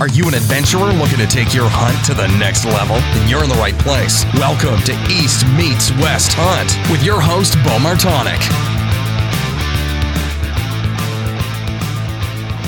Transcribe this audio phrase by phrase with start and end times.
[0.00, 2.96] Are you an adventurer looking to take your hunt to the next level?
[2.96, 4.24] Then you're in the right place.
[4.32, 8.40] Welcome to East Meets West Hunt with your host, Beau Martonik.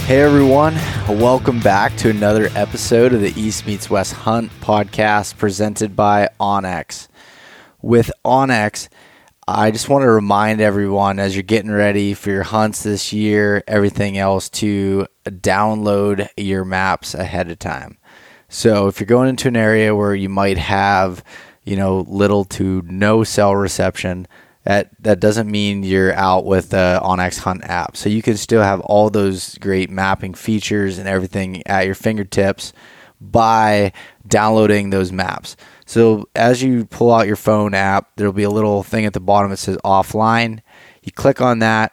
[0.04, 0.74] Hey everyone,
[1.18, 7.08] welcome back to another episode of the East Meets West Hunt podcast presented by onX.
[7.80, 8.90] With onX,
[9.48, 13.64] I just want to remind everyone as you're getting ready for your hunts this year,
[13.66, 17.98] everything else, to download your maps ahead of time.
[18.48, 21.24] So if you're going into an area where you might have,
[21.64, 24.28] you know, little to no cell reception,
[24.62, 27.96] that that doesn't mean you're out with the onX Hunt app.
[27.96, 32.72] So you can still have all those great mapping features and everything at your fingertips
[33.20, 33.92] by
[34.26, 35.56] downloading those maps.
[35.86, 39.20] So as you pull out your phone app, there'll be a little thing at the
[39.20, 40.60] bottom that says offline.
[41.02, 41.92] You click on that,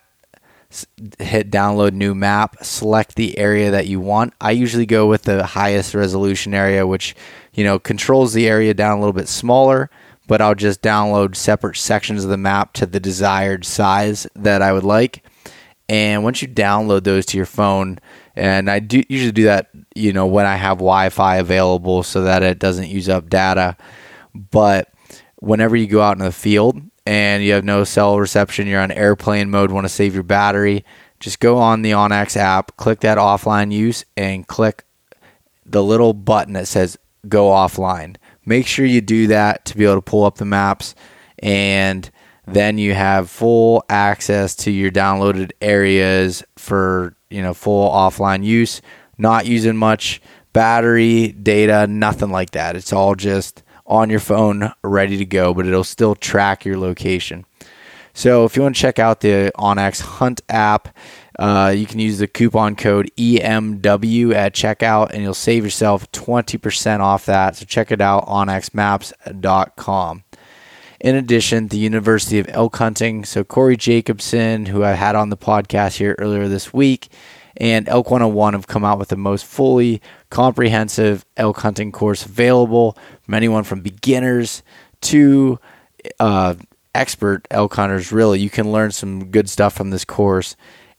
[1.18, 4.34] hit download new map, select the area that you want.
[4.40, 7.16] I usually go with the highest resolution area, which
[7.54, 9.90] you know controls the area down a little bit smaller
[10.30, 14.72] but I'll just download separate sections of the map to the desired size that I
[14.72, 15.24] would like.
[15.90, 18.00] And once you download those to your phone,
[18.36, 22.44] and I do usually do that, you know, when I have Wi-Fi available so that
[22.44, 23.76] it doesn't use up data.
[24.34, 24.90] But
[25.38, 28.92] whenever you go out in the field and you have no cell reception, you're on
[28.92, 30.86] airplane mode, want to save your battery,
[31.20, 34.84] just go on the onX app, click that offline use, and click
[35.66, 38.16] the little button that says go offline
[38.50, 40.96] Make sure you do that to be able to pull up the maps
[41.38, 42.10] and
[42.54, 48.82] then you have full access to your downloaded areas for, you know, full offline use,
[49.18, 50.22] not using much
[50.54, 52.76] battery, data, nothing like that.
[52.76, 57.46] It's all just on your phone ready to go, but it'll still track your location.
[58.14, 60.96] So if you want to check out the onX Hunt app,
[61.38, 67.00] uh, you can use the coupon code EMW at checkout and you'll save yourself 20%
[67.00, 67.56] off that.
[67.56, 70.24] So check it out onxmaps.com.
[71.00, 75.38] In addition, the University of Elk Hunting, so Corey Jacobson, who I had on the
[75.38, 77.08] podcast here earlier this week,
[77.56, 82.98] and Elk 101 have come out with the most fully comprehensive elk hunting course available
[83.22, 84.62] from anyone from beginners
[85.02, 85.60] to
[86.20, 86.56] uh,
[86.94, 88.12] expert elk hunters.
[88.12, 90.56] Really, you can learn some good stuff from this course.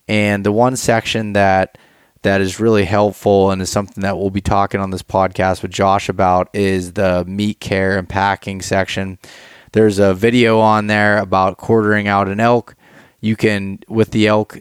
[0.09, 1.79] And the one section that
[2.23, 5.71] that is really helpful and is something that we'll be talking on this podcast with
[5.71, 9.19] Josh about is the meat care and packing section.
[9.73, 12.75] There's a video on there about quartering out an elk.
[13.21, 14.59] You can with the elk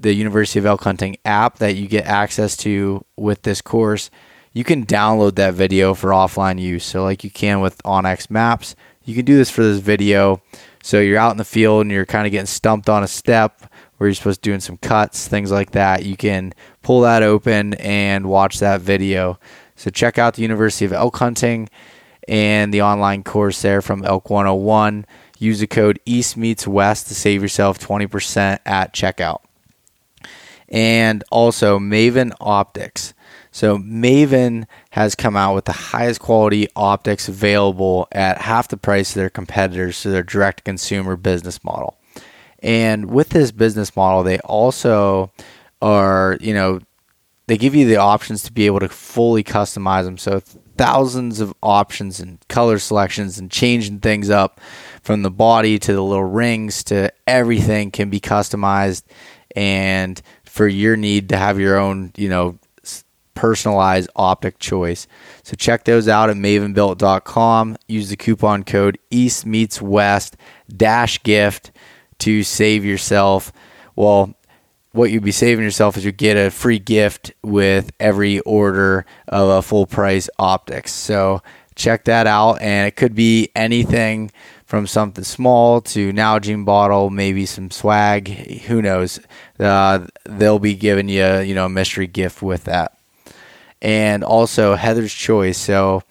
[0.00, 4.10] the University of Elk Hunting app that you get access to with this course,
[4.52, 6.84] you can download that video for offline use.
[6.84, 10.42] So like you can with onX Maps, you can do this for this video.
[10.82, 13.70] So you're out in the field and you're kind of getting stumped on a step
[13.98, 16.06] where you're supposed to doing some cuts, things like that.
[16.06, 19.38] You can pull that open and watch that video.
[19.76, 21.68] So check out the University of Elk Hunting
[22.28, 25.06] and the online course there from Elk 101.
[25.38, 29.40] Use the code East Meets West to save yourself 20% at checkout.
[30.68, 33.14] And also Maven Optics.
[33.52, 39.10] So Maven has come out with the highest quality optics available at half the price
[39.10, 41.98] of their competitors to their direct consumer business model.
[42.62, 45.32] And with this business model, they also
[45.82, 46.80] are, you know,
[47.46, 50.18] they give you the options to be able to fully customize them.
[50.18, 50.40] So
[50.80, 54.58] thousands of options and color selections and changing things up
[55.02, 59.02] from the body to the little rings to everything can be customized
[59.54, 62.58] and for your need to have your own, you know,
[63.34, 65.06] personalized optic choice.
[65.42, 67.76] So check those out at mavenbuilt.com.
[67.86, 70.38] Use the coupon code East Meets West
[70.74, 71.72] dash gift
[72.20, 73.52] to save yourself.
[73.96, 74.34] Well,
[74.92, 79.48] what you'd be saving yourself is you get a free gift with every order of
[79.48, 80.92] a full price optics.
[80.92, 81.42] So
[81.76, 84.30] check that out, and it could be anything
[84.64, 88.28] from something small to Nalgene bottle, maybe some swag.
[88.28, 89.20] Who knows?
[89.58, 92.96] Uh, they'll be giving you, you know, a mystery gift with that.
[93.82, 95.58] And also Heather's Choice.
[95.58, 96.02] So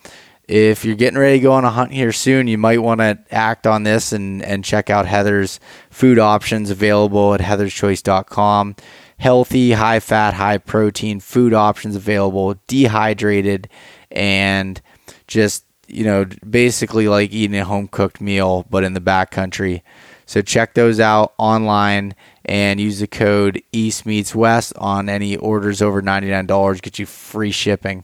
[0.49, 3.19] if you're getting ready to go on a hunt here soon, you might want to
[3.29, 5.59] act on this and, and check out Heather's
[5.91, 8.75] food options available at heatherschoice.com.
[9.19, 13.69] Healthy, high fat, high protein food options available, dehydrated,
[14.09, 14.81] and
[15.27, 19.83] just, you know, basically like eating a home cooked meal, but in the backcountry.
[20.25, 25.79] So check those out online and use the code East Meets West on any orders
[25.83, 28.03] over $99, get you free shipping.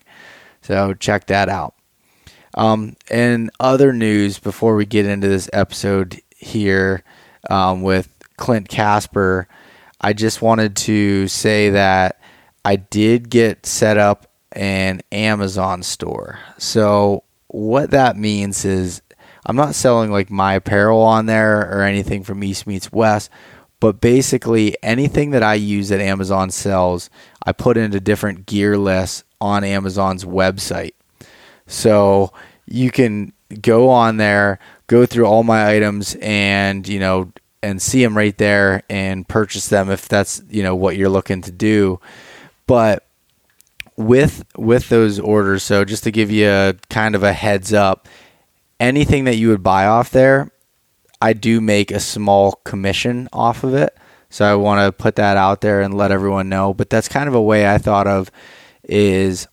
[0.62, 1.74] So check that out.
[2.55, 7.03] Um, and other news before we get into this episode here
[7.49, 9.47] um, with Clint Casper,
[10.01, 12.19] I just wanted to say that
[12.63, 16.39] I did get set up an Amazon store.
[16.57, 19.01] So what that means is
[19.45, 23.29] I'm not selling like my apparel on there or anything from East Meets West,
[23.79, 27.09] but basically anything that I use that Amazon sells,
[27.45, 30.93] I put into different gear lists on Amazon's website.
[31.67, 32.31] So
[32.65, 37.31] you can go on there, go through all my items and, you know,
[37.62, 41.41] and see them right there and purchase them if that's, you know, what you're looking
[41.41, 42.00] to do.
[42.67, 43.07] But
[43.97, 48.07] with with those orders, so just to give you a kind of a heads up,
[48.79, 50.51] anything that you would buy off there,
[51.21, 53.95] I do make a small commission off of it.
[54.29, 56.73] So I want to put that out there and let everyone know.
[56.73, 58.29] But that's kind of a way I thought of
[58.83, 59.47] is,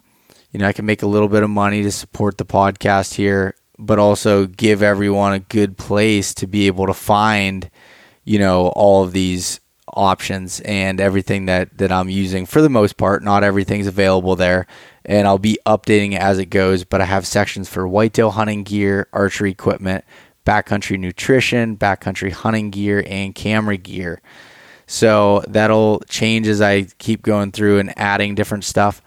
[0.53, 3.55] you know, I can make a little bit of money to support the podcast here,
[3.79, 7.71] but also give everyone a good place to be able to find,
[8.25, 9.61] you know, all of these
[9.95, 13.25] options and everything that that I'm using for the most part.
[13.25, 14.67] Not everything's available there,
[15.05, 16.85] and I'll be updating as it goes.
[16.85, 20.05] But I have sections for whitetail hunting gear, archery equipment,
[20.45, 24.21] backcountry nutrition, backcountry hunting gear, and camera gear.
[24.87, 29.01] So that'll change as I keep going through and adding different stuff.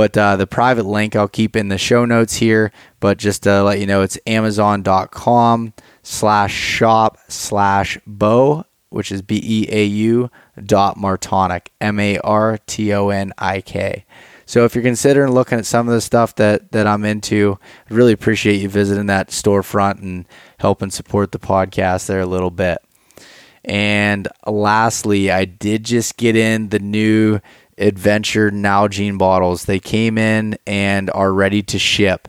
[0.00, 2.72] But uh, the private link I'll keep in the show notes here.
[3.00, 9.38] But just to let you know, it's amazon.com slash shop slash beau which is B
[9.44, 10.30] E A U
[10.64, 14.06] dot Martonik, M A R T O N I K.
[14.46, 17.94] So if you're considering looking at some of the stuff that, that I'm into, I'd
[17.94, 20.24] really appreciate you visiting that storefront and
[20.60, 22.78] helping support the podcast there a little bit.
[23.66, 27.40] And lastly, I did just get in the new
[27.80, 29.64] Adventure Nalgene bottles.
[29.64, 32.28] They came in and are ready to ship.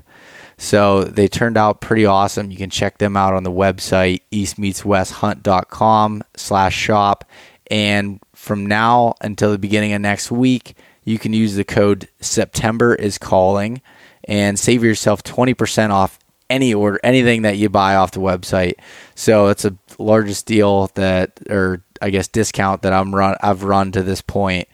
[0.57, 2.51] So they turned out pretty awesome.
[2.51, 7.25] You can check them out on the website, eastmeetswesthunt.com slash shop.
[7.69, 12.93] And from now until the beginning of next week, you can use the code September
[12.93, 13.81] is calling
[14.25, 16.19] and save yourself 20% off
[16.49, 18.73] any order, anything that you buy off the website.
[19.15, 23.91] So it's the largest deal that, or I guess discount that I'm run, I've run
[23.93, 24.67] to this point.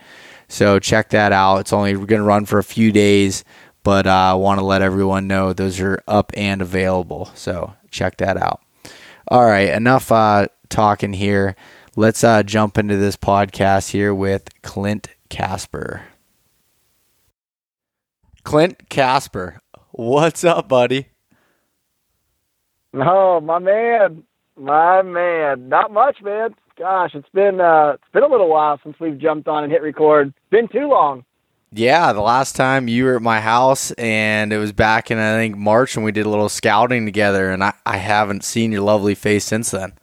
[0.47, 1.57] So check that out.
[1.57, 3.43] It's only going to run for a few days
[3.87, 7.31] but uh, I want to let everyone know those are up and available.
[7.35, 8.59] So check that out.
[9.29, 11.55] All right, enough uh, talking here.
[11.95, 16.01] Let's uh, jump into this podcast here with Clint Casper.
[18.43, 19.61] Clint Casper,
[19.91, 21.07] what's up, buddy?
[22.93, 24.23] Oh, my man,
[24.57, 25.69] my man.
[25.69, 26.55] Not much, man.
[26.77, 29.81] Gosh, it's been uh, it's been a little while since we've jumped on and hit
[29.81, 30.33] record.
[30.51, 31.25] Been too long.
[31.71, 35.35] Yeah, the last time you were at my house, and it was back in I
[35.37, 38.81] think March, and we did a little scouting together, and I, I haven't seen your
[38.81, 39.93] lovely face since then.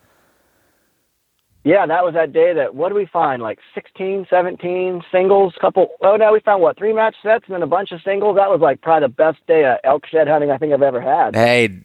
[1.62, 3.40] Yeah, that was that day that, what did we find?
[3.40, 7.62] Like 16, 17 singles, couple, oh no, we found what, three match sets and then
[7.62, 8.36] a bunch of singles.
[8.36, 11.00] That was like probably the best day of elk shed hunting I think I've ever
[11.00, 11.34] had.
[11.34, 11.82] Hey,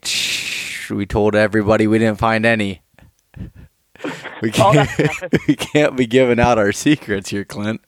[0.90, 2.82] we told everybody we didn't find any.
[4.42, 4.88] We can't,
[5.48, 7.80] we can't be giving out our secrets here, Clint.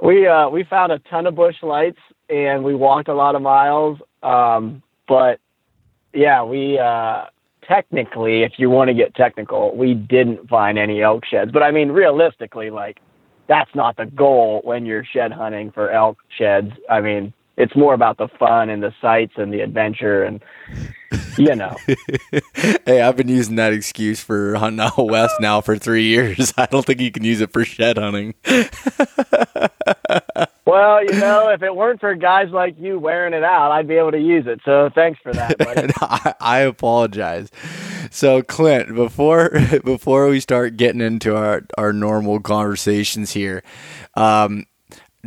[0.00, 1.98] We uh we found a ton of bush lights
[2.28, 3.98] and we walked a lot of miles.
[4.22, 5.40] Um, but
[6.12, 7.26] yeah, we uh
[7.66, 11.50] technically, if you want to get technical, we didn't find any elk sheds.
[11.50, 13.00] But I mean, realistically, like
[13.48, 16.72] that's not the goal when you're shed hunting for elk sheds.
[16.90, 20.42] I mean, it's more about the fun and the sights and the adventure and
[21.38, 21.76] you know.
[22.86, 26.52] hey, I've been using that excuse for hunting out west now for three years.
[26.58, 28.34] I don't think you can use it for shed hunting.
[30.66, 33.94] Well, you know, if it weren't for guys like you wearing it out, I'd be
[33.94, 34.60] able to use it.
[34.64, 35.92] So thanks for that, buddy.
[36.00, 37.50] I, I apologize.
[38.10, 39.50] So, Clint, before
[39.84, 43.62] before we start getting into our, our normal conversations here,
[44.16, 44.66] um,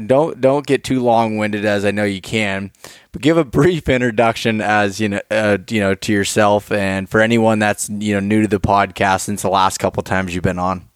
[0.08, 2.72] don't don't get too long winded as I know you can,
[3.12, 7.22] but give a brief introduction as you know uh, you know to yourself and for
[7.22, 10.60] anyone that's you know new to the podcast since the last couple times you've been
[10.60, 10.88] on.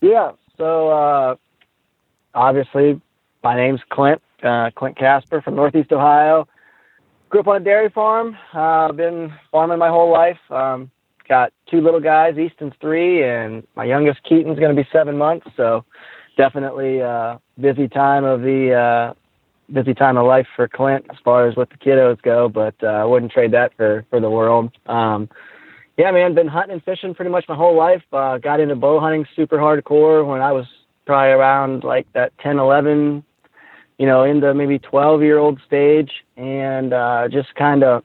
[0.00, 0.32] Yeah.
[0.56, 1.36] So uh,
[2.34, 3.00] obviously,
[3.42, 4.22] my name's Clint.
[4.42, 6.46] Uh, Clint Casper from Northeast Ohio.
[7.30, 8.36] Grew up on a dairy farm.
[8.52, 10.38] Uh, been farming my whole life.
[10.50, 10.90] Um,
[11.28, 12.38] got two little guys.
[12.38, 15.46] Easton's three, and my youngest Keaton's going to be seven months.
[15.56, 15.84] So
[16.36, 19.14] definitely uh, busy time of the uh,
[19.72, 22.48] busy time of life for Clint as far as what the kiddos go.
[22.48, 24.70] But uh, I wouldn't trade that for for the world.
[24.86, 25.28] Um,
[25.96, 28.02] yeah, man, been hunting and fishing pretty much my whole life.
[28.12, 30.66] Uh, got into bow hunting super hardcore when I was
[31.06, 33.24] probably around like that 10, 11,
[33.98, 36.10] you know, into maybe 12 year old stage.
[36.36, 38.04] And uh, just kind of,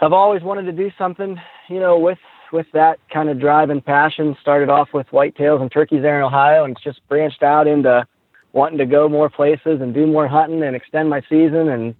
[0.00, 2.18] I've always wanted to do something, you know, with
[2.54, 4.34] with that kind of drive and passion.
[4.40, 8.06] Started off with whitetails and turkeys there in Ohio, and just branched out into
[8.54, 11.94] wanting to go more places and do more hunting and extend my season and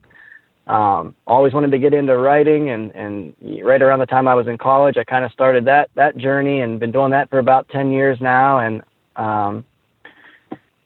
[0.66, 4.46] um, always wanted to get into writing and, and right around the time I was
[4.46, 7.68] in college, I kind of started that, that journey and been doing that for about
[7.68, 8.60] 10 years now.
[8.60, 8.82] And,
[9.16, 9.64] um,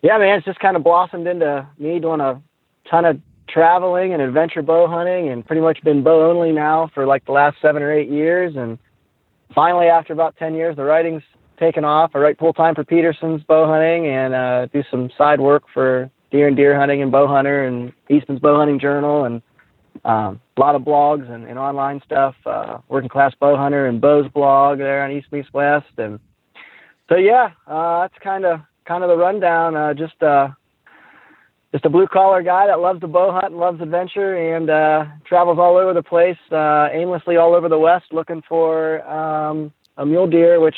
[0.02, 2.42] yeah, man, it's just kind of blossomed into me doing a
[2.90, 7.06] ton of traveling and adventure bow hunting and pretty much been bow only now for
[7.06, 8.56] like the last seven or eight years.
[8.56, 8.78] And
[9.55, 11.23] finally, after about 10 years, the writing's
[11.59, 12.12] taken off.
[12.14, 16.11] I write full time for Petersen's bow hunting and, uh, do some side work for
[16.31, 19.25] deer and deer hunting and bow hunter and Eastman's bow hunting journal.
[19.25, 19.43] And,
[20.05, 24.00] um, a lot of blogs and, and online stuff, uh, working class bow hunter and
[24.00, 25.87] Beau's blog there on East Meets West.
[25.97, 26.21] And
[27.09, 29.76] so, yeah, uh, that's kind of, kind of the rundown.
[29.76, 30.49] Uh, just, uh,
[31.78, 35.04] just a blue collar guy that loves to bow hunt and loves adventure and, uh,
[35.25, 40.04] travels all over the place, uh, aimlessly all over the West looking for, um, a
[40.04, 40.75] mule deer, which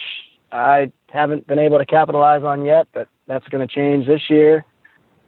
[0.52, 4.66] I haven't been able to capitalize on yet, but that's going to change this year.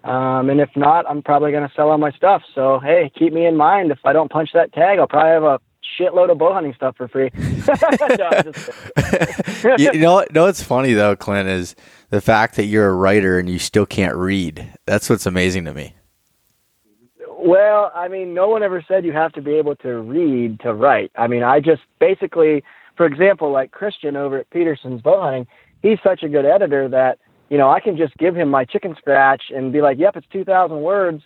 [0.05, 2.43] Um, and if not, I'm probably going to sell all my stuff.
[2.55, 3.93] So, hey, keep me in mind.
[3.93, 5.59] If I don't punch that tag, I'll probably have a
[5.99, 7.31] shitload of bow hunting stuff for free.
[7.35, 7.41] no,
[9.79, 11.75] you, you know, know what's funny though, Clint, is
[12.13, 14.71] the fact that you're a writer and you still can't read.
[14.87, 15.97] That's what's amazing to me.
[17.27, 20.75] Well, I mean, no one ever said you have to be able to read to
[20.75, 21.11] write.
[21.17, 22.63] I mean, I just basically,
[22.97, 25.47] for example, like Christian over at Petersen's Bow Hunting,
[25.81, 28.95] he's such a good editor that you know, I can just give him my chicken
[28.97, 31.23] scratch and be like, yep, it's 2,000 words.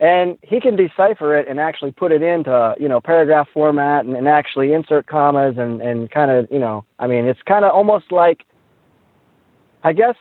[0.00, 4.16] And he can decipher it and actually put it into, you know, paragraph format and,
[4.16, 7.70] and actually insert commas and, and kind of, you know, I mean, it's kind of
[7.72, 8.46] almost like,
[9.82, 10.16] I guess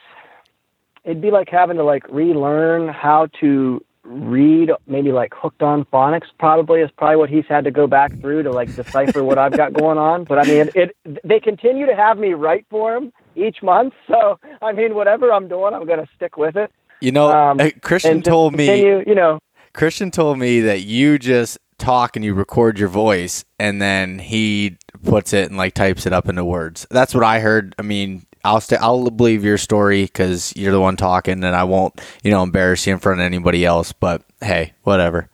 [1.04, 6.28] it'd be like having to like relearn how to read maybe like hooked on phonics
[6.40, 9.56] probably is probably what he's had to go back through to like decipher what I've
[9.56, 10.24] got going on.
[10.24, 13.94] But I mean, it, it they continue to have me write for him each month.
[14.08, 16.72] So I mean, whatever I'm doing, I'm going to stick with it.
[17.02, 19.04] You know, um, Christian told continue, me.
[19.08, 19.40] You know,
[19.74, 24.78] Christian told me that you just talk and you record your voice, and then he
[25.06, 26.86] puts it and like types it up into words.
[26.90, 27.76] That's what I heard.
[27.80, 28.78] I mean, I'll stay.
[28.78, 32.88] I'll believe your story because you're the one talking, and I won't, you know, embarrass
[32.88, 33.92] you in front of anybody else.
[33.92, 35.30] But hey, whatever.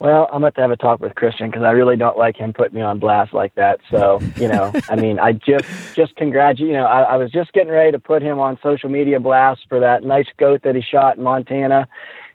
[0.00, 2.52] Well, I'm going to have a talk with Christian because I really don't like him
[2.52, 3.80] putting me on blast like that.
[3.90, 6.70] So, you know, I mean, I just just congratulate.
[6.70, 9.62] You know, I, I was just getting ready to put him on social media blast
[9.68, 11.88] for that nice goat that he shot in Montana,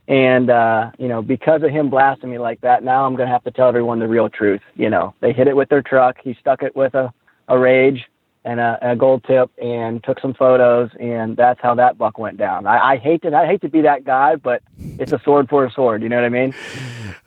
[0.10, 3.34] and uh, you know, because of him blasting me like that, now I'm going to
[3.34, 4.62] have to tell everyone the real truth.
[4.76, 6.18] You know, they hit it with their truck.
[6.22, 7.14] He stuck it with a
[7.48, 8.06] a rage
[8.46, 12.38] and a, a, gold tip and took some photos and that's how that buck went
[12.38, 12.68] down.
[12.68, 15.66] I, I hate to I hate to be that guy, but it's a sword for
[15.66, 16.04] a sword.
[16.04, 16.54] You know what I mean?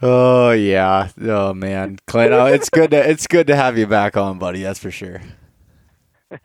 [0.03, 1.09] Oh yeah.
[1.23, 2.33] Oh man, Clint.
[2.33, 4.63] Oh, it's good to it's good to have you back on, buddy.
[4.63, 5.23] That's for sure.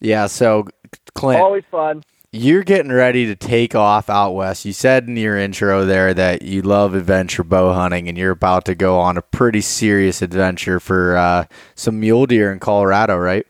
[0.00, 0.26] Yeah.
[0.26, 0.66] So,
[1.14, 2.04] Clint, always fun.
[2.30, 4.64] You're getting ready to take off out west.
[4.64, 8.64] You said in your intro there that you love adventure bow hunting, and you're about
[8.66, 13.46] to go on a pretty serious adventure for uh, some mule deer in Colorado, right?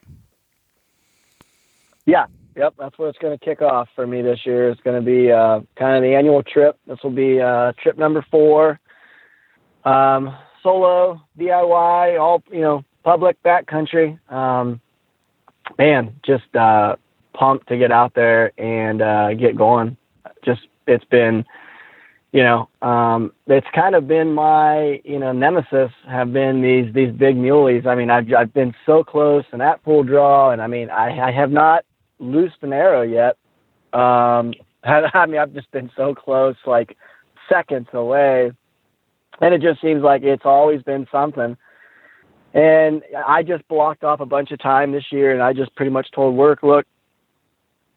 [2.08, 2.24] Yeah,
[2.56, 4.70] yep, that's where it's going to kick off for me this year.
[4.70, 6.78] It's going to be uh, kind of the annual trip.
[6.86, 8.80] This will be uh, trip number four.
[9.84, 14.18] Um, solo, DIY, all you know, public backcountry.
[14.32, 14.80] Um,
[15.76, 16.96] man, just uh,
[17.34, 19.98] pumped to get out there and uh, get going.
[20.46, 21.44] Just it's been,
[22.32, 27.12] you know, um, it's kind of been my you know nemesis have been these these
[27.12, 27.86] big muleys.
[27.86, 31.28] I mean, I've I've been so close and at full draw, and I mean, I
[31.28, 31.84] I have not
[32.18, 33.36] loosed an arrow yet.
[33.98, 36.96] Um, I mean, I've just been so close, like
[37.48, 38.52] seconds away,
[39.40, 41.56] and it just seems like it's always been something.
[42.54, 45.90] And I just blocked off a bunch of time this year, and I just pretty
[45.90, 46.86] much told work, look,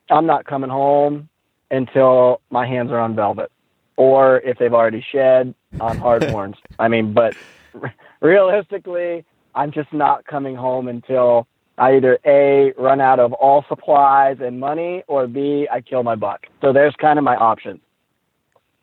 [0.09, 1.29] I'm not coming home
[1.69, 3.51] until my hands are on velvet,
[3.95, 6.57] or if they've already shed on hard horns.
[6.79, 7.35] I mean, but
[8.21, 9.25] realistically,
[9.55, 11.47] I'm just not coming home until
[11.77, 16.15] I either A, run out of all supplies and money, or B, I kill my
[16.15, 16.47] buck.
[16.61, 17.79] So there's kind of my options.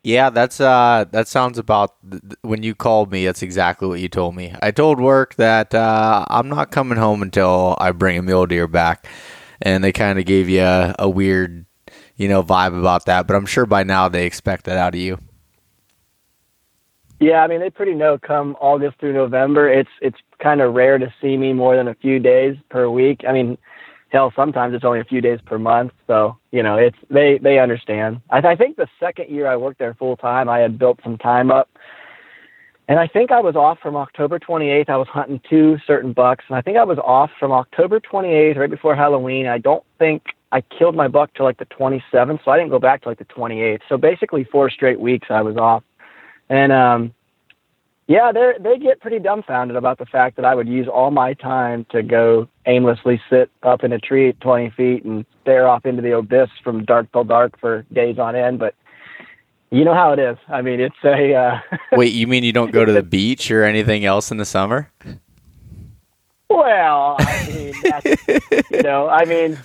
[0.03, 3.25] Yeah, that's uh, that sounds about th- when you called me.
[3.25, 4.53] That's exactly what you told me.
[4.61, 8.67] I told work that uh, I'm not coming home until I bring a mule deer
[8.67, 9.07] back,
[9.61, 11.65] and they kind of gave you a, a weird,
[12.15, 13.27] you know, vibe about that.
[13.27, 15.19] But I'm sure by now they expect that out of you.
[17.19, 19.69] Yeah, I mean they pretty know come August through November.
[19.69, 23.21] It's it's kind of rare to see me more than a few days per week.
[23.27, 23.57] I mean,
[24.09, 25.91] hell, sometimes it's only a few days per month.
[26.07, 28.21] So you know, it's they they understand.
[28.29, 31.17] I, I think the second year I worked there full time, I had built some
[31.17, 31.69] time up,
[32.87, 34.89] and I think I was off from October 28th.
[34.89, 38.55] I was hunting two certain bucks, and I think I was off from October 28th
[38.57, 39.45] right before Halloween.
[39.45, 40.23] I don't think
[40.53, 43.19] I killed my buck till like the 27th, so I didn't go back to like
[43.19, 43.81] the 28th.
[43.89, 45.83] So basically, four straight weeks I was off,
[46.49, 47.13] and um,
[48.07, 51.35] yeah, they they get pretty dumbfounded about the fact that I would use all my
[51.35, 55.85] time to go aimlessly sit up in a tree at 20 feet and stare off
[55.85, 58.57] into the abyss from dark till dark for days on end.
[58.57, 58.73] But
[59.69, 60.37] you know how it is.
[60.47, 61.35] I mean, it's a.
[61.35, 61.59] Uh,
[61.91, 64.91] Wait, you mean you don't go to the beach or anything else in the summer?
[66.49, 68.27] Well, I mean, that's,
[68.71, 69.59] you know, I mean,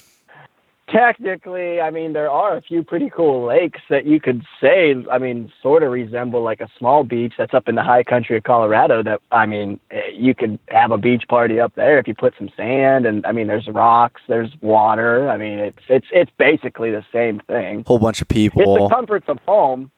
[0.89, 5.19] technically, I mean, there are a few pretty cool lakes that you could say, I
[5.19, 8.45] mean, sort of resemble like a small beach that's up in the high country of
[8.45, 9.03] Colorado.
[9.03, 12.35] That I mean, eh, you could have a beach party up there if you put
[12.39, 15.29] some sand, and I mean, there's rocks, there's water.
[15.29, 17.85] I mean, it's it's it's basically the same thing.
[17.87, 18.63] Whole bunch of people.
[18.63, 19.91] It's the comforts of home.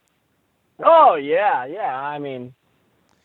[0.84, 1.98] Oh yeah, yeah.
[1.98, 2.54] I mean,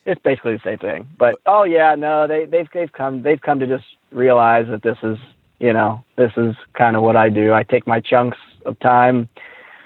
[0.06, 1.08] it's basically the same thing.
[1.18, 4.98] But oh yeah, no, they they've they've come they've come to just realize that this
[5.03, 5.18] is
[5.62, 7.53] you know this is kind of what I do.
[7.53, 9.30] I take my chunks of time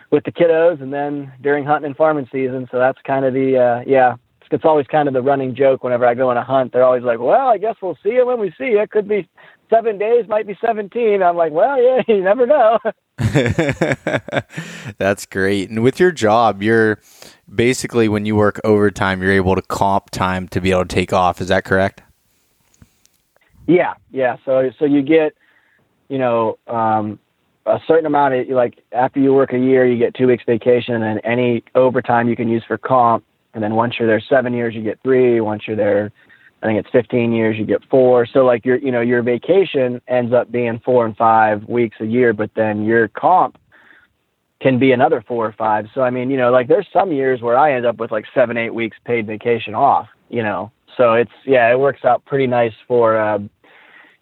[0.09, 2.67] with the kiddos, and then during hunting and farming season.
[2.71, 4.15] So that's kind of the uh, yeah.
[4.51, 6.71] It's always kind of the running joke whenever I go on a hunt.
[6.71, 8.79] They're always like, "Well, I guess we'll see it when we see you.
[8.79, 8.91] it.
[8.91, 9.27] Could be
[9.69, 11.21] seven days, might be seventeen.
[11.21, 12.79] I'm like, "Well, yeah, you never know."
[14.97, 15.69] That's great.
[15.69, 17.01] And with your job, you're
[17.53, 21.11] basically when you work overtime, you're able to comp time to be able to take
[21.11, 21.41] off.
[21.41, 22.01] Is that correct?
[23.67, 24.37] Yeah, yeah.
[24.45, 25.33] So so you get,
[26.09, 27.19] you know, um,
[27.65, 31.01] a certain amount of like after you work a year, you get two weeks vacation,
[31.01, 33.23] and any overtime you can use for comp.
[33.53, 35.39] And then once you're there seven years, you get three.
[35.39, 36.11] Once you're there,
[36.61, 38.25] I think it's 15 years, you get four.
[38.25, 42.05] So like your you know your vacation ends up being four and five weeks a
[42.05, 43.57] year, but then your comp
[44.61, 45.85] can be another four or five.
[45.93, 48.25] So I mean, you know, like there's some years where I end up with like
[48.33, 50.07] seven, eight weeks paid vacation off.
[50.29, 53.39] You know, so it's yeah, it works out pretty nice for uh,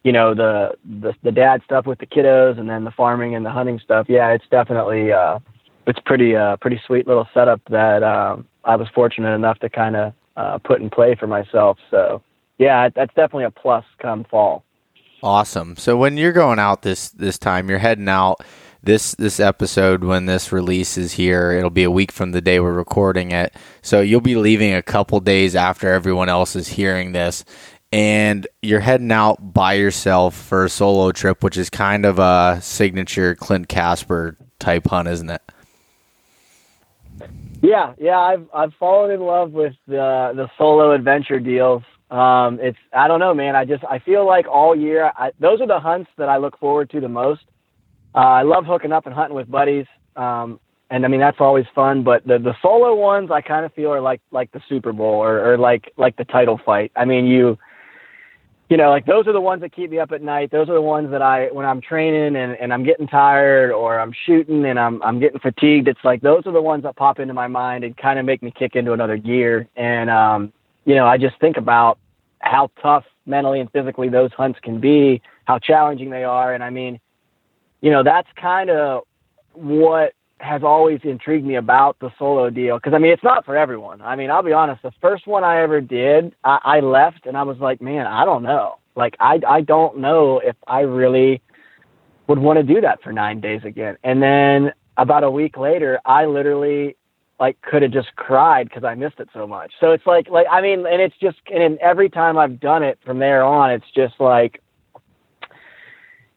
[0.04, 3.46] you know the, the the dad stuff with the kiddos and then the farming and
[3.46, 4.08] the hunting stuff.
[4.10, 5.40] Yeah, it's definitely uh,
[5.88, 9.96] it's pretty uh, pretty sweet little setup that um, I was fortunate enough to kind
[9.96, 11.78] of uh, put in play for myself.
[11.90, 12.22] So
[12.58, 14.64] yeah, that's definitely a plus come fall.
[15.22, 15.78] Awesome.
[15.78, 18.44] So when you're going out this this time, you're heading out
[18.84, 22.74] this this episode when this releases here it'll be a week from the day we're
[22.74, 27.46] recording it so you'll be leaving a couple days after everyone else is hearing this
[27.94, 32.60] and you're heading out by yourself for a solo trip which is kind of a
[32.62, 35.42] signature clint casper type hunt isn't it
[37.62, 42.78] yeah yeah i've i've fallen in love with the the solo adventure deals um it's
[42.92, 45.80] i don't know man i just i feel like all year I, those are the
[45.80, 47.44] hunts that i look forward to the most
[48.16, 49.86] uh, I love hooking up and hunting with buddies.
[50.16, 52.04] Um, and I mean that's always fun.
[52.04, 55.16] But the the solo ones I kind of feel are like like the Super Bowl
[55.16, 56.92] or, or like like the title fight.
[56.96, 57.58] I mean you
[58.74, 60.50] you know like those are the ones that keep me up at night.
[60.50, 64.00] Those are the ones that I when I'm training and and I'm getting tired or
[64.00, 65.88] I'm shooting and I'm I'm getting fatigued.
[65.88, 68.42] It's like those are the ones that pop into my mind and kind of make
[68.42, 69.70] me kick into another gear.
[69.76, 70.52] And um,
[70.86, 72.00] you know I just think about
[72.40, 76.72] how tough mentally and physically those hunts can be, how challenging they are, and I
[76.72, 77.00] mean
[77.84, 79.04] you know, that's kind of
[79.52, 82.80] what has always intrigued me about the solo deal.
[82.80, 84.02] Cause I mean, it's not for everyone.
[84.02, 87.38] I mean, I'll be honest, the first one I ever did, I, I left and
[87.38, 88.76] I was like, man, I don't know.
[88.96, 91.42] Like, I, I don't know if I really
[92.28, 93.98] would want to do that for nine days again.
[94.04, 96.96] And then about a week later, I literally
[97.40, 99.74] like could have just cried because I missed it so much.
[99.80, 103.00] So it's like, like, I mean, and it's just, and every time I've done it
[103.04, 104.62] from there on, it's just like,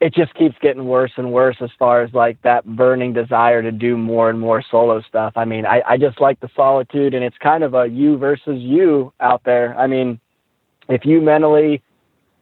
[0.00, 3.72] it just keeps getting worse and worse as far as like that burning desire to
[3.72, 5.32] do more and more solo stuff.
[5.36, 8.60] I mean, I, I just like the solitude and it's kind of a you versus
[8.60, 9.76] you out there.
[9.78, 10.20] I mean,
[10.88, 11.82] if you mentally,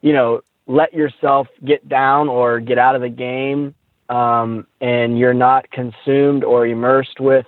[0.03, 3.75] you know, let yourself get down or get out of the game,
[4.09, 7.47] um, and you're not consumed or immersed with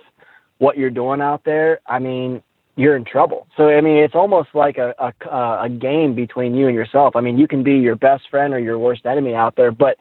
[0.57, 2.41] what you're doing out there, I mean,
[2.77, 3.47] you're in trouble.
[3.57, 7.15] So I mean, it's almost like a, a uh, a game between you and yourself.
[7.15, 9.97] I mean, you can be your best friend or your worst enemy out there, but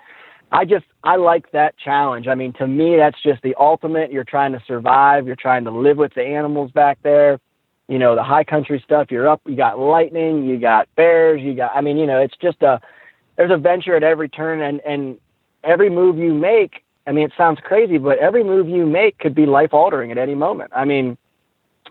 [0.53, 2.29] I just I like that challenge.
[2.29, 4.13] I mean, to me, that's just the ultimate.
[4.13, 5.27] You're trying to survive.
[5.27, 7.41] You're trying to live with the animals back there.
[7.89, 9.11] You know, the high country stuff.
[9.11, 9.41] You're up.
[9.47, 10.45] You got lightning.
[10.45, 11.41] You got bears.
[11.41, 11.75] You got.
[11.75, 12.81] I mean, you know, it's just a
[13.37, 15.19] there's a venture at every turn, and and
[15.65, 16.83] every move you make.
[17.07, 20.19] I mean, it sounds crazy, but every move you make could be life altering at
[20.19, 20.73] any moment.
[20.75, 21.17] I mean,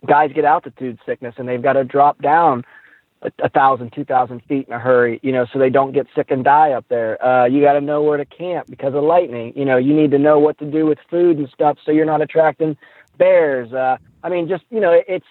[0.05, 2.63] guys get altitude sickness and they've got to drop down
[3.21, 6.07] a, a thousand, two thousand feet in a hurry, you know, so they don't get
[6.15, 7.23] sick and die up there.
[7.23, 9.53] Uh, you got to know where to camp because of lightning.
[9.55, 12.05] You know, you need to know what to do with food and stuff so you're
[12.05, 12.77] not attracting
[13.17, 13.73] bears.
[13.73, 15.25] Uh, I mean, just you know, it's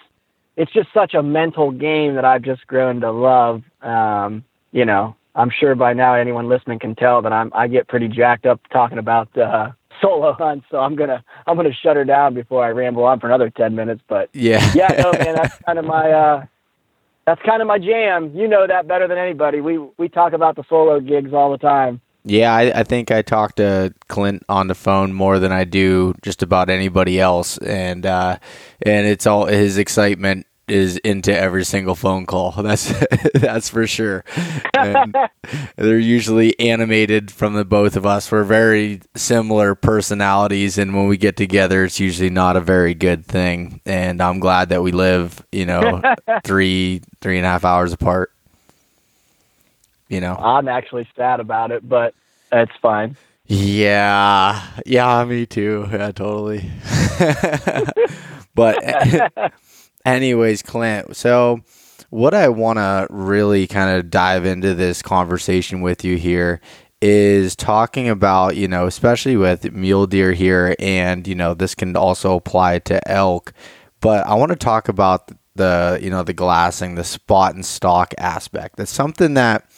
[0.57, 3.63] it's just such a mental game that I've just grown to love.
[3.83, 7.89] Um, you know, I'm sure by now anyone listening can tell that I'm I get
[7.89, 12.05] pretty jacked up talking about uh, solo hunts, so I'm gonna I'm gonna shut her
[12.05, 14.03] down before I ramble on for another ten minutes.
[14.09, 16.47] But yeah, yeah, no, man, that's kind of my uh,
[17.27, 18.33] that's kind of my jam.
[18.35, 19.61] You know that better than anybody.
[19.61, 22.01] We we talk about the solo gigs all the time.
[22.27, 26.15] Yeah, I, I think I talk to Clint on the phone more than I do
[26.23, 28.39] just about anybody else, and uh,
[28.83, 32.53] and it's all his excitement is into every single phone call.
[32.65, 32.93] That's
[33.35, 34.25] that's for sure.
[34.77, 35.15] And
[35.77, 38.31] they're usually animated from the both of us.
[38.31, 43.27] We're very similar personalities, and when we get together, it's usually not a very good
[43.27, 43.81] thing.
[43.85, 46.01] And I'm glad that we live, you know,
[46.45, 48.33] three three and a half hours apart.
[50.09, 52.15] You know, I'm actually sad about it, but
[52.51, 53.17] that's fine.
[53.47, 55.87] Yeah, yeah, me too.
[55.91, 56.71] Yeah, totally.
[58.55, 59.53] but
[60.05, 61.61] anyways, Clint, so
[62.11, 66.61] what I want to really kind of dive into this conversation with you here
[67.01, 71.97] is talking about, you know, especially with mule deer here, and, you know, this can
[71.97, 73.53] also apply to elk,
[74.01, 78.15] but I want to talk about the, you know, the glassing, the spot and stock
[78.19, 78.77] aspect.
[78.77, 79.69] That's something that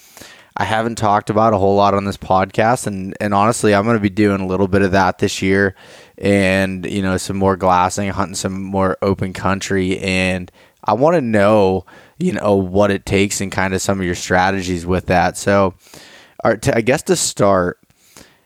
[0.58, 3.96] I haven't talked about a whole lot on this podcast, and and honestly, I'm going
[3.96, 5.74] to be doing a little bit of that this year,
[6.16, 10.50] and you know, some more glassing, hunting some more open country, and
[10.82, 11.84] I want to know,
[12.18, 15.36] you know, what it takes and kind of some of your strategies with that.
[15.36, 15.74] So,
[16.42, 17.78] I guess to start,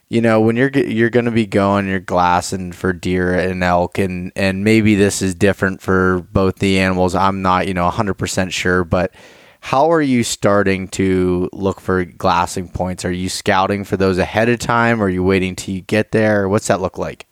[0.08, 3.98] you know, when you're you're going to be going, you're glassing for deer and elk,
[3.98, 7.14] and and maybe this is different for both the animals.
[7.14, 9.14] I'm not, you know, 100% sure, but
[9.60, 13.04] how are you starting to look for glassing points?
[13.04, 15.00] Are you scouting for those ahead of time?
[15.00, 16.48] Or are you waiting till you get there?
[16.48, 17.26] What's that look like?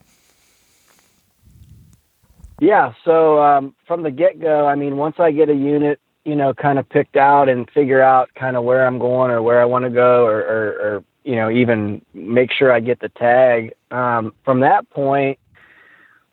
[2.61, 6.35] Yeah, so um, from the get go, I mean, once I get a unit, you
[6.35, 9.63] know, kind of picked out and figure out kind of where I'm going or where
[9.63, 13.09] I want to go, or, or, or, you know, even make sure I get the
[13.11, 13.73] tag.
[13.91, 15.39] Um, from that point,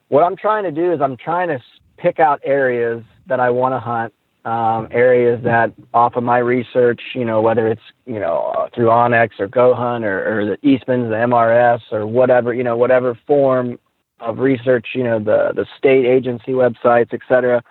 [0.10, 1.60] what I'm trying to do is I'm trying to
[1.97, 4.13] pick out areas that I want to hunt
[4.45, 8.88] um, areas that off of my research, you know, whether it's, you know, uh, through
[8.88, 13.79] onX or GoHunt or, or the Eastman's, the MRS or whatever, you know, whatever form
[14.19, 17.63] of research, you know, the, the state agency websites, et cetera.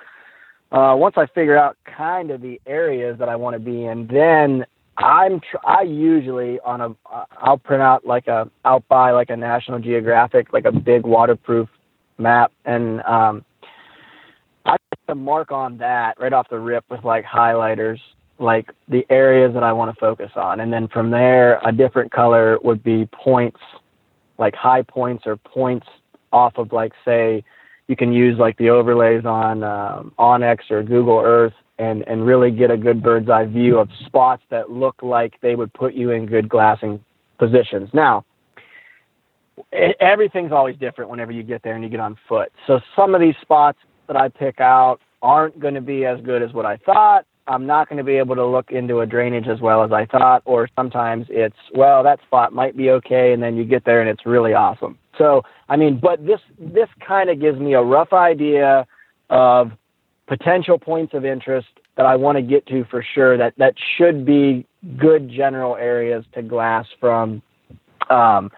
[0.73, 4.09] Uh, once I figure out kind of the areas that I want to be in,
[4.09, 6.95] then I'm tr- I usually on a
[7.41, 11.69] I'll print out like a I'll buy like a National Geographic like a big waterproof
[12.19, 13.45] map and um,
[15.09, 17.99] to mark on that right off the rip with like highlighters,
[18.39, 20.61] like the areas that I want to focus on.
[20.61, 23.61] And then from there, a different color would be points,
[24.39, 25.87] like high points or points
[26.33, 27.45] off of like, say,
[27.87, 32.51] you can use like the overlays on um, onX or Google Earth and, and really
[32.51, 36.11] get a good bird's eye view of spots that look like they would put you
[36.11, 37.05] in good glassing
[37.39, 37.91] positions.
[37.93, 38.25] Now,
[40.01, 42.51] everything's always different whenever you get there and you get on foot.
[42.67, 46.43] So some of these spots that I pick out aren't going to be as good
[46.43, 47.25] as what I thought.
[47.47, 50.07] I'm not going to be able to look into a drainage as well as I
[50.07, 54.01] thought, or sometimes it's, well, that spot might be okay, and then you get there
[54.01, 54.99] and it's really awesome.
[55.19, 58.87] So, I mean, but this this kind of gives me a rough idea
[59.31, 59.73] of
[60.27, 63.37] potential points of interest that I want to get to for sure.
[63.37, 67.43] That that should be good general areas to glass from.
[68.11, 68.51] Um,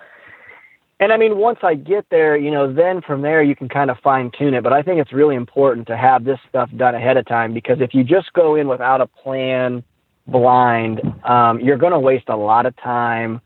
[0.99, 3.91] and I mean, once I get there, you know, then from there you can kind
[3.91, 4.63] of fine tune it.
[4.63, 7.81] But I think it's really important to have this stuff done ahead of time because
[7.81, 9.85] if you just go in without a plan,
[10.27, 13.41] blind, um, you're going to waste a lot of time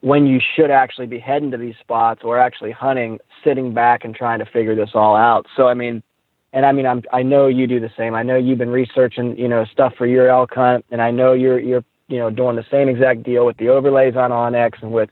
[0.00, 4.14] when you should actually be heading to these spots or actually hunting, sitting back and
[4.14, 5.46] trying to figure this all out.
[5.56, 6.04] So I mean,
[6.52, 8.14] and I mean, I'm I know you do the same.
[8.14, 11.32] I know you've been researching, you know, stuff for your elk hunt, and I know
[11.32, 14.92] you're you're you know doing the same exact deal with the overlays on onX and
[14.92, 15.10] with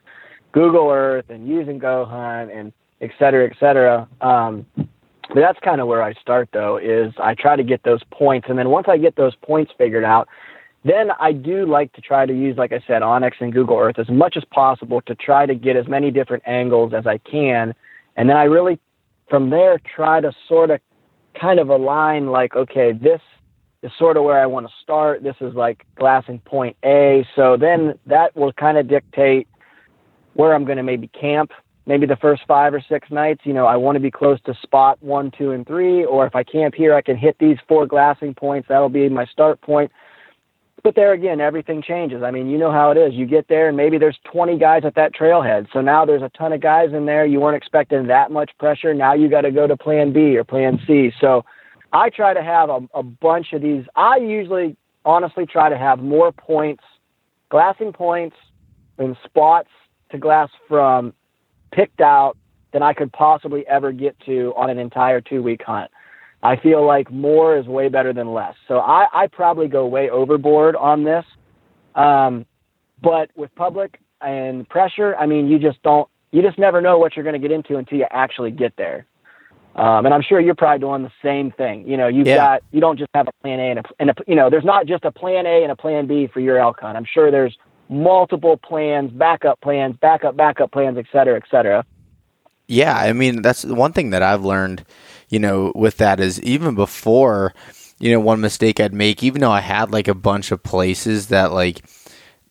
[0.55, 4.09] Google Earth and using GoHunt and et cetera, et cetera.
[4.21, 8.03] Um, but that's kind of where I start though, is I try to get those
[8.13, 8.47] points.
[8.49, 10.29] And then once I get those points figured out,
[10.85, 13.99] then I do like to try to use, like I said, onX and Google Earth
[13.99, 17.75] as much as possible to try to get as many different angles as I can.
[18.17, 18.79] And then I really,
[19.29, 20.81] from there, try to sort of
[21.41, 23.21] kind of align like, okay, this
[23.83, 25.23] is sort of where I want to start.
[25.23, 27.27] This is like glassing point A.
[27.35, 29.49] So then that will kind of dictate
[30.35, 31.53] where I'm going to maybe camp.
[31.87, 34.55] Maybe the first five or six nights, you know, I want to be close to
[34.63, 36.05] spot one, two, and three.
[36.05, 38.69] Or if I camp here, I can hit these four glassing points.
[38.69, 39.93] That'll be my start point.
[40.83, 42.23] But there again, everything changes.
[42.23, 43.15] I mean, you know how it is.
[43.15, 45.69] You get there and maybe there's 20 guys at that trailhead.
[45.73, 47.25] So now there's a ton of guys in there.
[47.25, 48.93] You weren't expecting that much pressure.
[48.93, 51.11] Now you got to go to plan B or plan C.
[51.21, 51.45] So
[51.93, 53.85] I try to have a, a bunch of these.
[53.97, 56.83] I usually honestly try to have more points
[57.51, 58.37] glassing points
[58.99, 59.69] and spots
[60.15, 61.13] to glass from
[61.71, 62.37] picked out
[62.73, 65.91] than I could possibly ever get to on an entire two week hunt.
[66.43, 68.55] I feel like more is way better than less.
[68.69, 71.25] So I, I probably go way overboard on this.
[71.95, 72.45] Um,
[73.01, 77.17] but with public and pressure, I mean, you just don't, you just never know what
[77.17, 79.07] you're going to get into until you actually get there.
[79.75, 81.89] Um, and I'm sure you're probably doing the same thing.
[81.89, 82.37] You know, you've yeah.
[82.37, 84.65] got, you don't just have a plan A and a, and a, you know, there's
[84.65, 86.97] not just a plan A and a plan B for your elk hunt.
[86.97, 87.57] I'm sure there's
[87.89, 91.85] multiple plans, backup plans, backup, backup plans, et cetera, et cetera.
[92.69, 92.97] Yeah.
[92.97, 94.85] I mean, that's one thing that I've learned,
[95.29, 97.55] you know, with that is even before,
[97.99, 101.29] you know, one mistake I'd make, even though I had like a bunch of places
[101.29, 101.85] that like,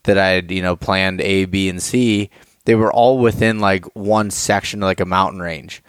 [0.04, 2.30] that I had, you know, planned A, B, and C,
[2.66, 5.82] they were all within like one section, of like a mountain range.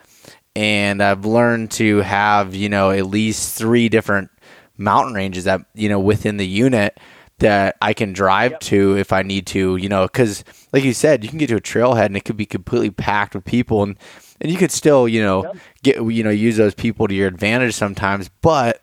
[0.57, 4.31] And I've learned to have, you know, at least three different
[4.77, 6.99] mountain ranges that, you know, within the unit
[7.39, 8.61] that I can drive yep.
[8.61, 11.57] to if I need to, you know, because like you said, you can get to
[11.57, 13.99] a trailhead and it could be completely packed with people and,
[14.41, 15.57] and you could still, you know, yep.
[15.83, 18.81] get, you know, use those people to your advantage sometimes, but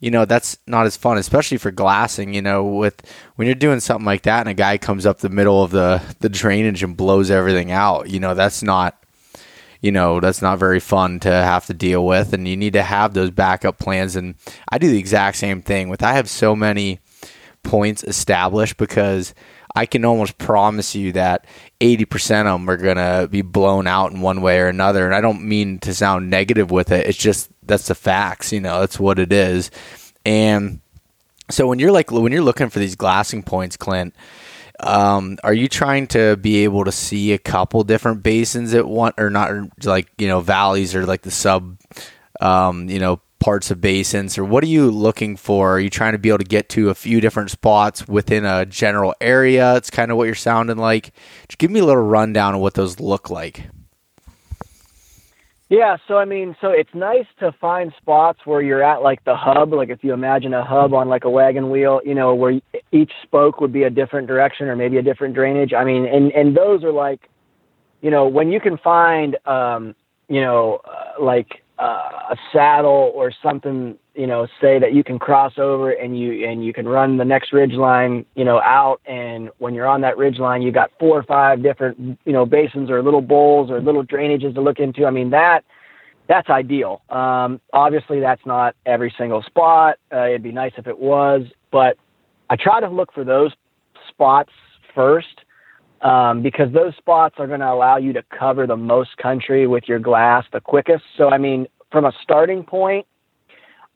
[0.00, 3.02] you know that's not as fun especially for glassing you know with
[3.36, 6.00] when you're doing something like that and a guy comes up the middle of the
[6.20, 9.02] the drainage and blows everything out you know that's not
[9.80, 12.82] you know that's not very fun to have to deal with and you need to
[12.82, 14.34] have those backup plans and
[14.68, 17.00] i do the exact same thing with i have so many
[17.62, 19.34] points established because
[19.74, 21.46] I can almost promise you that
[21.80, 25.06] 80% of them are going to be blown out in one way or another.
[25.06, 27.06] And I don't mean to sound negative with it.
[27.06, 29.70] It's just that's the facts, you know, that's what it is.
[30.26, 30.80] And
[31.50, 34.14] so when you're like when you're looking for these glassing points, Clint,
[34.80, 39.12] um, are you trying to be able to see a couple different basins at one
[39.16, 39.50] or not
[39.84, 41.78] like, you know, valleys or like the sub
[42.42, 45.72] um, you know, parts of basins or what are you looking for?
[45.72, 48.64] Are you trying to be able to get to a few different spots within a
[48.64, 49.74] general area?
[49.76, 51.12] It's kind of what you're sounding like.
[51.48, 53.64] Just give me a little rundown of what those look like.
[55.68, 59.34] Yeah, so I mean, so it's nice to find spots where you're at like the
[59.34, 62.60] hub, like if you imagine a hub on like a wagon wheel, you know, where
[62.92, 65.72] each spoke would be a different direction or maybe a different drainage.
[65.72, 67.28] I mean, and and those are like,
[68.02, 69.94] you know, when you can find, um,
[70.28, 75.18] you know, uh, like uh, a saddle or something, you know, say that you can
[75.18, 79.00] cross over and you and you can run the next ridge line, you know, out.
[79.04, 82.46] And when you're on that ridge line, you got four or five different, you know,
[82.46, 85.06] basins or little bowls or little drainages to look into.
[85.06, 85.64] I mean, that
[86.28, 87.02] that's ideal.
[87.10, 89.98] Um, obviously, that's not every single spot.
[90.12, 91.42] Uh, it'd be nice if it was,
[91.72, 91.96] but
[92.48, 93.52] I try to look for those
[94.08, 94.52] spots
[94.94, 95.41] first
[96.02, 99.84] um, because those spots are going to allow you to cover the most country with
[99.86, 101.04] your glass the quickest.
[101.16, 103.06] So, I mean, from a starting point,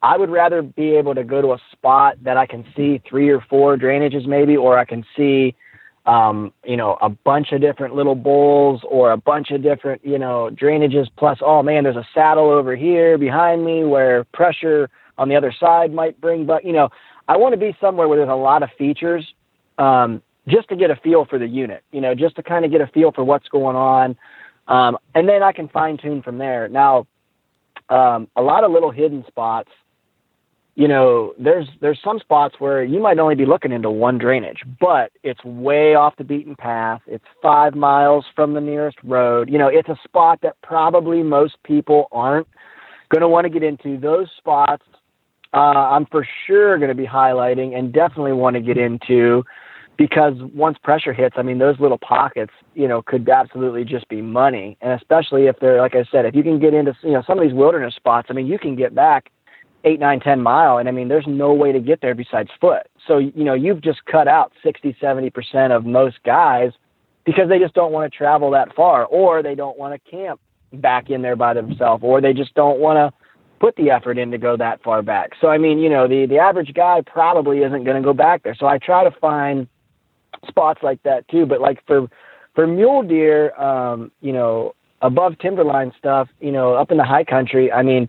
[0.03, 3.29] I would rather be able to go to a spot that I can see three
[3.31, 5.57] or four drainages, maybe, or I can see,
[6.05, 10.19] um, you know, a bunch of different little bowls or a bunch of different, you
[10.19, 11.09] know, drainages.
[11.17, 14.89] Plus, oh man, there's a saddle over here behind me where pressure
[15.19, 16.47] on the other side might bring.
[16.47, 16.91] But you know,
[17.27, 19.27] I want to be somewhere where there's a lot of features.
[19.79, 22.71] Um, just to get a feel for the unit, you know, just to kind of
[22.71, 24.17] get a feel for what's going on.
[24.69, 26.69] Um, and then I can fine tune from there.
[26.69, 27.07] Now,
[27.89, 29.71] um, a lot of little hidden spots,
[30.75, 34.63] you know, there's there's some spots where you might only be looking into one drainage,
[34.79, 37.01] but it's way off the beaten path.
[37.07, 39.49] It's five miles from the nearest road.
[39.49, 42.47] You know, it's a spot that probably most people aren't
[43.09, 43.99] going to want to get into.
[43.99, 44.85] Those spots,
[45.55, 49.45] uh, I'm for sure going to be highlighting and definitely want to get into
[49.97, 54.21] because once pressure hits, I mean, those little pockets, you know, could absolutely just be
[54.21, 54.77] money.
[54.81, 57.39] And especially if they're, like I said, if you can get into, you know, some
[57.39, 59.31] of these wilderness spots, I mean, you can get back
[59.85, 60.79] eight, nine, ten mile.
[60.79, 62.87] And I mean, there's no way to get there besides foot.
[63.07, 66.73] So, you know, you've just cut out 60, 70% of most guys
[67.25, 70.41] because they just don't want to travel that far or they don't want to camp
[70.73, 73.17] back in there by themselves or they just don't want to
[73.59, 75.31] put the effort in to go that far back.
[75.41, 78.43] So, I mean, you know, the, the average guy probably isn't going to go back
[78.43, 78.55] there.
[78.55, 79.67] So I try to find,
[80.47, 81.47] spots like that too.
[81.47, 82.09] But like for
[82.55, 87.25] for mule deer, um, you know, above timberline stuff, you know, up in the high
[87.25, 88.09] country, I mean,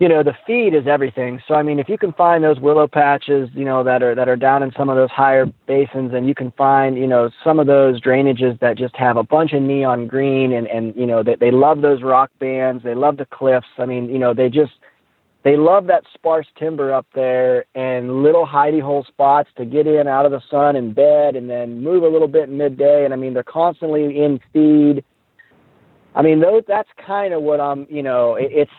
[0.00, 1.40] you know, the feed is everything.
[1.46, 4.28] So I mean, if you can find those willow patches, you know, that are that
[4.28, 7.60] are down in some of those higher basins, and you can find, you know, some
[7.60, 11.22] of those drainages that just have a bunch of neon green, and and you know,
[11.22, 13.66] they they love those rock bands, they love the cliffs.
[13.78, 14.72] I mean, you know, they just
[15.44, 20.08] they love that sparse timber up there and little hidey hole spots to get in
[20.08, 23.04] out of the sun and bed and then move a little bit in midday.
[23.04, 25.04] And I mean, they're constantly in feed.
[26.14, 28.72] I mean, those, that's kind of what I'm, you know, it, it's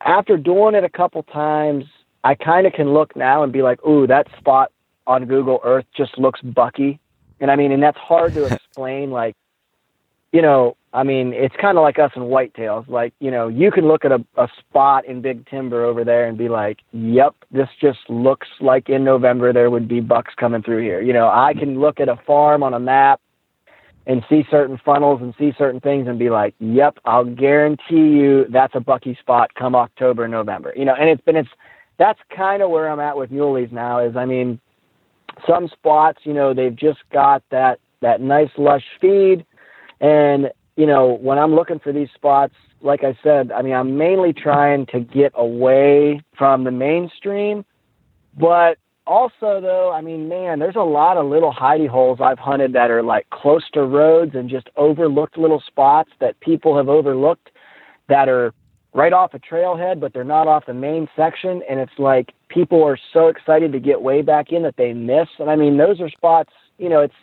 [0.00, 1.84] after doing it a couple times,
[2.24, 4.72] I kind of can look now and be like, ooh, that spot
[5.06, 6.98] on Google Earth just looks bucky.
[7.38, 9.12] And I mean, and that's hard to explain.
[9.12, 9.36] like,
[10.32, 12.86] you know, I mean, it's kind of like us and whitetails.
[12.86, 16.26] Like, you know, you can look at a, a spot in big timber over there
[16.26, 20.62] and be like, yep, this just looks like in November there would be bucks coming
[20.62, 21.00] through here.
[21.00, 23.20] You know, I can look at a farm on a map
[24.06, 28.44] and see certain funnels and see certain things and be like, yep, I'll guarantee you
[28.50, 30.74] that's a bucky spot come October, November.
[30.76, 31.48] You know, and it's been, it's,
[31.98, 34.60] that's kind of where I'm at with muleys now is, I mean,
[35.48, 39.46] some spots, you know, they've just got that, that nice lush feed.
[40.00, 43.96] And, you know, when I'm looking for these spots, like I said, I mean, I'm
[43.96, 47.64] mainly trying to get away from the mainstream,
[48.38, 52.72] but also though, I mean, man, there's a lot of little hidey holes I've hunted
[52.72, 57.50] that are like close to roads and just overlooked little spots that people have overlooked
[58.08, 58.52] that are
[58.94, 61.62] right off a trailhead, but they're not off the main section.
[61.68, 65.28] And it's like people are so excited to get way back in that they miss.
[65.38, 67.14] And I mean, those are spots, you know, it's,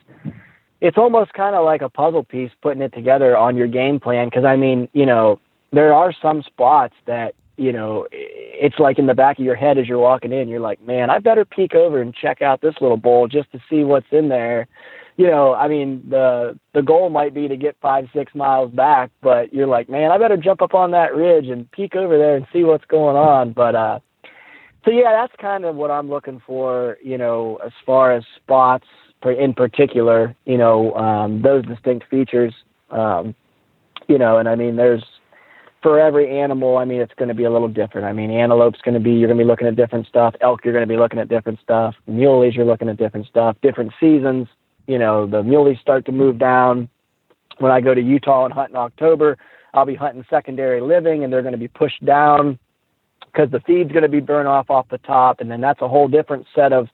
[0.82, 4.30] it's almost kind of like a puzzle piece putting it together on your game plan.
[4.30, 5.40] Cause I mean, you know,
[5.72, 9.78] there are some spots that you know, it's like in the back of your head
[9.78, 12.76] as you're walking in, you're like, man, I better peek over and check out this
[12.80, 14.66] little bowl just to see what's in there.
[15.18, 19.12] You know, I mean, the the goal might be to get five, six miles back,
[19.22, 22.38] but you're like, man, I better jump up on that ridge and peek over there
[22.38, 23.52] and see what's going on.
[23.52, 24.00] But uh,
[24.86, 26.98] so yeah, that's kind of what I'm looking for.
[27.04, 28.88] You know, as far as spots
[29.26, 32.54] in particular, you know, um, those distinct features.
[32.90, 33.36] Um,
[34.08, 35.04] you know, and I mean, there's
[35.82, 38.06] for every animal, I mean, it's going to be a little different.
[38.06, 40.36] I mean, antelope's going to be, you're going to be looking at different stuff.
[40.42, 41.96] Elk, you're going to be looking at different stuff.
[42.10, 43.56] Muleys, you're looking at different stuff.
[43.62, 44.48] Different seasons,
[44.88, 46.90] you know, the muleys start to move down.
[47.60, 49.38] When I go to Utah and hunt in October,
[49.74, 52.60] I'll be hunting secondary living and they're going to be pushed down
[53.26, 55.40] because the feed's going to be burned off off the top.
[55.40, 56.90] And then that's a whole different set of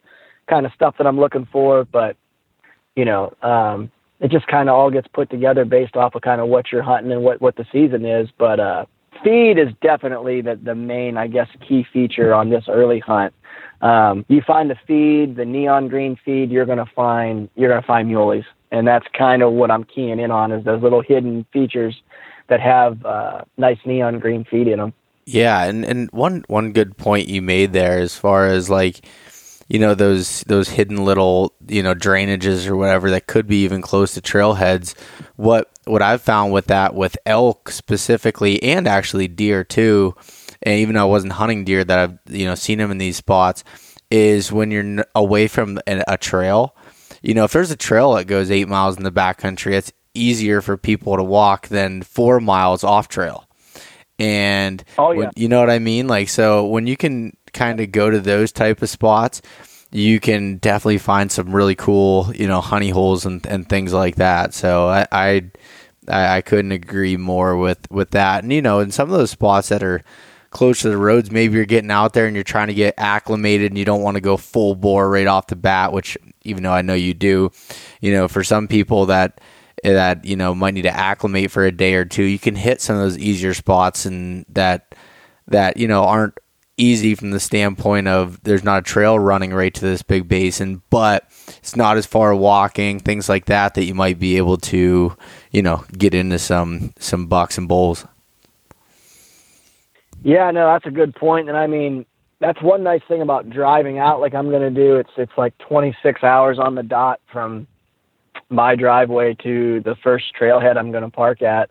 [0.48, 1.86] kind of stuff that I'm looking for.
[1.86, 2.18] But,
[2.96, 6.42] you know, um, it just kind of all gets put together based off of kind
[6.42, 8.30] of what you're hunting and what what the season is.
[8.38, 8.86] But uh,
[9.24, 13.34] feed is definitely the the main, I guess, key feature on this early hunt.
[13.82, 18.10] Um, you find the feed, the neon green feed, you're gonna find you're gonna find
[18.10, 22.02] muleys, and that's kind of what I'm keying in on is those little hidden features
[22.48, 24.94] that have uh, nice neon green feed in them.
[25.26, 29.06] Yeah, and and one one good point you made there as far as like
[29.68, 33.82] you know those those hidden little you know drainages or whatever that could be even
[33.82, 34.96] close to trailheads.
[35.36, 40.16] What what i've found with that with elk specifically and actually deer too
[40.64, 43.18] and even though i wasn't hunting deer that i've you know seen them in these
[43.18, 43.64] spots
[44.10, 46.76] is when you're away from a trail
[47.22, 50.62] you know if there's a trail that goes eight miles in the backcountry it's easier
[50.62, 53.48] for people to walk than four miles off trail.
[54.18, 55.18] And oh, yeah.
[55.18, 56.08] when, you know what i mean?
[56.08, 59.42] Like so when you can kind of go to those type of spots,
[59.92, 64.18] you can definitely find some really cool, you know, honey holes and, and things like
[64.18, 64.54] that.
[64.54, 65.44] So I, I,
[66.08, 68.44] I couldn't agree more with, with that.
[68.44, 70.04] And, you know, in some of those spots that are
[70.52, 73.72] close to the roads, maybe you're getting out there and you're trying to get acclimated
[73.72, 76.74] and you don't want to go full bore right off the bat, which even though
[76.74, 77.52] I know you do,
[78.02, 79.42] you know, for some people that,
[79.84, 82.82] that, you know, might need to acclimate for a day or two, you can hit
[82.82, 84.96] some of those easier spots and that,
[85.48, 86.38] that, you know, aren't
[86.78, 90.82] easy from the standpoint of there's not a trail running right to this big basin,
[90.90, 95.16] but it's not as far walking, things like that that you might be able to,
[95.52, 98.06] you know, get into some some bucks and bulls.
[100.24, 101.50] Yeah, no, that's a good point.
[101.50, 102.06] And I mean,
[102.40, 104.96] that's one nice thing about driving out like I'm going to do.
[104.96, 107.68] It's it's like 26 hours on the dot from
[108.50, 111.70] my driveway to the first trailhead I'm going to park at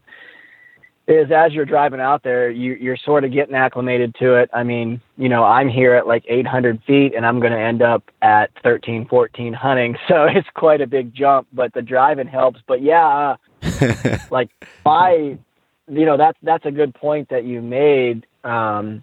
[1.06, 4.48] is as you're driving out there, you, you're sort of getting acclimated to it.
[4.54, 7.82] I mean, you know, I'm here at like 800 feet and I'm going to end
[7.82, 9.96] up at 13, 14 hunting.
[10.08, 12.60] So it's quite a big jump, but the driving helps.
[12.66, 14.50] But yeah, uh, like
[14.84, 15.36] my,
[15.88, 18.26] you know, that's, that's a good point that you made.
[18.44, 19.02] Um,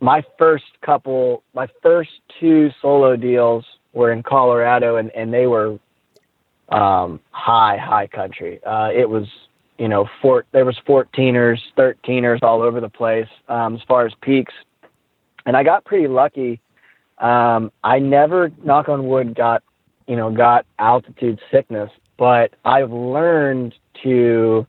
[0.00, 5.78] my first couple, my first two solo deals were in Colorado and, and they were,
[6.68, 8.62] um, high, high country.
[8.64, 9.26] Uh, it was,
[9.78, 14.12] you know, four, there was 14ers, 13ers all over the place um, as far as
[14.20, 14.52] peaks.
[15.46, 16.60] And I got pretty lucky.
[17.18, 19.62] Um, I never, knock on wood, got,
[20.06, 24.66] you know, got altitude sickness, but I've learned to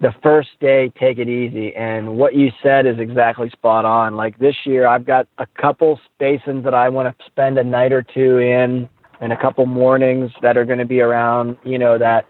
[0.00, 1.74] the first day take it easy.
[1.74, 4.14] And what you said is exactly spot on.
[4.14, 7.92] Like this year, I've got a couple basins that I want to spend a night
[7.92, 8.88] or two in
[9.20, 12.26] and a couple mornings that are going to be around, you know, that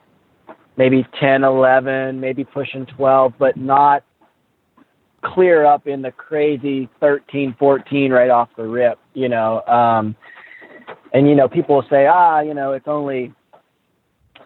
[0.79, 4.05] maybe 10, 11, maybe pushing 12, but not
[5.23, 9.61] clear up in the crazy 13, 14 right off the rip, you know.
[9.63, 10.17] Um,
[11.13, 13.35] and you know, people will say, ah, you know, it's only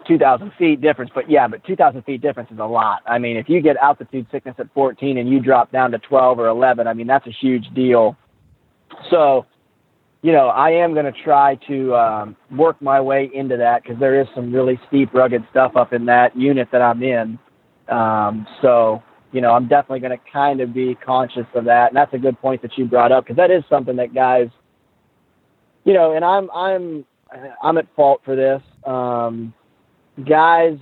[0.08, 3.02] 2,000 feet difference, but yeah, but 2,000 feet difference is a lot.
[3.06, 6.38] I mean, if you get altitude sickness at 14 and you drop down to 12
[6.38, 8.16] or 11, I mean, that's a huge deal.
[9.10, 9.46] So,
[10.22, 13.98] you know, I am going to try to um, work my way into that because
[13.98, 17.38] there is some really steep, rugged stuff up in that unit that I'm in.
[17.88, 19.02] Um, so,
[19.32, 22.18] you know, I'm definitely going to kind of be conscious of that, and that's a
[22.18, 24.48] good point that you brought up because that is something that guys,
[25.84, 27.04] you know, and I'm I'm
[27.62, 28.62] I'm at fault for this.
[28.86, 29.52] Um,
[30.24, 30.78] guys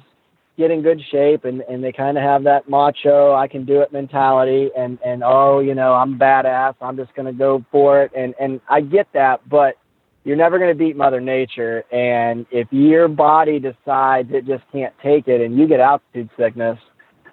[0.61, 3.81] get in good shape and, and they kind of have that macho, I can do
[3.81, 6.75] it mentality and, and, oh, you know, I'm badass.
[6.81, 8.13] I'm just going to go for it.
[8.17, 9.77] And, and I get that, but
[10.25, 11.85] you're never going to beat mother nature.
[11.93, 16.79] And if your body decides it just can't take it and you get altitude sickness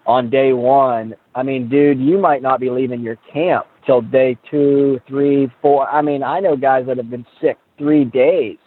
[0.05, 4.37] on day one, I mean, dude, you might not be leaving your camp till day
[4.49, 5.87] two, three, four.
[5.89, 8.57] I mean, I know guys that have been sick three days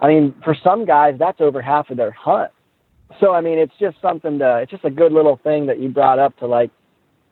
[0.00, 2.50] I mean, for some guys, that's over half of their hunt.
[3.20, 5.88] So, I mean, it's just something to, it's just a good little thing that you
[5.88, 6.70] brought up to like,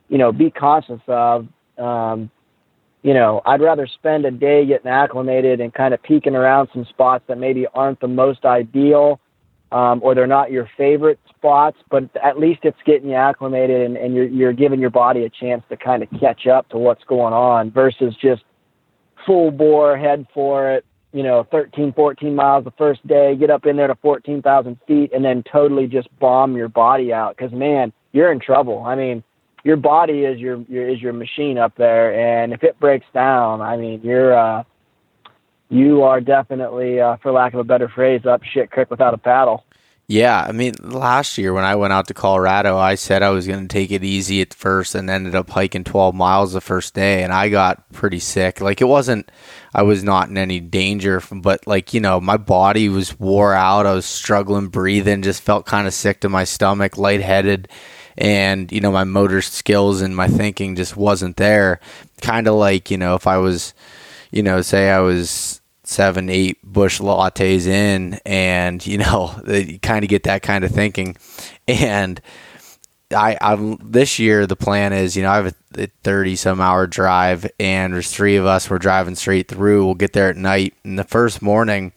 [0.08, 1.46] you know, be conscious of.
[1.78, 2.30] Um,
[3.02, 6.84] you know, I'd rather spend a day getting acclimated and kind of peeking around some
[6.84, 9.20] spots that maybe aren't the most ideal
[9.72, 13.96] um, or they're not your favorite spots, but at least it's getting you acclimated and,
[13.96, 17.04] and you're, you're giving your body a chance to kind of catch up to what's
[17.04, 18.42] going on versus just
[19.24, 23.66] full bore head for it you know, 13, 14 miles the first day, get up
[23.66, 27.36] in there to 14,000 feet, and then totally just bomb your body out.
[27.36, 28.84] Because man, you're in trouble.
[28.84, 29.22] I mean,
[29.64, 33.60] your body is your, your is your machine up there, and if it breaks down,
[33.60, 34.64] I mean, you're uh,
[35.70, 39.18] you are definitely, uh, for lack of a better phrase, up shit creek without a
[39.18, 39.64] paddle.
[40.10, 43.46] Yeah, I mean, last year when I went out to Colorado, I said I was
[43.46, 46.94] going to take it easy at first and ended up hiking 12 miles the first
[46.94, 48.60] day, and I got pretty sick.
[48.60, 49.30] Like, it wasn't,
[49.72, 53.86] I was not in any danger, but like, you know, my body was wore out.
[53.86, 57.68] I was struggling breathing, just felt kind of sick to my stomach, lightheaded,
[58.18, 61.78] and, you know, my motor skills and my thinking just wasn't there.
[62.20, 63.74] Kind of like, you know, if I was,
[64.32, 65.59] you know, say I was
[65.90, 70.70] seven, eight Busch Lattes in, and you know, you kind of get that kind of
[70.70, 71.16] thinking.
[71.66, 72.20] And
[73.14, 76.86] I, I'm this year the plan is, you know, I have a, 30 some hour
[76.86, 78.70] drive, and there's three of us.
[78.70, 79.84] We're driving straight through.
[79.84, 81.92] We'll get there at night, and the first morning,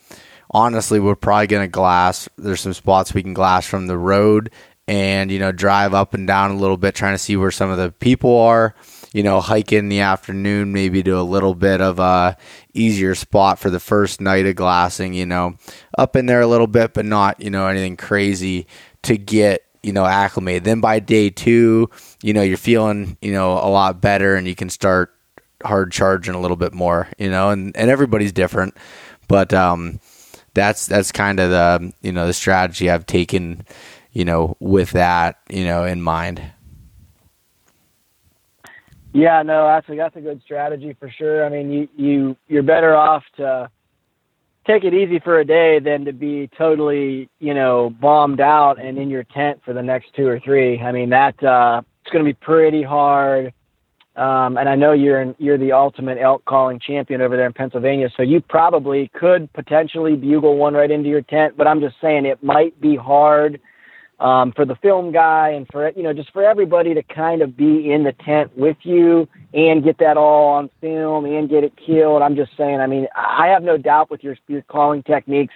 [0.52, 2.28] honestly, we're probably gonna glass.
[2.38, 4.52] There's some spots we can glass from the road,
[4.88, 7.70] and you know, drive up and down a little bit, trying to see where some
[7.70, 8.76] of the people are
[9.14, 12.36] you know, hike in the afternoon, maybe to a little bit of a
[12.74, 15.56] easier spot for the first night of glassing, you know,
[15.98, 18.68] up in there a little bit, but not, you know, anything crazy
[19.04, 20.64] to get, you know, acclimated.
[20.64, 21.90] Then by day two,
[22.22, 25.14] you know, you're feeling, you know, a lot better and you can start
[25.64, 28.76] hard charging a little bit more, you know, and, and everybody's different.
[29.28, 30.00] But um
[30.54, 33.66] that's that's kind of the you know the strategy I've taken,
[34.12, 36.42] you know, with that, you know, in mind.
[39.14, 41.46] Yeah, no, that's a that's a good strategy for sure.
[41.46, 43.70] I mean, you you you're better off to
[44.66, 48.98] take it easy for a day than to be totally, you know, bombed out and
[48.98, 50.80] in your tent for the next two or three.
[50.80, 53.54] I mean, that uh, it's going to be pretty hard.
[54.16, 57.54] Um, and I know you're in, you're the ultimate elk calling champion over there in
[57.54, 61.56] Pennsylvania, so you probably could potentially bugle one right into your tent.
[61.58, 63.60] But I'm just saying it might be hard
[64.24, 67.58] um, for the film guy and for you know just for everybody to kind of
[67.58, 71.74] be in the tent with you and get that all on film and get it
[71.76, 72.22] killed.
[72.22, 72.80] I'm just saying.
[72.80, 75.54] I mean, I have no doubt with your your calling techniques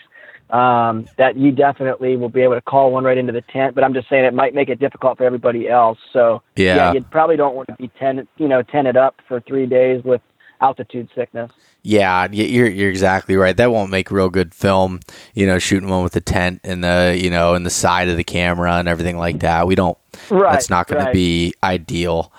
[0.49, 3.74] um, that you definitely will be able to call one right into the tent.
[3.74, 5.97] But I'm just saying it might make it difficult for everybody else.
[6.11, 9.39] So yeah, yeah you probably don't want to be tent you know tented up for
[9.39, 10.22] three days with
[10.59, 11.51] altitude sickness.
[11.88, 13.55] Yeah, you're you're exactly right.
[13.55, 14.99] That won't make real good film.
[15.33, 18.17] You know, shooting one with the tent and the you know in the side of
[18.17, 19.67] the camera and everything like that.
[19.67, 19.97] We don't.
[20.29, 20.51] Right.
[20.51, 21.11] That's not going right.
[21.11, 22.33] to be ideal.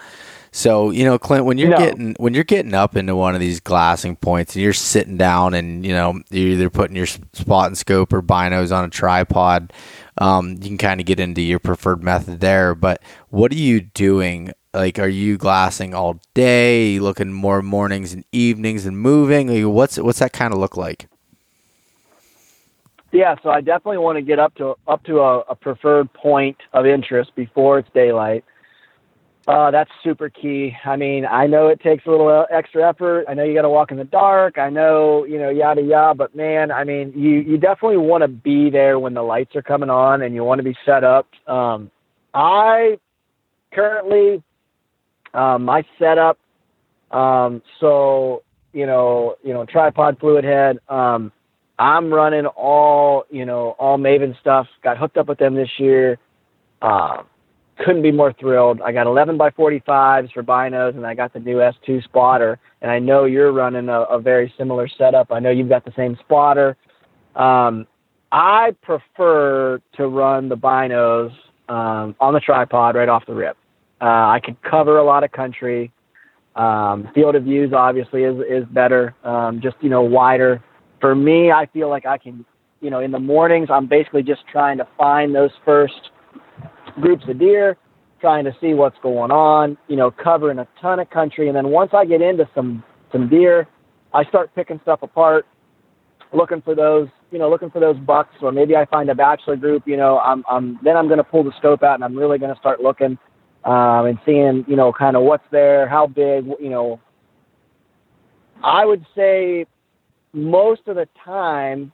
[0.51, 1.79] So you know, Clint, when you're no.
[1.79, 5.55] getting when you're getting up into one of these glassing points and you're sitting down
[5.55, 9.73] and you know you're either putting your spotting scope or binos on a tripod,
[10.19, 12.75] um, you can kind of get into your preferred method there.
[12.75, 16.89] But what are you doing like, are you glassing all day?
[16.89, 19.49] Are you looking more mornings and evenings and moving?
[19.49, 21.09] Like, what's what's that kind of look like?
[23.11, 26.59] Yeah, so I definitely want to get up to up to a, a preferred point
[26.73, 28.45] of interest before it's daylight.
[29.47, 30.77] Uh, that's super key.
[30.85, 33.25] I mean, I know it takes a little extra effort.
[33.27, 34.59] I know you got to walk in the dark.
[34.59, 36.15] I know, you know, yada yada.
[36.15, 39.63] But man, I mean, you you definitely want to be there when the lights are
[39.63, 41.27] coming on, and you want to be set up.
[41.47, 41.91] Um,
[42.35, 42.99] I
[43.73, 44.43] currently
[45.35, 46.39] um, my setup.
[47.11, 50.79] Um, so you know, you know, tripod fluid head.
[50.89, 51.33] Um,
[51.79, 54.67] I'm running all, you know, all Maven stuff.
[54.83, 56.19] Got hooked up with them this year.
[56.83, 57.23] Uh,
[57.79, 58.81] couldn't be more thrilled.
[58.83, 62.59] I got 11 by 45s for binos, and I got the new S2 spotter.
[62.83, 65.33] And I know you're running a, a very similar setup.
[65.33, 66.77] I know you've got the same spotter.
[67.37, 67.87] Um,
[68.33, 71.31] I prefer to run the binos
[71.69, 73.57] um, on the tripod right off the rip.
[74.01, 75.93] Uh, I could cover a lot of country.
[76.55, 80.63] Um, field of views obviously is is better, um, just you know wider.
[81.01, 82.45] For me, I feel like I can,
[82.81, 86.11] you know, in the mornings I'm basically just trying to find those first
[87.01, 87.77] groups of deer,
[88.21, 91.47] trying to see what's going on, you know, covering a ton of country.
[91.49, 92.83] And then once I get into some
[93.13, 93.69] some deer,
[94.13, 95.47] I start picking stuff apart,
[96.33, 99.57] looking for those, you know, looking for those bucks, or maybe I find a bachelor
[99.57, 99.85] group.
[99.87, 102.39] You know, I'm, I'm then I'm going to pull the scope out and I'm really
[102.39, 103.19] going to start looking
[103.65, 107.01] um, and seeing, you know, kind of what's there, how big, you know.
[108.63, 109.67] I would say
[110.33, 111.93] most of the time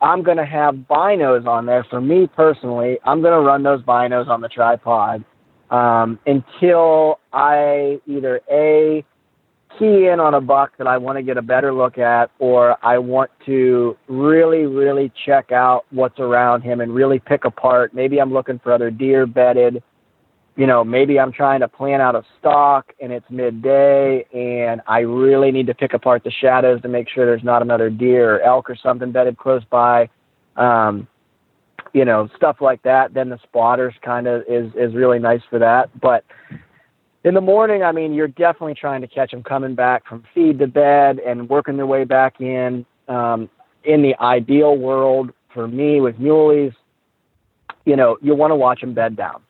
[0.00, 1.84] I'm going to have binos on there.
[1.84, 5.24] For me personally, I'm going to run those binos on the tripod
[5.70, 9.04] um, until I either A,
[9.78, 12.76] key in on a buck that I want to get a better look at, or
[12.84, 17.94] I want to really, really check out what's around him and really pick apart.
[17.94, 19.82] Maybe I'm looking for other deer bedded
[20.60, 24.98] you know, maybe I'm trying to plan out a stock and it's midday and I
[24.98, 28.42] really need to pick apart the shadows to make sure there's not another deer or
[28.42, 30.10] elk or something bedded close by.
[30.56, 31.08] Um,
[31.94, 33.14] you know, stuff like that.
[33.14, 35.98] Then the spotters kind of is, is really nice for that.
[35.98, 36.26] But
[37.24, 40.58] in the morning, I mean, you're definitely trying to catch them coming back from feed
[40.58, 42.84] to bed and working their way back in.
[43.08, 43.48] Um,
[43.84, 46.74] in the ideal world for me with muleys,
[47.86, 49.40] you know, you want to watch them bed down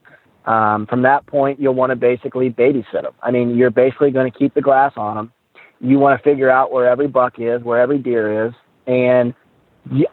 [0.46, 3.12] um, from that point, you'll want to basically babysit them.
[3.22, 5.32] I mean, you're basically going to keep the glass on them.
[5.80, 8.54] You want to figure out where every buck is, where every deer is,
[8.86, 9.34] and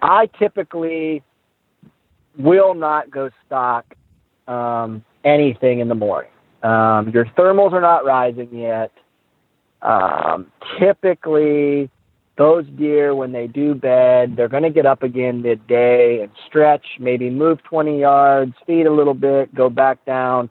[0.02, 1.24] I typically
[2.38, 3.96] will not go stock
[4.48, 6.32] um, anything in the morning.
[6.64, 8.92] Um, your thermals are not rising yet.
[9.82, 11.90] Um, typically,
[12.38, 16.86] those deer, when they do bed, they're going to get up again midday and stretch,
[17.00, 20.50] maybe move 20 yards, feed a little bit, go back down.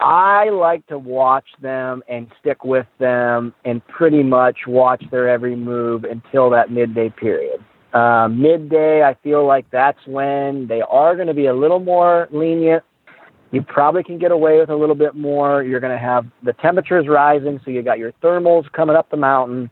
[0.00, 5.54] I like to watch them and stick with them and pretty much watch their every
[5.54, 7.64] move until that midday period.
[7.92, 12.28] Uh, midday, I feel like that's when they are going to be a little more
[12.32, 12.82] lenient.
[13.50, 15.62] You probably can get away with a little bit more.
[15.62, 19.18] You're going to have the temperatures rising, so you got your thermals coming up the
[19.18, 19.70] mountain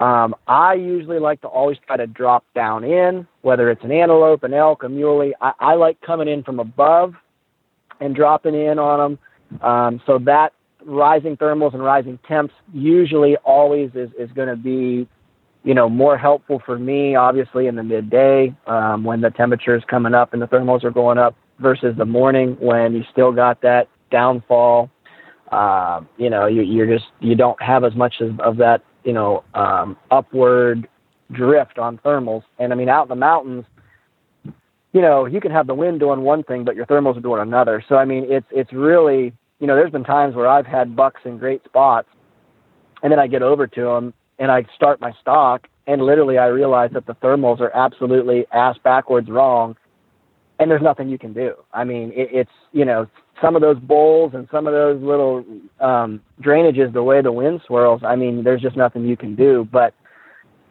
[0.00, 4.42] um, I usually like to always try to drop down in, whether it's an antelope,
[4.44, 5.34] an elk, a muley.
[5.42, 7.14] I, I like coming in from above
[8.00, 9.18] and dropping in on
[9.50, 9.62] them.
[9.62, 10.54] Um, so that
[10.86, 15.06] rising thermals and rising temps usually always is, is going to be,
[15.64, 19.82] you know, more helpful for me, obviously in the midday um, when the temperature is
[19.86, 23.60] coming up and the thermals are going up versus the morning when you still got
[23.60, 24.88] that downfall.
[25.52, 29.12] Uh, you know, you, you're just, you don't have as much of, of that you
[29.12, 30.88] know, um, upward
[31.32, 32.42] drift on thermals.
[32.58, 33.64] And I mean, out in the mountains,
[34.92, 37.40] you know, you can have the wind doing one thing, but your thermals are doing
[37.40, 37.84] another.
[37.88, 41.20] So I mean, it's it's really, you know, there's been times where I've had bucks
[41.24, 42.08] in great spots,
[43.02, 46.46] and then I get over to them and I start my stock, and literally I
[46.46, 49.76] realize that the thermals are absolutely ass backwards wrong,
[50.60, 51.54] and there's nothing you can do.
[51.72, 53.08] I mean, it, it's you know,
[53.42, 55.44] some of those bowls and some of those little
[55.80, 59.66] um, drainages, the way the wind swirls, I mean, there's just nothing you can do.
[59.72, 59.94] But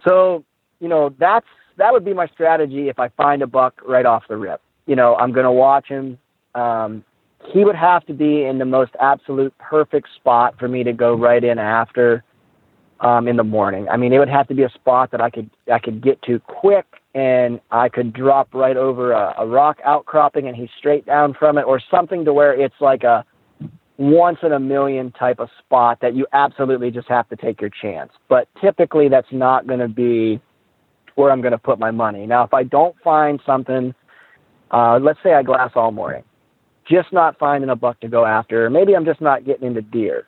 [0.08, 0.46] so,
[0.80, 4.24] you know, that's that would be my strategy if I find a buck right off
[4.30, 4.62] the rip.
[4.86, 6.20] You know, I'm going to watch him.
[6.54, 7.04] Um,
[7.52, 11.16] he would have to be in the most absolute perfect spot for me to go
[11.16, 12.24] right in after
[13.02, 13.88] um, in the morning.
[13.90, 16.22] I mean, it would have to be a spot that I could I could get
[16.24, 16.86] to quick
[17.16, 21.58] and I could drop right over a, a rock outcropping and he's straight down from
[21.58, 23.26] it, or something to where it's like a
[23.98, 27.70] once in a million type of spot that you absolutely just have to take your
[27.70, 28.12] chance.
[28.30, 30.40] But typically, that's not going to be
[31.16, 32.26] where I'm going to put my money.
[32.26, 33.94] Now, if I don't find something,
[34.72, 36.24] uh, let's say I glass all morning,
[36.90, 40.28] just not finding a buck to go after, maybe I'm just not getting into deer.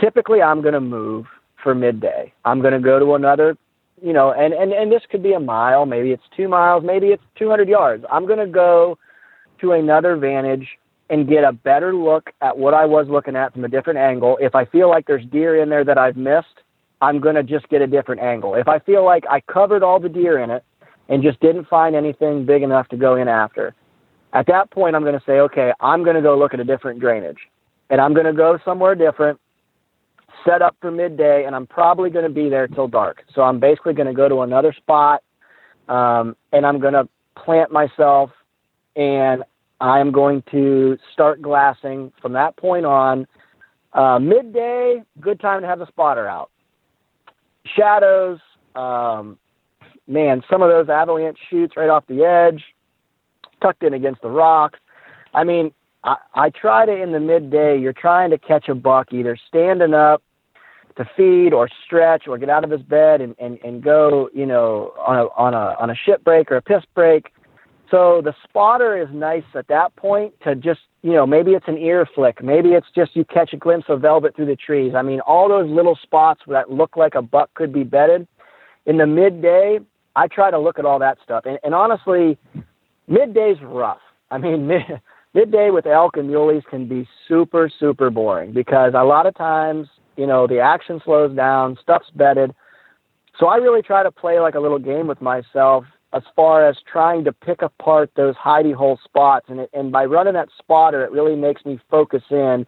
[0.00, 1.26] Typically, I'm going to move
[1.62, 2.32] for midday.
[2.44, 3.56] I'm going to go to another
[4.02, 7.08] you know, and, and, and this could be a mile, maybe it's two miles, maybe
[7.08, 8.04] it's 200 yards.
[8.10, 8.98] I'm going to go
[9.60, 10.66] to another vantage
[11.10, 14.38] and get a better look at what I was looking at from a different angle.
[14.40, 16.46] If I feel like there's deer in there that I've missed,
[17.02, 18.54] I'm going to just get a different angle.
[18.54, 20.64] If I feel like I covered all the deer in it
[21.08, 23.74] and just didn't find anything big enough to go in after,
[24.32, 26.64] at that point, I'm going to say, okay, I'm going to go look at a
[26.64, 27.38] different drainage
[27.90, 29.40] and I'm going to go somewhere different
[30.44, 33.22] set up for midday, and I'm probably going to be there till dark.
[33.34, 35.22] So I'm basically going to go to another spot
[35.90, 38.30] um, and I'm going to plant myself,
[38.94, 39.42] and
[39.80, 43.26] I'm going to start glassing from that point on.
[43.92, 46.50] Uh, midday, good time to have the spotter out.
[47.76, 48.38] Shadows,
[48.76, 49.36] um,
[50.06, 52.62] man, some of those avalanche chutes right off the edge,
[53.60, 54.78] tucked in against the rocks.
[55.34, 55.72] I mean,
[56.04, 57.78] I, I try to in the midday.
[57.80, 60.22] You're trying to catch a buck either standing up
[61.00, 64.44] to feed or stretch or get out of his bed and, and, and go, you
[64.44, 67.32] know, on a on a on a ship break or a piss break.
[67.90, 71.78] So the spotter is nice at that point to just, you know, maybe it's an
[71.78, 74.92] ear flick, maybe it's just you catch a glimpse of velvet through the trees.
[74.94, 78.28] I mean, all those little spots that look like a buck could be bedded.
[78.86, 79.80] In the midday,
[80.14, 81.44] I try to look at all that stuff.
[81.46, 82.38] And, and honestly,
[83.08, 84.00] midday's rough.
[84.30, 84.82] I mean, mid,
[85.32, 89.88] midday with elk and muleys can be super, super boring because a lot of times
[90.20, 92.54] you know, the action slows down, stuff's bedded.
[93.38, 96.76] So I really try to play like a little game with myself as far as
[96.92, 99.46] trying to pick apart those hidey hole spots.
[99.48, 102.66] And, it, and by running that spotter, it really makes me focus in.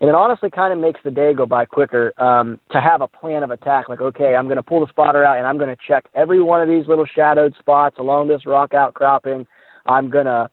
[0.00, 3.06] And it honestly kind of makes the day go by quicker um, to have a
[3.06, 3.88] plan of attack.
[3.88, 6.42] Like, okay, I'm going to pull the spotter out and I'm going to check every
[6.42, 9.46] one of these little shadowed spots along this rock outcropping.
[9.86, 10.50] I'm going to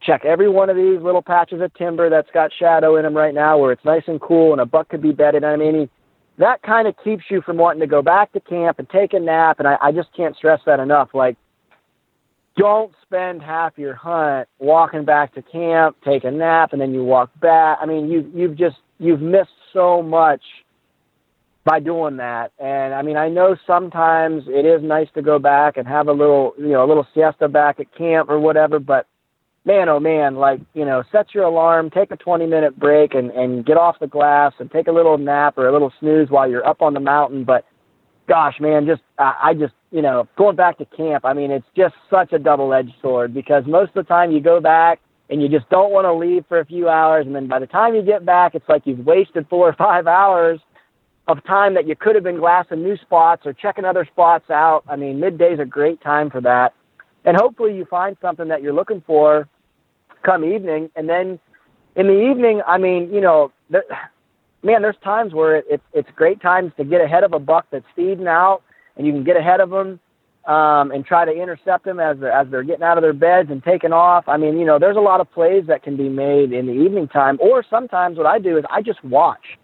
[0.00, 3.34] check every one of these little patches of timber that's got shadow in them right
[3.34, 5.44] now where it's nice and cool and a buck could be bedded.
[5.44, 5.88] I mean,
[6.38, 9.20] that kind of keeps you from wanting to go back to camp and take a
[9.20, 9.58] nap.
[9.58, 11.10] And I, I just can't stress that enough.
[11.12, 11.36] Like,
[12.56, 17.04] don't spend half your hunt walking back to camp, take a nap, and then you
[17.04, 17.78] walk back.
[17.80, 20.42] I mean, you you've just you've missed so much
[21.64, 22.52] by doing that.
[22.58, 26.12] And I mean, I know sometimes it is nice to go back and have a
[26.12, 29.06] little, you know, a little siesta back at camp or whatever, but
[29.64, 33.30] man, oh man, like, you know, set your alarm, take a 20 minute break and,
[33.30, 36.48] and get off the glass and take a little nap or a little snooze while
[36.48, 37.44] you're up on the mountain.
[37.44, 37.66] But
[38.28, 41.66] gosh, man, just, I, I just, you know, going back to camp, I mean, it's
[41.76, 45.42] just such a double edged sword because most of the time you go back and
[45.42, 47.26] you just don't want to leave for a few hours.
[47.26, 50.06] And then by the time you get back, it's like you've wasted four or five
[50.06, 50.60] hours
[51.28, 54.82] of time that you could have been glassing new spots or checking other spots out.
[54.88, 56.72] I mean, midday's a great time for that
[57.24, 59.48] and hopefully you find something that you're looking for
[60.22, 61.38] come evening and then
[61.96, 63.84] in the evening i mean you know there,
[64.62, 67.66] man there's times where it, it's it's great times to get ahead of a buck
[67.70, 68.62] that's feeding out
[68.96, 70.00] and you can get ahead of them
[70.46, 73.50] um, and try to intercept them as they're, as they're getting out of their beds
[73.50, 74.26] and taking off.
[74.26, 76.72] I mean, you know, there's a lot of plays that can be made in the
[76.72, 77.38] evening time.
[77.40, 79.58] Or sometimes what I do is I just watch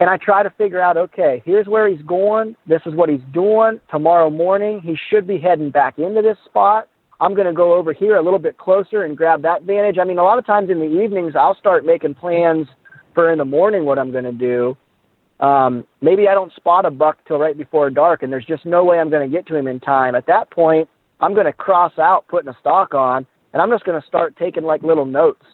[0.00, 2.56] and I try to figure out, okay, here's where he's going.
[2.66, 3.80] This is what he's doing.
[3.90, 6.88] Tomorrow morning, he should be heading back into this spot.
[7.20, 9.98] I'm going to go over here a little bit closer and grab that vantage.
[10.00, 12.66] I mean, a lot of times in the evenings, I'll start making plans
[13.14, 14.76] for in the morning what I'm going to do.
[15.44, 18.84] Um, maybe I don't spot a buck till right before dark, and there's just no
[18.84, 20.14] way I'm going to get to him in time.
[20.14, 20.88] At that point,
[21.20, 24.36] I'm going to cross out putting a stock on, and I'm just going to start
[24.36, 25.44] taking like little notes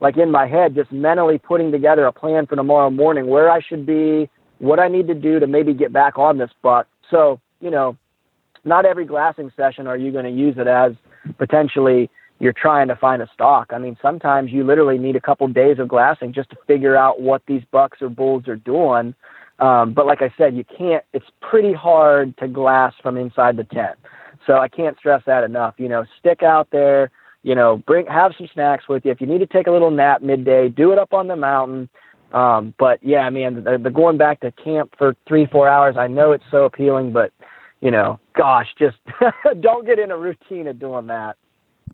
[0.00, 3.60] like in my head, just mentally putting together a plan for tomorrow morning, where I
[3.60, 4.28] should be,
[4.58, 6.86] what I need to do to maybe get back on this buck.
[7.10, 7.96] So, you know,
[8.64, 10.92] not every glassing session are you going to use it as
[11.38, 13.70] potentially you're trying to find a stock.
[13.70, 17.20] I mean, sometimes you literally need a couple days of glassing just to figure out
[17.20, 19.14] what these bucks or bulls are doing.
[19.58, 23.64] Um, but like I said, you can't, it's pretty hard to glass from inside the
[23.64, 23.98] tent.
[24.46, 25.74] So I can't stress that enough.
[25.76, 27.10] You know, stick out there,
[27.42, 29.10] you know, bring have some snacks with you.
[29.10, 31.88] If you need to take a little nap midday, do it up on the mountain.
[32.32, 35.96] Um, but yeah, I mean, the, the going back to camp for three, four hours,
[35.98, 37.32] I know it's so appealing, but
[37.80, 38.98] you know, gosh, just
[39.60, 41.36] don't get in a routine of doing that.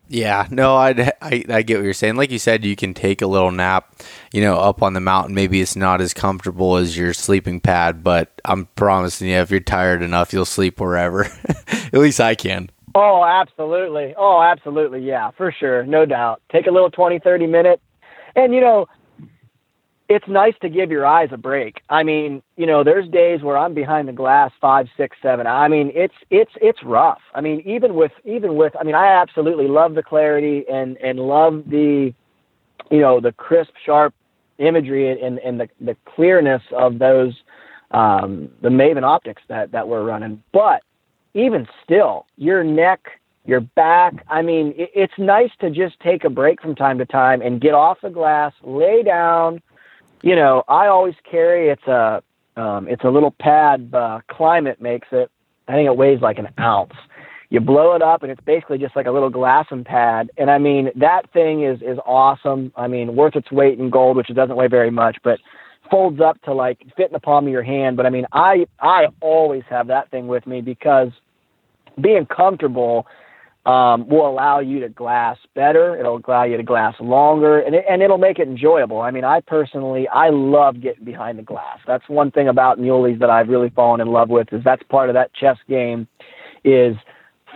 [0.09, 2.15] Yeah, no, I, I, I get what you're saying.
[2.15, 3.93] Like you said, you can take a little nap,
[4.31, 5.35] you know, up on the mountain.
[5.35, 9.59] Maybe it's not as comfortable as your sleeping pad, but I'm promising you, if you're
[9.59, 11.25] tired enough, you'll sleep wherever.
[11.67, 12.69] At least I can.
[12.99, 14.15] Oh, absolutely.
[14.17, 15.01] Oh, absolutely.
[15.05, 15.85] Yeah, for sure.
[15.85, 16.41] No doubt.
[16.51, 17.79] Take a little 20, 30 minute.
[18.35, 18.87] And, you know,
[20.09, 21.81] it's nice to give your eyes a break.
[21.89, 25.45] I mean, you know, there's days where I'm behind the glass five, six, seven.
[25.45, 27.19] I mean, it's it's it's rough.
[27.35, 31.19] I mean, even with even with I mean, I absolutely love the clarity and and
[31.19, 32.13] love the
[32.89, 34.15] you know, the crisp, sharp
[34.57, 37.33] imagery and, and the, the clearness of those
[37.91, 40.41] um the Maven optics that that we're running.
[40.51, 40.81] But
[41.37, 46.29] even still, your neck, your back, I mean, it, it's nice to just take a
[46.29, 49.61] break from time to time and get off the glass, lay down.
[50.23, 52.23] You know, I always carry it's a
[52.55, 53.91] um, it's a little pad.
[53.93, 55.29] Uh, Klymit makes it.
[55.67, 56.95] I think it weighs like an ounce.
[57.49, 60.31] You blow it up, and it's basically just like a little glassing pad.
[60.37, 62.73] And I mean, that thing is is awesome.
[62.75, 65.39] I mean, worth its weight in gold, which it doesn't weigh very much, but
[65.89, 67.95] folds up to like fit in the palm of your hand.
[67.95, 71.11] But I mean, I I always have that thing with me because
[71.99, 73.07] being comfortable
[73.67, 75.97] um, will allow you to glass better.
[75.97, 79.01] It'll allow you to glass longer, and it, and it'll make it enjoyable.
[79.01, 81.79] I mean, I personally I love getting behind the glass.
[81.85, 84.53] That's one thing about muleys that I've really fallen in love with.
[84.53, 86.07] Is that's part of that chess game,
[86.63, 86.95] is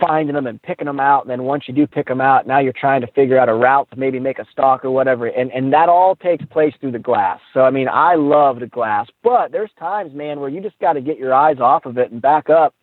[0.01, 1.21] finding them and picking them out.
[1.21, 3.53] And then once you do pick them out, now you're trying to figure out a
[3.53, 5.27] route to maybe make a stalk or whatever.
[5.27, 7.39] And and that all takes place through the glass.
[7.53, 10.93] So I mean, I love the glass, but there's times, man, where you just got
[10.93, 12.75] to get your eyes off of it and back up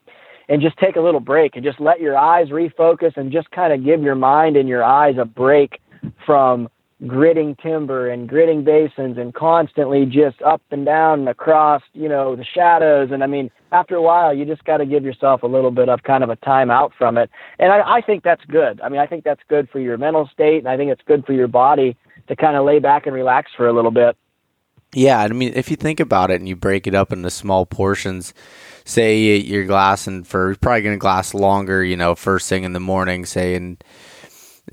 [0.48, 3.72] and just take a little break and just let your eyes refocus and just kind
[3.72, 5.80] of give your mind and your eyes a break
[6.24, 6.68] from
[7.06, 12.34] gritting timber and gritting basins and constantly just up and down and across, you know,
[12.34, 13.10] the shadows.
[13.12, 15.88] And I mean, after a while, you just got to give yourself a little bit
[15.88, 17.30] of kind of a time out from it.
[17.58, 18.80] And I, I think that's good.
[18.80, 21.24] I mean, I think that's good for your mental state, and I think it's good
[21.24, 21.96] for your body
[22.26, 24.16] to kind of lay back and relax for a little bit.
[24.94, 27.66] Yeah, I mean, if you think about it and you break it up into small
[27.66, 28.32] portions,
[28.84, 32.80] say you're glassing for probably going to glass longer, you know, first thing in the
[32.80, 33.82] morning, say and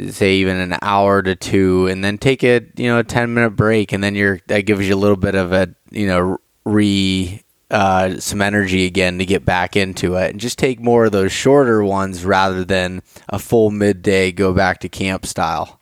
[0.10, 3.52] say even an hour to two, and then take a you know a ten minute
[3.52, 7.42] break, and then you're that gives you a little bit of a you know re
[7.72, 11.32] uh, some energy again to get back into it, and just take more of those
[11.32, 15.80] shorter ones rather than a full midday go back to camp style.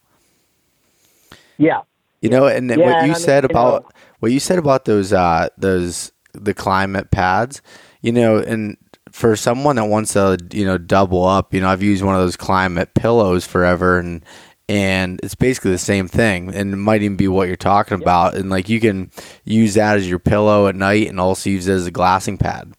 [1.57, 1.81] Yeah,
[2.21, 3.92] you know, and yeah, what you said I mean, about you know,
[4.23, 7.61] what you said about those uh, those the Klymit pads
[8.03, 8.77] you know, and
[9.11, 12.21] for someone that wants to, you know, double up, you know, I've used one of
[12.21, 14.23] those Klymit pillows forever and
[14.69, 18.33] and it's basically the same thing and it might even be what you're talking about
[18.33, 19.11] and like you can
[19.43, 22.73] use that as your pillow at night and also use it as a glassing pad.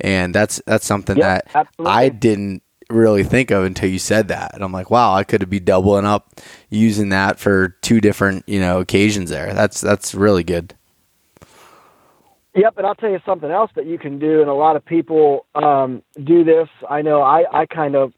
[0.00, 1.92] And that's that's something that absolutely.
[1.92, 4.54] i didn't really think of until you said that.
[4.54, 6.40] And i'm like wow i could be doubling up
[6.70, 9.52] using that for two different you know occasions there.
[9.52, 10.74] That's that's really good
[12.56, 14.84] Yep, and I'll tell you something else that you can do, and a lot of
[14.84, 16.68] people um, do this.
[16.88, 18.14] I know I, I kind of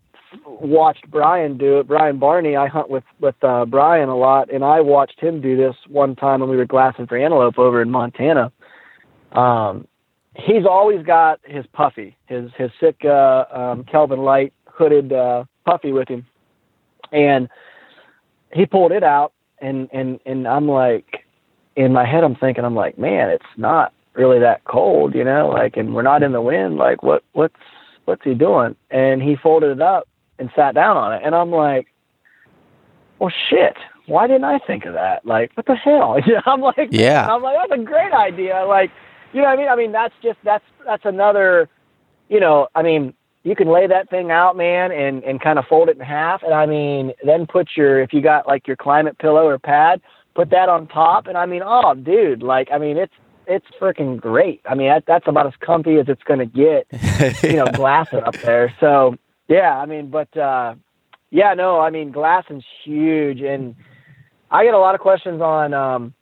[0.46, 1.88] watched Brian do it.
[1.88, 5.56] Brian Barney, I hunt with with uh, Brian a lot, and I watched him do
[5.56, 8.52] this one time when we were glassing for antelope over in Montana.
[9.32, 9.88] Um,
[10.36, 16.08] he's always got his puffy, his his Sitka um, Kelvin Lite hooded uh, puffy with
[16.08, 16.24] him,
[17.10, 17.48] and
[18.52, 21.26] he pulled it out, and and and I'm like,
[21.74, 25.48] in my head, I'm thinking, I'm like, man, it's not really that cold, you know,
[25.48, 26.76] like, and we're not in the wind.
[26.76, 27.54] Like, what, what's,
[28.04, 28.74] what's he doing?
[28.90, 30.08] And he folded it up
[30.38, 31.22] and sat down on it.
[31.24, 31.86] And I'm like,
[33.18, 33.76] well, shit.
[34.06, 35.24] Why didn't I think of that?
[35.24, 36.18] Like, what the hell?
[36.26, 37.26] You know, I'm like, yeah.
[37.28, 38.64] I'm like, that's a great idea.
[38.66, 38.90] Like,
[39.32, 39.68] you know what I mean?
[39.68, 41.68] I mean, that's just that's that's another,
[42.30, 43.12] you know, I mean,
[43.42, 46.42] you can lay that thing out, man, and and kind of fold it in half,
[46.42, 50.00] and I mean, then put your if you got like your Klymit pillow or pad,
[50.34, 53.12] put that on top, and I mean, oh, dude, like, I mean, it's
[53.48, 54.60] it's freaking great.
[54.68, 56.86] I mean, that, that's about as comfy as it's going to get,
[57.42, 58.74] you know, glassing up there.
[58.78, 59.16] So
[59.48, 60.74] yeah, I mean, but uh,
[61.30, 63.74] yeah, no, I mean, glassing's huge, and
[64.50, 66.14] I get a lot of questions on, um,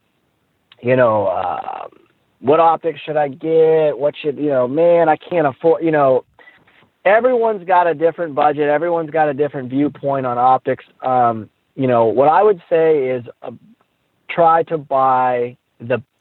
[0.80, 1.88] you know, uh,
[2.40, 3.98] what optics should I get?
[3.98, 4.68] What should you know?
[4.68, 5.82] Man, I can't afford.
[5.82, 6.24] You know,
[7.04, 8.68] everyone's got a different budget.
[8.68, 10.84] Everyone's got a different viewpoint on optics.
[11.02, 13.50] Um, you know, what I would say is uh,
[14.30, 16.15] try to buy the the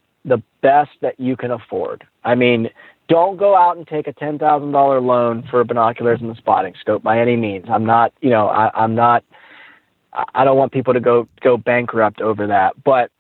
[0.66, 2.03] best that you can afford.
[2.24, 2.70] I mean,
[3.07, 6.74] don't go out and take a ten thousand dollar loan for binoculars and the spotting
[6.80, 7.66] scope by any means.
[7.70, 9.24] I'm not, you know, I, I'm not.
[10.34, 13.11] I don't want people to go go bankrupt over that, but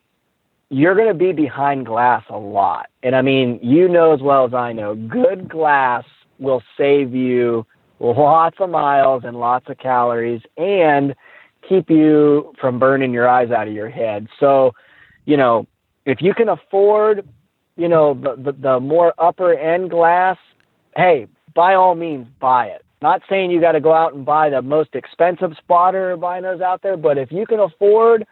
[0.69, 2.89] you're going to be behind glass a lot.
[3.03, 6.05] And I mean, you know as well as I know, good glass
[6.39, 7.65] will save you
[7.99, 11.13] lots of miles and lots of calories and
[11.69, 14.27] keep you from burning your eyes out of your head.
[14.39, 14.73] So,
[15.25, 15.67] you know,
[16.05, 17.27] if you can afford,
[17.75, 20.37] you know, the, the, the more upper end glass,
[20.95, 22.83] hey, by all means, buy it.
[23.01, 26.81] Not saying you got to go out and buy the most expensive spotter binos out
[26.81, 28.25] there, but if you can afford,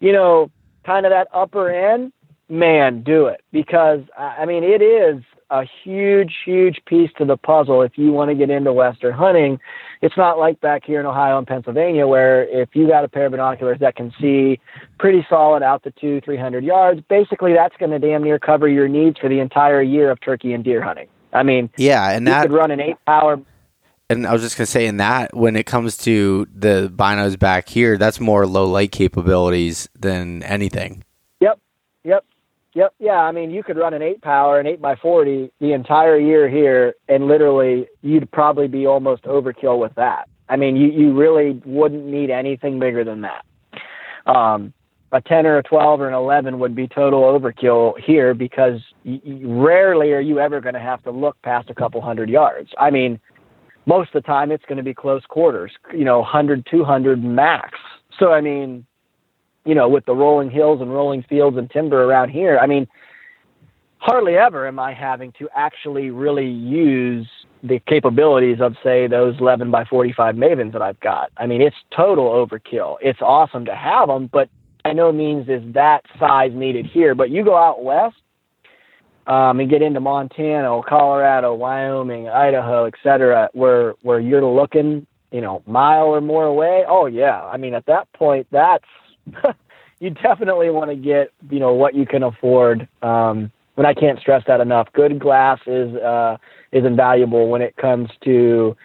[0.00, 0.50] you know,
[0.84, 2.12] kind of that upper end,
[2.48, 7.82] man, do it because I mean it is a huge, huge piece to the puzzle
[7.82, 9.58] if you want to get into Western hunting.
[10.02, 13.26] It's not like back here in Ohio and Pennsylvania where if you got a pair
[13.26, 14.60] of binoculars that can see
[14.98, 18.68] pretty solid out to two, three hundred yards, basically that's going to damn near cover
[18.68, 21.08] your needs for the entire year of turkey and deer hunting.
[21.32, 23.38] I mean, yeah, and you that could run an eight power.
[24.08, 27.68] And I was just gonna say, in that when it comes to the binos back
[27.68, 31.02] here, that's more low light capabilities than anything.
[32.76, 32.92] Yep.
[32.98, 33.22] Yeah.
[33.22, 36.46] I mean, you could run an eight power, an eight by 40 the entire year
[36.46, 40.28] here, and literally you'd probably be almost overkill with that.
[40.50, 43.46] I mean, you, you really wouldn't need anything bigger than that.
[44.30, 44.74] Um,
[45.12, 49.22] a 10 or a 12 or an 11 would be total overkill here because y-
[49.42, 52.68] rarely are you ever going to have to look past a couple hundred yards.
[52.78, 53.18] I mean,
[53.86, 57.78] most of the time it's going to be close quarters, you know, 100, 200 max.
[58.18, 58.84] So, I mean,
[59.66, 62.86] you know, with the rolling hills and rolling fields and timber around here, I mean,
[63.98, 67.28] hardly ever am I having to actually really use
[67.62, 71.32] the capabilities of, say, those 11 by 45 Mavens that I've got.
[71.36, 72.96] I mean, it's total overkill.
[73.00, 74.48] It's awesome to have them, but
[74.84, 77.16] by no means is that size needed here.
[77.16, 78.16] But you go out west
[79.26, 85.40] um, and get into Montana, Colorado, Wyoming, Idaho, et cetera, where where you're looking, you
[85.40, 86.84] know, mile or more away.
[86.86, 88.84] Oh yeah, I mean at that point, that's
[90.00, 92.88] you definitely want to get you know what you can afford.
[93.02, 94.88] Um, and I can't stress that enough.
[94.92, 96.36] Good glass is uh,
[96.72, 98.76] is invaluable when it comes to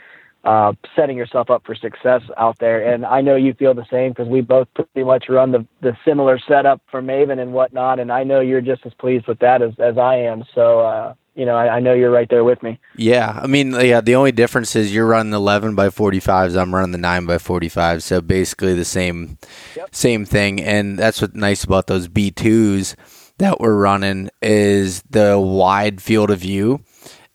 [0.44, 2.92] uh, setting yourself up for success out there.
[2.94, 5.96] And I know you feel the same because we both pretty much run the, the
[6.04, 8.00] similar setup for Maven and whatnot.
[8.00, 10.44] And I know you're just as pleased with that as, as I am.
[10.56, 12.80] So, uh, you know, I, I, know you're right there with me.
[12.98, 13.40] Yeah.
[13.42, 16.60] I mean, yeah, the only difference is you're running 11 by 45s.
[16.60, 18.04] I'm running the 9 by 45.
[18.04, 19.38] So basically the same,
[19.76, 19.96] yep.
[19.96, 20.60] same thing.
[20.62, 22.96] And that's what's nice about those B2s
[23.38, 26.84] that we're running is the wide field of view.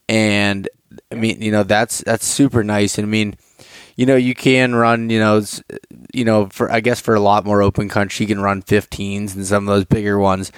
[0.09, 0.69] And
[1.11, 2.99] I mean, you know, that's that's super nice.
[2.99, 3.37] And I mean,
[3.97, 5.43] you know, you can run, you know,
[6.13, 9.35] you know, for I guess for a lot more open country, you can run 15s
[9.35, 10.53] and some of those bigger ones.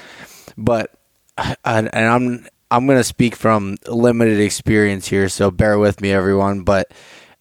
[0.57, 0.93] But
[1.65, 6.63] and I'm I'm going to speak from limited experience here, so bear with me, everyone.
[6.63, 6.93] But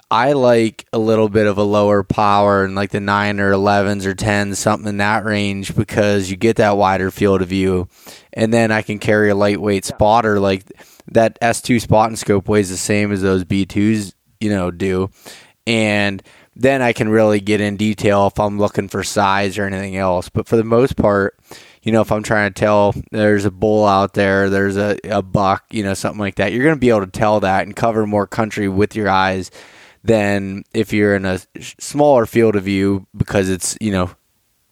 [0.09, 4.05] I like a little bit of a lower power and like the nine or 11s
[4.05, 7.89] or 10s, something in that range, because you get that wider field of view.
[8.31, 10.63] And then I can carry a lightweight spotter like
[11.11, 15.09] that S2 spotting scope weighs the same as those B2s, you know, do.
[15.65, 16.23] And
[16.55, 20.29] then I can really get in detail if I'm looking for size or anything else.
[20.29, 21.37] But for the most part,
[21.87, 25.21] you know, if I'm trying to tell there's a bull out there, there's a, a
[25.21, 27.73] buck, you know, something like that, you're going to be able to tell that and
[27.77, 29.51] cover more country with your eyes
[30.03, 34.11] than if you're in a smaller field of view because it's, you know,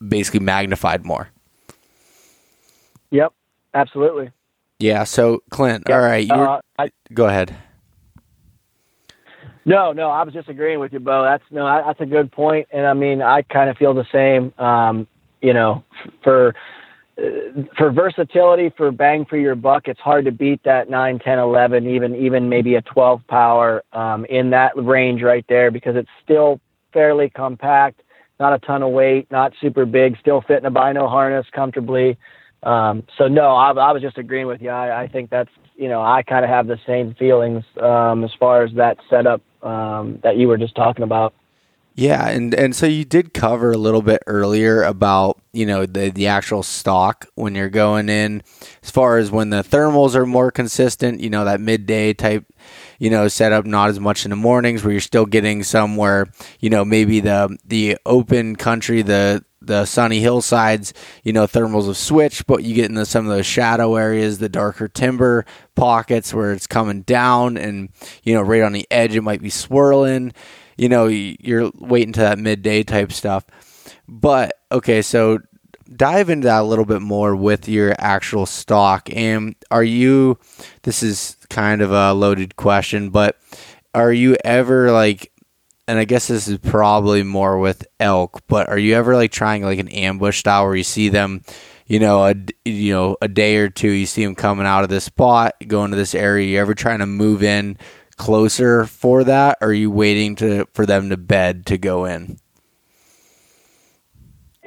[0.05, 1.30] basically magnified more.
[3.11, 3.32] Yep,
[3.74, 4.32] absolutely.
[4.80, 5.05] Yeah.
[5.05, 5.95] So Clint, yeah.
[5.95, 7.55] all right, uh, I, go ahead.
[9.63, 11.24] No, no, I was just agreeing with you, Beau.
[11.24, 14.53] That's no, that's a good point, and I mean, I kind of feel the same.
[14.59, 15.07] Um,
[15.41, 15.84] you know,
[16.22, 16.53] for
[17.78, 21.88] for versatility, for bang for your buck, it's hard to beat that 9, 10, 11,
[21.88, 26.59] even even maybe a 12 power um, in that range right there because it's still
[26.91, 28.01] fairly compact,
[28.39, 32.18] not a ton of weight, not super big, still fit in a bino harness comfortably.
[32.63, 34.70] Um, so no, I, I, was just agreeing with you.
[34.70, 38.32] I, I think that's you know I kind of have the same feelings um, as
[38.39, 41.34] far as that setup um, that you were just talking about.
[41.98, 46.10] Yeah, and and so you did cover a little bit earlier about you know the
[46.10, 48.43] the actual stock when you're going in,
[48.84, 51.22] as far as when the thermals are more consistent.
[51.22, 52.46] You know that midday type,
[53.00, 56.28] you know setup, not as much in the mornings where you're still getting somewhere.
[56.60, 60.93] You know maybe the the open country, the the sunny hillsides,
[61.24, 64.50] you know, thermals have switched, but you get into some of those shadow areas, the
[64.50, 67.89] darker timber pockets where it's coming down and,
[68.22, 70.34] you know, right on the edge, it might be swirling.
[70.78, 73.45] You know, you're waiting to that midday type stuff.
[74.07, 75.39] But, okay, so
[75.95, 79.09] dive into that a little bit more with your actual stock.
[79.13, 80.38] And are you,
[80.84, 83.39] this is kind of a loaded question, but
[83.93, 85.32] are you ever like
[85.88, 89.63] and I guess this is probably more with elk, but are you ever like trying
[89.63, 91.43] like an ambush style where you see them,
[91.86, 92.34] you know, a
[92.65, 95.91] you know a day or two, you see them coming out of this spot, going
[95.91, 96.47] to this area.
[96.47, 97.78] You ever trying to move in
[98.18, 102.38] closer for that, are you waiting to for them to bed to go in?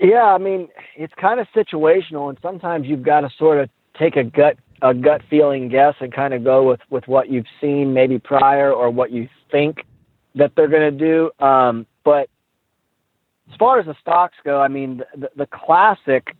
[0.00, 4.16] Yeah, I mean it's kind of situational, and sometimes you've got to sort of take
[4.16, 7.94] a gut a gut feeling guess and kind of go with with what you've seen
[7.94, 9.84] maybe prior or what you think
[10.34, 11.44] that they're going to do.
[11.44, 12.28] Um, but
[13.50, 16.34] as far as the stocks go, I mean, the, the classic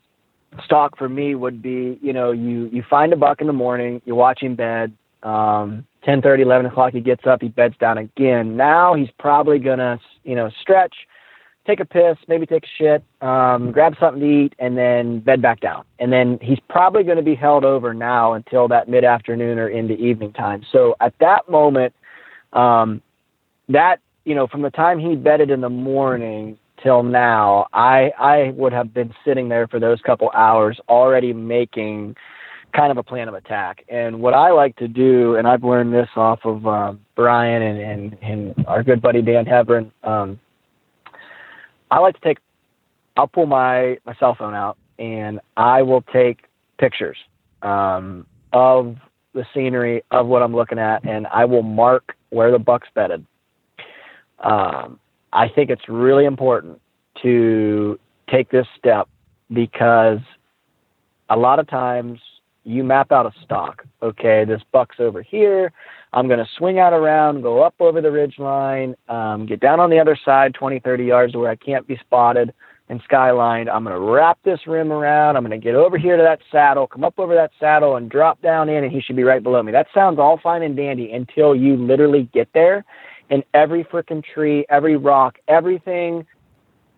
[0.64, 4.00] stock for me would be, you know, you, you find a buck in the morning,
[4.04, 4.92] you watch him bed,
[5.22, 8.56] um, 10, 30, 11 o'clock, he gets up, he beds down again.
[8.56, 10.94] Now he's probably going to, you know, stretch,
[11.66, 15.42] take a piss, maybe take a shit, um, grab something to eat, and then bed
[15.42, 15.84] back down.
[15.98, 19.68] And then he's probably going to be held over now until that mid afternoon or
[19.68, 20.64] into evening time.
[20.72, 21.94] So at that moment,
[22.52, 23.02] um,
[23.68, 28.52] that you know from the time he bedded in the morning till now, I I
[28.56, 32.16] would have been sitting there for those couple hours already making
[32.78, 33.84] kind of a plan of attack.
[33.88, 37.78] And what I like to do, and I've learned this off of um, Brian and,
[37.80, 39.90] and and our good buddy Dan Hebron.
[40.02, 40.38] Um,
[41.90, 42.38] I like to take,
[43.16, 46.44] I'll pull my my cell phone out and I will take
[46.78, 47.16] pictures
[47.62, 48.96] um, of
[49.32, 53.24] the scenery of what I'm looking at, and I will mark where the buck's bedded
[54.40, 54.98] um,
[55.32, 56.80] I think it's really important
[57.22, 57.98] to
[58.30, 59.08] take this step
[59.52, 60.20] because
[61.28, 62.20] a lot of times
[62.64, 63.84] you map out a stock.
[64.02, 65.72] Okay, this buck's over here.
[66.12, 69.80] I'm going to swing out around, go up over the ridge line, um, get down
[69.80, 72.52] on the other side 20, 30 yards where I can't be spotted
[72.88, 73.68] and skylined.
[73.70, 75.36] I'm going to wrap this rim around.
[75.36, 78.10] I'm going to get over here to that saddle, come up over that saddle, and
[78.10, 79.72] drop down in, and he should be right below me.
[79.72, 82.84] That sounds all fine and dandy until you literally get there,
[83.30, 86.26] and every freaking tree, every rock, everything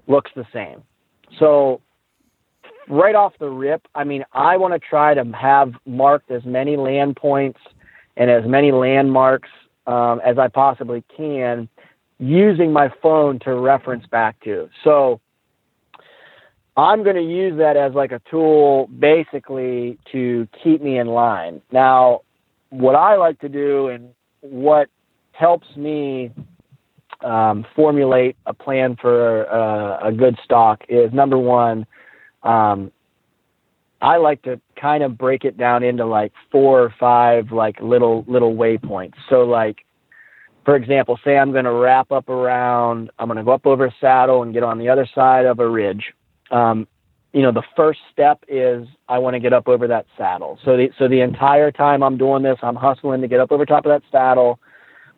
[0.06, 0.82] looks the same.
[1.38, 1.80] So
[2.89, 6.76] right off the rip, I mean, I want to try to have marked as many
[6.76, 7.61] land points
[8.16, 9.49] and as many landmarks
[9.87, 11.68] um, as I possibly can
[12.18, 14.68] using my phone to reference back to.
[14.85, 15.20] So
[16.76, 21.62] I'm going to use that as like a tool basically to keep me in line.
[21.72, 22.20] Now,
[22.68, 24.11] what I like to do and
[24.41, 24.89] what
[25.33, 26.31] helps me
[27.22, 31.87] um, formulate a plan for uh, a good stock is number one,
[32.43, 32.93] um,
[34.03, 38.24] I like to kind of break it down into like four or five like little
[38.26, 39.14] little waypoints.
[39.28, 39.84] So like
[40.64, 43.86] for example, say I'm going to wrap up around, I'm going to go up over
[43.86, 46.12] a saddle and get on the other side of a ridge.
[46.51, 46.86] Um,
[47.32, 50.59] you know, the first step is I want to get up over that saddle.
[50.64, 53.64] So the so the entire time I'm doing this, I'm hustling to get up over
[53.64, 54.59] top of that saddle.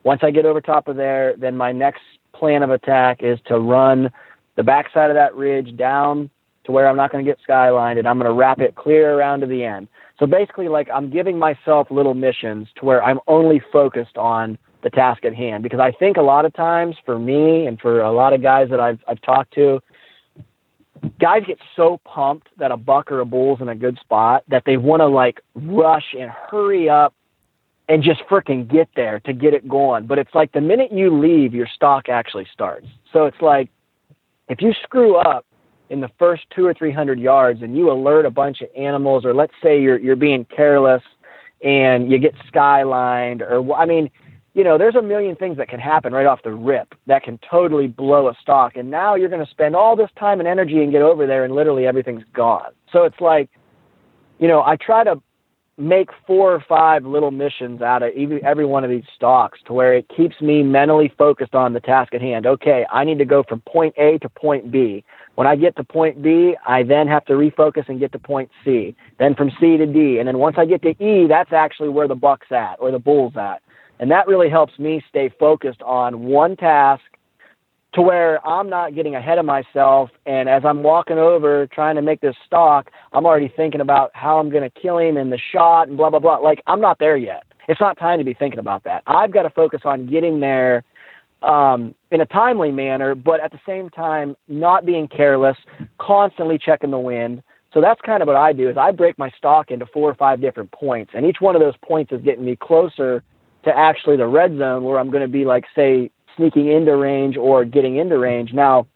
[0.05, 2.03] Once I get over top of there, then my next
[2.35, 4.11] plan of attack is to run
[4.57, 6.29] the backside of that ridge down
[6.65, 9.15] to where I'm not going to get skylined and I'm going to wrap it clear
[9.15, 9.89] around to the end.
[10.19, 14.91] So basically, like I'm giving myself little missions to where I'm only focused on the
[14.91, 18.13] task at hand because I think a lot of times for me and for a
[18.13, 19.81] lot of guys that I've I've talked to,
[21.21, 24.65] guys get so pumped that a buck or a bull's in a good spot that
[24.67, 27.15] they want to like rush and hurry up
[27.89, 30.07] and just freaking get there to get it going.
[30.07, 32.87] But it's like the minute you leave, your stock actually starts.
[33.13, 33.71] So it's like
[34.49, 35.45] if you screw up
[35.93, 39.25] in the first two or three hundred yards and you alert a bunch of animals,
[39.25, 41.03] or let's say you're you're being careless
[41.63, 44.11] and you get skylined, or I mean,
[44.55, 47.39] you know, there's a million things that can happen right off the rip that can
[47.49, 48.77] totally blow a stock.
[48.77, 51.45] And now you're going to spend all this time and energy and get over there,
[51.45, 52.73] and literally everything's gone.
[52.93, 53.49] So it's like,
[54.39, 55.23] you know, I try to
[55.79, 58.11] make four or five little missions out of
[58.45, 62.15] every one of these stocks to where it keeps me mentally focused on the task
[62.15, 62.47] at hand.
[62.47, 65.05] Okay, I need to go from point A to point B.
[65.35, 68.51] When I get to point B, I then have to refocus and get to point
[68.65, 68.95] C.
[69.19, 70.19] Then from C to D.
[70.19, 72.99] And then once I get to E, that's actually where the buck's at or the
[72.99, 73.63] bull's at.
[73.99, 77.03] And that really helps me stay focused on one task
[77.95, 80.11] to where I'm not getting ahead of myself.
[80.27, 84.39] And as I'm walking over trying to make this stock, I'm already thinking about how
[84.39, 86.39] I'm going to kill him and the shot and blah, blah, blah.
[86.39, 87.45] Like, I'm not there yet.
[87.69, 89.03] It's not time to be thinking about that.
[89.07, 90.85] I've got to focus on getting there
[91.43, 95.57] um, in a timely manner, but at the same time, not being careless,
[95.99, 97.43] constantly checking the wind.
[97.73, 100.15] So that's kind of what I do is I break my stock into four or
[100.15, 103.23] five different points, and each one of those points is getting me closer
[103.65, 107.37] to actually the red zone where I'm going to be like, say, sneaking into range
[107.37, 108.53] or getting into range.
[108.53, 108.87] Now,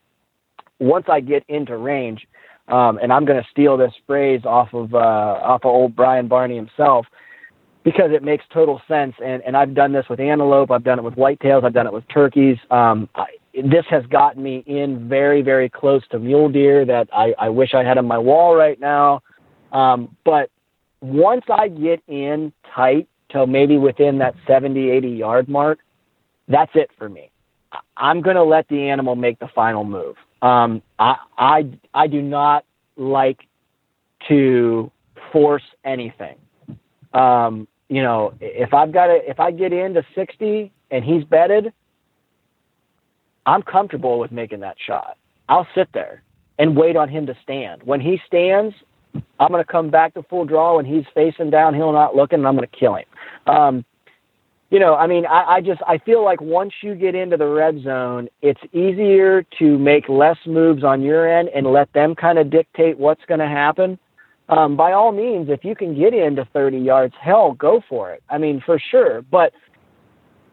[0.78, 2.26] once I get into range,
[2.68, 6.26] um, and I'm going to steal this phrase off of uh, off of old Brian
[6.26, 7.06] Barney himself
[7.86, 9.14] because it makes total sense.
[9.24, 11.92] And, and I've done this with antelope, I've done it with whitetails, I've done it
[11.92, 12.58] with turkeys.
[12.68, 17.32] Um, I, this has gotten me in very, very close to mule deer that I,
[17.38, 19.22] I wish I had on my wall right now.
[19.70, 20.50] Um, but
[21.00, 25.78] once I get in tight to maybe within that 70, 80 yard mark,
[26.48, 27.30] that's it for me.
[27.96, 30.16] I'm going to let the animal make the final move.
[30.42, 32.64] Um, I, I, I do not
[32.96, 33.38] like
[34.26, 34.90] to
[35.32, 36.34] force anything.
[37.14, 41.72] Um, you know, if I've got it, if I get into 60 and he's betted,
[43.44, 45.16] I'm comfortable with making that shot.
[45.48, 46.22] I'll sit there
[46.58, 47.82] and wait on him to stand.
[47.84, 48.74] When he stands,
[49.38, 52.48] I'm going to come back to full draw when he's facing downhill, not looking, and
[52.48, 53.04] I'm going to kill him.
[53.46, 53.84] Um,
[54.70, 57.46] you know, I mean, I, I just I feel like once you get into the
[57.46, 62.36] red zone, it's easier to make less moves on your end and let them kind
[62.36, 63.96] of dictate what's going to happen
[64.48, 68.22] um, by all means, if you can get into 30 yards, hell, go for it.
[68.28, 69.22] I mean, for sure.
[69.22, 69.52] But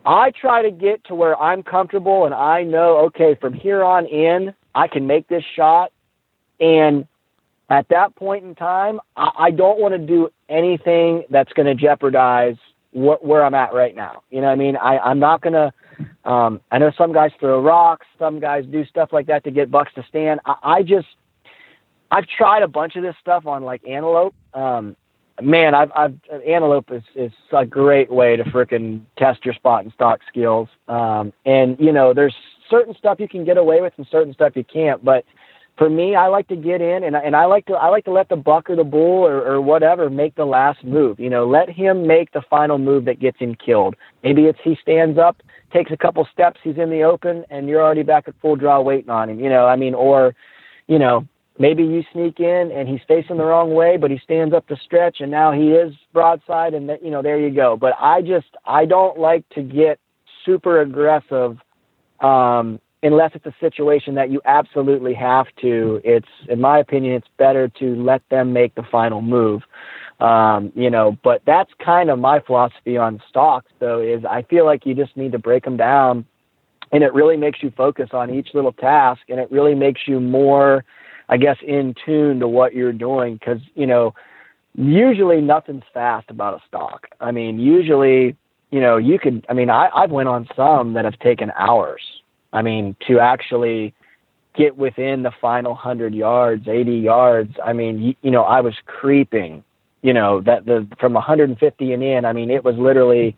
[0.05, 4.05] I try to get to where I'm comfortable and I know, okay, from here on
[4.05, 5.91] in, I can make this shot.
[6.59, 7.07] And
[7.69, 11.75] at that point in time, I, I don't want to do anything that's going to
[11.75, 12.57] jeopardize
[12.91, 14.23] what, where I'm at right now.
[14.29, 14.75] You know what I mean?
[14.75, 15.71] I, I'm not going to.
[16.25, 19.69] Um, I know some guys throw rocks, some guys do stuff like that to get
[19.69, 20.39] bucks to stand.
[20.45, 21.07] I, I just
[22.14, 24.36] I've tried a bunch of this stuff on like antelope.
[24.53, 24.95] Um,
[25.41, 29.91] man, I've, I've antelope is, is a great way to frickin' test your spot and
[29.93, 30.70] stock skills.
[30.88, 32.36] Um, and you know, there's
[32.70, 35.03] certain stuff you can get away with and certain stuff you can't.
[35.03, 35.26] But
[35.76, 38.11] for me, I like to get in and and I like to I like to
[38.11, 41.20] let the buck or the bull or, or whatever make the last move.
[41.20, 43.95] You know, let him make the final move that gets him killed.
[44.24, 45.41] Maybe it's he stands up,
[45.72, 48.82] takes a couple steps, he's in the open, and you're already back at full draw
[48.82, 49.39] waiting on him.
[49.39, 50.36] You know, I mean, or
[50.86, 51.28] you know,
[51.59, 54.75] maybe you sneak in and he's facing the wrong way, but he stands up to
[54.77, 57.77] stretch and now he is broadside and you know, there you go.
[57.77, 59.99] But I just, I don't like to get
[60.45, 61.57] super aggressive,
[62.19, 66.01] um, unless it's a situation that you absolutely have to.
[66.03, 69.61] It's, in my opinion, it's better to let them make the final move.
[70.19, 74.65] Um, you know, but that's kind of my philosophy on stocks though, is I feel
[74.65, 76.25] like you just need to break them down
[76.93, 80.19] and it really makes you focus on each little task and it really makes you
[80.19, 80.85] more,
[81.30, 84.13] I guess, in tune to what you're doing because, you know,
[84.76, 87.07] usually nothing's fast about a stock.
[87.19, 88.36] I mean, usually,
[88.71, 92.01] you know, you could, I mean, I, I've went on some that have taken hours.
[92.51, 93.93] I mean, to actually
[94.55, 97.55] get within the final 100 yards, 80 yards.
[97.63, 99.63] I mean, you, you know, I was creeping,
[100.01, 103.36] you know, that the from 150 and in, I mean, it was literally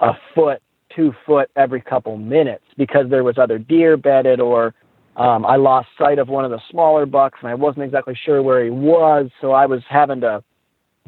[0.00, 0.60] a foot,
[0.94, 4.74] two foot every couple minutes because there was other deer bedded or
[5.18, 8.40] um, I lost sight of one of the smaller bucks and I wasn't exactly sure
[8.40, 10.44] where he was, so I was having to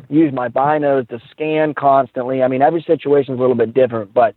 [0.08, 2.42] use my binos to scan constantly.
[2.42, 4.34] I mean, every situation is a little bit different, but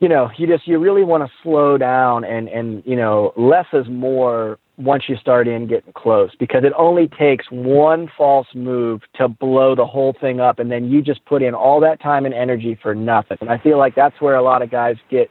[0.00, 3.66] you know, you just you really want to slow down and and you know, less
[3.72, 9.02] is more once you start in getting close because it only takes one false move
[9.14, 12.26] to blow the whole thing up and then you just put in all that time
[12.26, 13.38] and energy for nothing.
[13.40, 15.30] And I feel like that's where a lot of guys get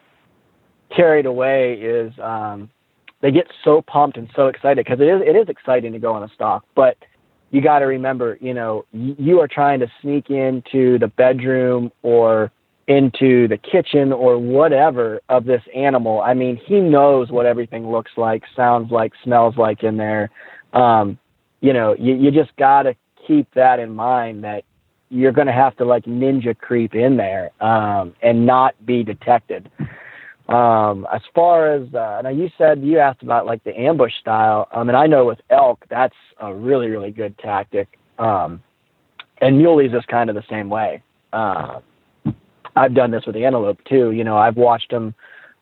[0.95, 2.69] carried away is um
[3.23, 6.13] they get so pumped and so excited because it is it is exciting to go
[6.13, 6.97] on a stock, but
[7.51, 12.51] you got to remember, you know, you are trying to sneak into the bedroom or
[12.87, 16.19] into the kitchen or whatever of this animal.
[16.21, 20.31] I mean, he knows what everything looks like, sounds like, smells like in there.
[20.73, 21.17] Um,
[21.61, 22.95] you know, you, you just got to
[23.25, 24.65] keep that in mind that
[25.09, 29.69] you're going to have to like ninja creep in there um, and not be detected.
[30.49, 34.67] Um, as far as uh, now, you said you asked about like the ambush style.
[34.71, 38.61] I mean, I know with elk that's a really really good tactic, um,
[39.39, 41.01] and muleys is kind of the same way.
[41.31, 41.79] Uh,
[42.75, 44.11] I've done this with the antelope too.
[44.11, 45.15] You know, I've watched them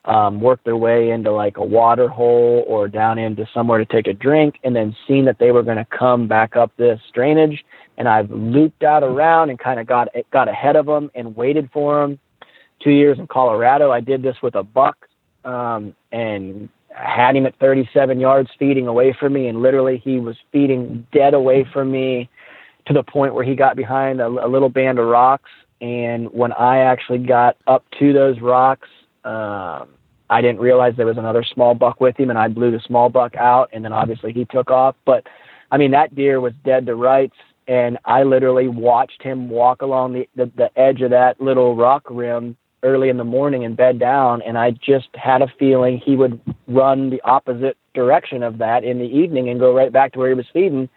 [0.06, 4.08] um, work their way into like a water hole or down into somewhere to take
[4.08, 7.64] a drink, and then seen that they were going to come back up this drainage,
[8.00, 11.70] and I've looped out around and kind of got got ahead of them and waited
[11.72, 12.20] for them
[12.84, 13.92] two years in Colorado.
[13.92, 15.08] I did this with a buck
[15.46, 20.36] um, and had him at 37 yards feeding away from me, and literally he was
[20.52, 22.30] feeding dead away from me
[22.88, 25.50] to the point where he got behind a, a little band of rocks.
[25.80, 28.90] And when I actually got up to those rocks,
[29.24, 29.90] um,
[30.30, 33.10] I didn't realize there was another small buck with him, and I blew the small
[33.10, 34.96] buck out, and then obviously he took off.
[35.06, 35.28] But
[35.72, 37.36] I mean, that deer was dead to rights,
[37.68, 42.04] and I literally watched him walk along the, the, the edge of that little rock
[42.10, 46.16] rim early in the morning and bed down and I just had a feeling he
[46.16, 50.20] would run the opposite direction of that in the evening and go right back to
[50.20, 50.90] where he was feeding.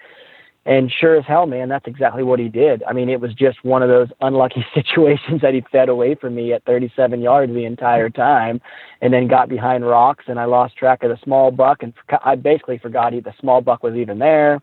[0.67, 2.83] And sure as hell, man, that's exactly what he did.
[2.85, 6.35] I mean, it was just one of those unlucky situations that he fed away from
[6.35, 8.61] me at 37 yards the entire time
[9.03, 11.93] and then got behind rocks and I lost track of the small buck and
[12.25, 14.63] I basically forgot he, the small buck was even there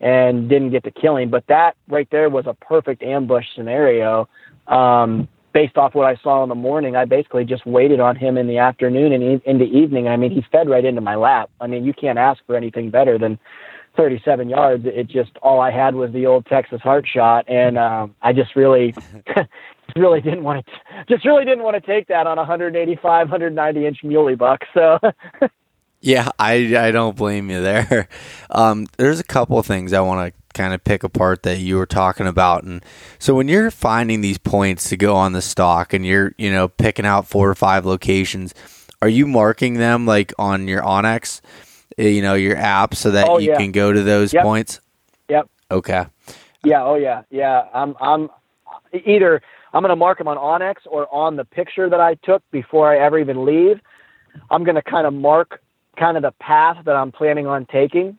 [0.00, 1.30] and didn't get to kill him.
[1.30, 4.28] But that right there was a perfect ambush scenario.
[4.66, 8.36] Um, based off what I saw in the morning, I basically just waited on him
[8.36, 10.08] in the afternoon and in, the evening.
[10.08, 11.50] I mean, he fed right into my lap.
[11.60, 13.38] I mean, you can't ask for anything better than
[13.96, 14.84] 37 yards.
[14.86, 18.54] It just all I had was the old Texas heart shot, and um, I just
[18.54, 18.94] really,
[19.96, 20.72] really didn't want to,
[21.08, 24.60] just really didn't want to take that on a 185, 190 inch muley buck.
[24.72, 24.98] So.
[26.00, 28.08] yeah, I I don't blame you there.
[28.50, 31.76] Um, there's a couple of things I want to kind of pick apart that you
[31.76, 32.64] were talking about.
[32.64, 32.84] And
[33.18, 36.68] so when you're finding these points to go on the stock and you're, you know,
[36.68, 38.54] picking out four or five locations,
[39.02, 41.40] are you marking them like on your onX,
[41.98, 43.58] eh, you know, your app so that oh, you yeah.
[43.58, 44.42] can go to those yep.
[44.42, 44.80] points?
[45.28, 45.48] Yep.
[45.70, 46.06] Okay.
[46.64, 46.84] Yeah.
[46.84, 47.22] Oh yeah.
[47.30, 47.66] Yeah.
[47.72, 48.28] I'm, I'm
[49.04, 52.42] either I'm going to mark them on onX or on the picture that I took
[52.50, 53.80] before I ever even leave.
[54.50, 55.62] I'm going to kind of mark
[55.96, 58.18] kind of the path that I'm planning on taking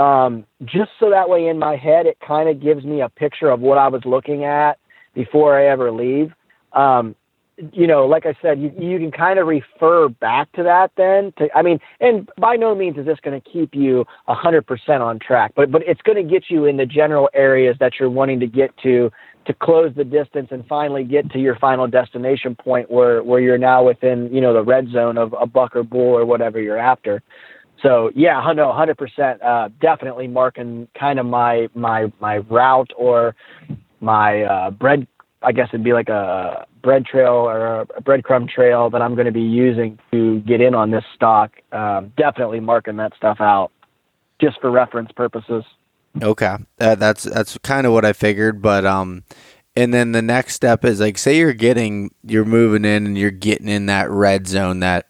[0.00, 3.50] um, just so that way in my head it kind of gives me a picture
[3.50, 4.78] of what I was looking at
[5.14, 6.32] before I ever leave.
[6.72, 7.14] Um,
[7.74, 11.34] you know, like I said, you, you can kind of refer back to that then.
[11.36, 15.18] To, I mean, and by no means is this going to keep you 100% on
[15.18, 18.40] track, but, but it's going to get you in the general areas that you're wanting
[18.40, 19.10] to get to
[19.46, 23.58] to close the distance and finally get to your final destination point where, where you're
[23.58, 26.78] now within, you know, the red zone of a buck or bull or whatever you're
[26.78, 27.22] after.
[27.82, 33.34] So yeah, no, hundred percent, uh, definitely marking kind of my my my route or
[34.00, 35.06] my uh, bread.
[35.42, 39.26] I guess it'd be like a bread trail or a breadcrumb trail that I'm going
[39.26, 41.52] to be using to get in on this stock.
[41.72, 43.70] Um, definitely marking that stuff out
[44.38, 45.64] just for reference purposes.
[46.22, 49.24] Okay, uh, that's that's kind of what I figured, but um,
[49.76, 53.30] and then the next step is like, say you're getting, you're moving in and you're
[53.30, 55.06] getting in that red zone that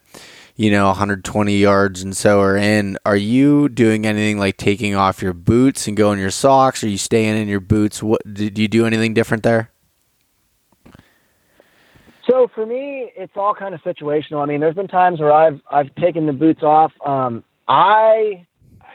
[0.55, 2.97] you know 120 yards and so are in.
[3.05, 6.83] Are you doing anything like taking off your boots and going your socks?
[6.83, 8.01] Are you staying in your boots?
[8.01, 9.71] What did you do anything different there?
[12.27, 14.41] So for me it's all kind of situational.
[14.41, 16.91] I mean there's been times where i've i've taken the boots off.
[17.05, 18.45] Um, i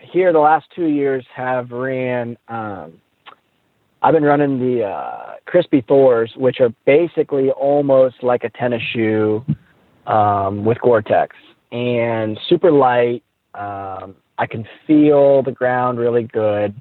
[0.01, 3.01] here the last two years have ran um,
[4.03, 9.45] I've been running the uh, Crispi Thors, which are basically almost like a tennis shoe
[10.07, 11.37] um, with Gore-Tex
[11.73, 13.23] and super light.
[13.55, 16.75] Um, I can feel the ground really good.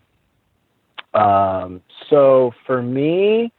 [1.13, 3.51] Um, so for me,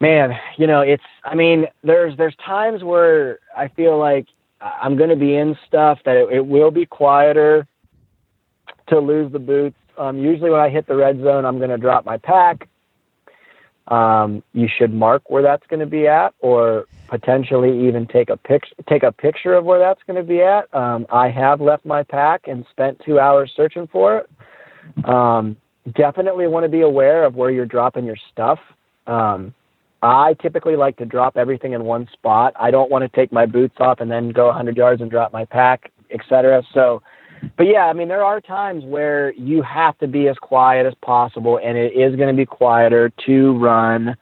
[0.00, 4.26] man, you know, it's, I mean, there's, there's times where I feel like
[4.60, 7.66] I'm going to be in stuff that it, it, will be quieter
[8.88, 9.76] to lose the boots.
[9.96, 12.68] Um, usually when I hit the red zone, I'm going to drop my pack.
[13.88, 18.36] Um, you should mark where that's going to be at or potentially even take a
[18.36, 20.72] pic- take a picture of where that's going to be at.
[20.74, 25.06] Um, I have left my pack and spent two hours searching for it.
[25.08, 25.56] Um,
[25.94, 28.58] definitely want to be aware of where you're dropping your stuff.
[29.06, 29.54] Um,
[30.02, 32.54] I typically like to drop everything in one spot.
[32.58, 35.32] I don't want to take my boots off and then go 100 yards and drop
[35.32, 36.62] my pack, etc.
[36.72, 37.02] So,
[37.56, 40.94] but yeah, I mean, there are times where you have to be as quiet as
[41.02, 44.16] possible, and it is going to be quieter to run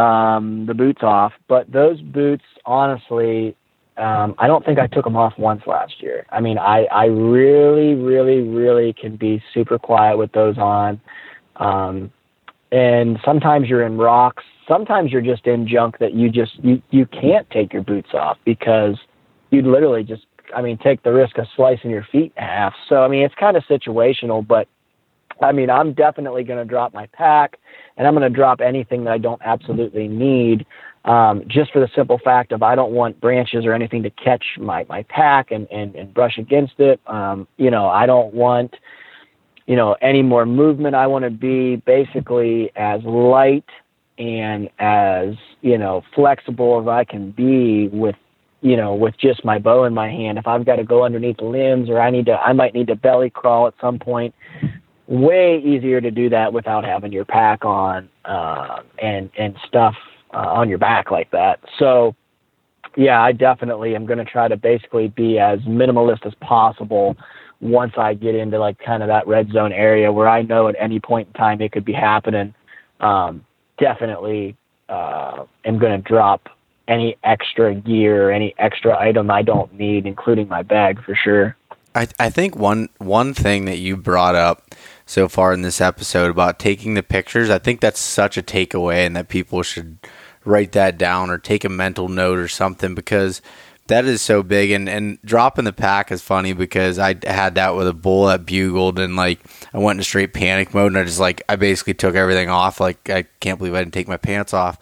[0.00, 1.32] um, the boots off.
[1.48, 3.56] But those boots, honestly,
[3.96, 6.26] um, I don't think I took them off once last year.
[6.30, 11.00] I mean, I, I really, really, really can be super quiet with those on.
[11.56, 12.10] Um,
[12.72, 14.44] and sometimes you're in rocks.
[14.66, 18.38] Sometimes you're just in junk that you just you, you can't take your boots off
[18.44, 18.96] because
[19.50, 20.24] you'd literally just
[20.54, 22.72] I mean take the risk of slicing your feet in half.
[22.88, 24.68] So I mean it's kind of situational, but
[25.42, 27.58] I mean I'm definitely going to drop my pack
[27.96, 30.66] and I'm going to drop anything that I don't absolutely need,
[31.04, 34.44] um, just for the simple fact of I don't want branches or anything to catch
[34.58, 37.00] my my pack and and, and brush against it.
[37.06, 38.74] Um, you know, I don't want
[39.66, 40.94] you know any more movement.
[40.94, 43.68] I want to be basically as light
[44.18, 48.16] and as you know flexible as I can be with
[48.62, 50.38] you know, with just my bow in my hand.
[50.38, 52.94] If I've got to go underneath limbs or I need to, I might need to
[52.94, 54.34] belly crawl at some point
[55.10, 59.94] way easier to do that without having your pack on uh, and and stuff
[60.32, 61.60] uh, on your back like that.
[61.78, 62.14] So
[62.96, 67.16] yeah, I definitely am going to try to basically be as minimalist as possible
[67.60, 70.76] once I get into like kind of that red zone area where I know at
[70.78, 72.54] any point in time it could be happening.
[73.00, 73.44] Um,
[73.78, 74.56] definitely
[74.88, 76.48] uh, am going to drop
[76.88, 81.56] any extra gear, any extra item I don't need, including my bag for sure.
[81.94, 84.74] I, I think one one thing that you brought up
[85.10, 87.50] so far in this episode about taking the pictures.
[87.50, 89.98] I think that's such a takeaway, and that people should
[90.44, 93.42] write that down or take a mental note or something because
[93.88, 94.70] that is so big.
[94.70, 98.46] And, and dropping the pack is funny because I had that with a bull that
[98.46, 99.40] bugled, and like
[99.74, 102.78] I went into straight panic mode, and I just like I basically took everything off.
[102.78, 104.78] Like I can't believe I didn't take my pants off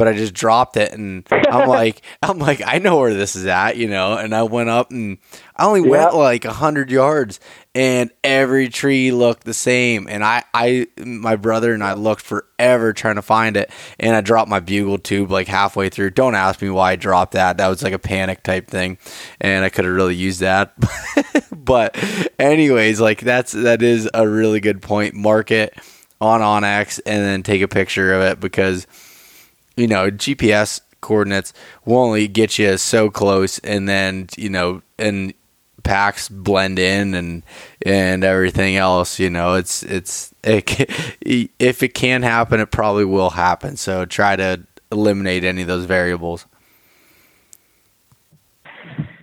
[0.00, 3.44] but I just dropped it and I'm like I'm like I know where this is
[3.44, 5.18] at, you know, and I went up and
[5.56, 5.90] I only yep.
[5.90, 7.38] went like a hundred yards
[7.74, 12.92] and every tree looked the same and I, I my brother and I looked forever
[12.92, 16.10] trying to find it and I dropped my bugle tube like halfway through.
[16.10, 17.58] Don't ask me why I dropped that.
[17.58, 18.98] That was like a panic type thing
[19.40, 20.74] and I could have really used that.
[21.52, 21.96] but
[22.38, 25.14] anyways, like that's that is a really good point.
[25.14, 25.74] Mark it
[26.20, 28.86] on onX and then take a picture of it because
[29.76, 31.52] you know, GPS coordinates
[31.84, 35.32] will only get you so close, and then you know, and
[35.82, 37.42] packs blend in and
[37.82, 39.18] and everything else.
[39.18, 40.80] You know, it's it's it
[41.58, 43.76] if it can happen, it probably will happen.
[43.76, 44.62] So try to
[44.92, 46.46] eliminate any of those variables.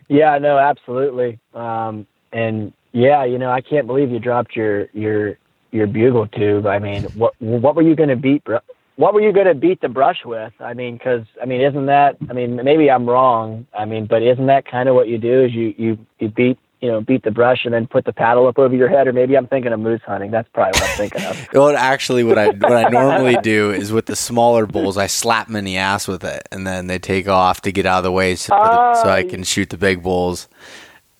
[0.09, 1.39] Yeah, no, absolutely.
[1.53, 5.37] Um, and yeah, you know, I can't believe you dropped your your
[5.71, 6.65] your bugle tube.
[6.65, 8.59] I mean, what what were you going to beat, bro?
[8.97, 10.53] What were you going to beat the brush with?
[10.59, 12.17] I mean, because I mean, isn't that?
[12.29, 13.65] I mean, maybe I'm wrong.
[13.73, 15.45] I mean, but isn't that kind of what you do?
[15.45, 18.47] Is you you you beat you know beat the brush and then put the paddle
[18.47, 19.07] up over your head?
[19.07, 20.31] Or maybe I'm thinking of moose hunting.
[20.31, 21.47] That's probably what I'm thinking of.
[21.53, 25.45] well, actually, what I what I normally do is with the smaller bulls, I slap
[25.45, 28.03] them in the ass with it, and then they take off to get out of
[28.03, 30.47] the way, so, uh, so I can shoot the big bulls.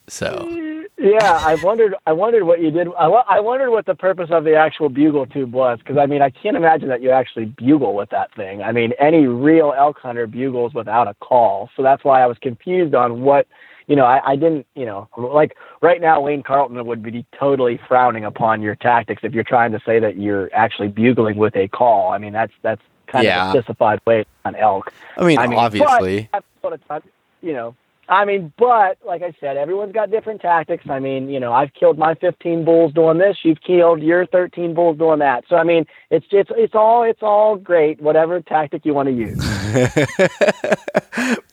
[0.07, 1.95] So yeah, I wondered.
[2.06, 2.88] I wondered what you did.
[2.98, 6.22] I, I wondered what the purpose of the actual bugle tube was, because I mean,
[6.22, 8.61] I can't imagine that you actually bugle with that thing.
[8.61, 12.38] I mean, any real elk hunter bugles without a call, so that's why I was
[12.40, 13.48] confused on what.
[13.90, 14.65] You know, I, I didn't.
[14.76, 19.34] You know, like right now, Wayne Carlton would be totally frowning upon your tactics if
[19.34, 22.11] you're trying to say that you're actually bugling with a call.
[22.11, 23.49] I mean, that's that's kind yeah.
[23.49, 24.91] of a specified way on elk.
[25.18, 27.03] I mean, I mean obviously, but,
[27.41, 27.76] you know,
[28.09, 30.85] I mean, but like I said, everyone's got different tactics.
[30.89, 33.38] I mean, you know, I've killed my 15 bulls doing this.
[33.43, 35.43] You've killed your 13 bulls doing that.
[35.49, 38.01] So I mean, it's it's it's all it's all great.
[38.01, 39.38] Whatever tactic you want to use.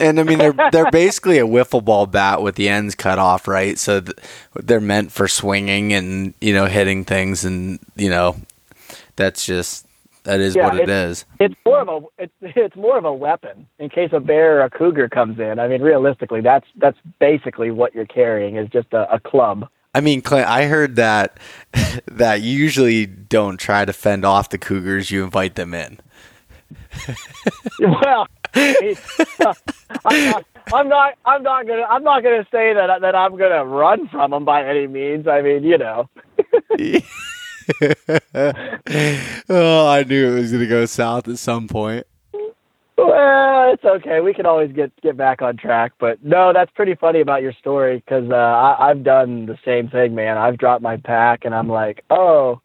[0.00, 3.48] and I mean, they're they're basically a wiffle ball bat with the ends cut off,
[3.48, 3.76] right?
[3.76, 4.16] So th-
[4.54, 8.36] they're meant for swinging and you know hitting things, and you know,
[9.16, 9.88] that's just
[10.24, 11.24] that is yeah, what it is.
[11.38, 14.64] It's more of a it's it's more of a weapon in case a bear or
[14.64, 15.58] a cougar comes in.
[15.58, 19.68] I mean, realistically, that's that's basically what you're carrying is just a, a club.
[19.94, 21.38] I mean, Clint, I heard that
[22.06, 26.00] that you usually don't try to fend off the cougars; you invite them in.
[27.80, 31.14] well, I'm not, I'm not.
[31.24, 31.82] I'm not gonna.
[31.82, 35.28] I'm not gonna say that that I'm gonna run from them by any means.
[35.28, 36.08] I mean, you know.
[39.48, 42.06] oh, I knew it was going to go south at some point.
[42.96, 44.20] Well, it's okay.
[44.20, 45.92] We can always get get back on track.
[45.98, 50.14] But no, that's pretty funny about your story because uh, I've done the same thing,
[50.14, 50.38] man.
[50.38, 52.60] I've dropped my pack and I'm like, oh,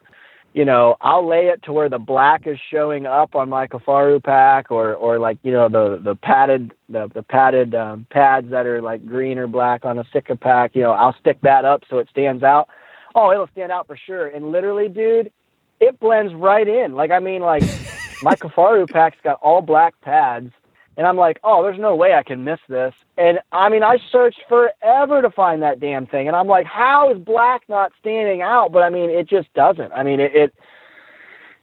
[0.54, 4.24] you know, I'll lay it to where the black is showing up on my Kifaru
[4.24, 8.66] pack, or or like you know the the padded the the padded um, pads that
[8.66, 10.76] are like green or black on a Sitka pack.
[10.76, 12.70] You know, I'll stick that up so it stands out
[13.15, 14.27] oh, it'll stand out for sure.
[14.27, 15.31] And literally, dude,
[15.80, 16.94] it blends right in.
[16.94, 17.64] Like, I mean, like
[18.23, 20.52] my Kifaru pack's got all black pads,
[20.98, 22.94] and I'm like, oh, there's no way I can miss this.
[23.18, 27.11] And I mean, I searched forever to find that damn thing, and I'm like, how
[27.14, 28.72] is black not standing out?
[28.72, 29.91] But I mean, it just doesn't.
[29.94, 30.53] I mean, it, it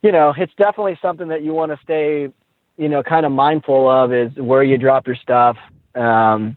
[0.02, 2.28] you know, it's definitely something that you want to stay,
[2.76, 5.56] you know, kind of mindful of is where you drop your stuff.
[5.94, 6.56] Um,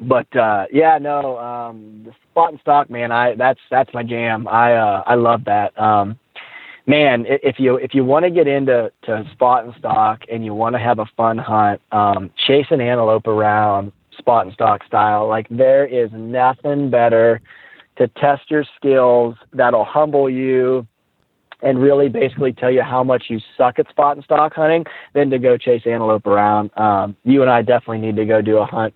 [0.00, 4.48] but uh, yeah, no, um, the spot and stock, man, I that's that's my jam.
[4.48, 5.78] I uh, I love that.
[5.80, 6.18] Um,
[6.86, 10.54] man, if you if you want to get into to spot and stock and you
[10.54, 15.28] want to have a fun hunt, um, chase an antelope around spot and stock style.
[15.28, 17.40] Like there is nothing better
[17.96, 20.86] to test your skills that'll humble you
[21.62, 25.28] and really basically tell you how much you suck at spot and stock hunting than
[25.30, 26.70] to go chase antelope around.
[26.78, 28.94] Um, you and I definitely need to go do a hunt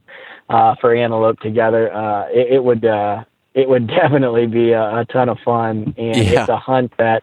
[0.48, 1.92] uh, for antelope together.
[1.92, 6.16] Uh, it, it would uh, it would definitely be a, a ton of fun, and
[6.16, 6.40] yeah.
[6.40, 7.22] it's a hunt that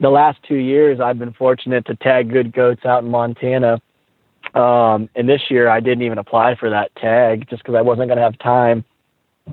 [0.00, 3.80] the last two years I've been fortunate to tag good goats out in Montana.
[4.54, 8.08] Um, and this year I didn't even apply for that tag just because I wasn't
[8.08, 8.84] going to have time.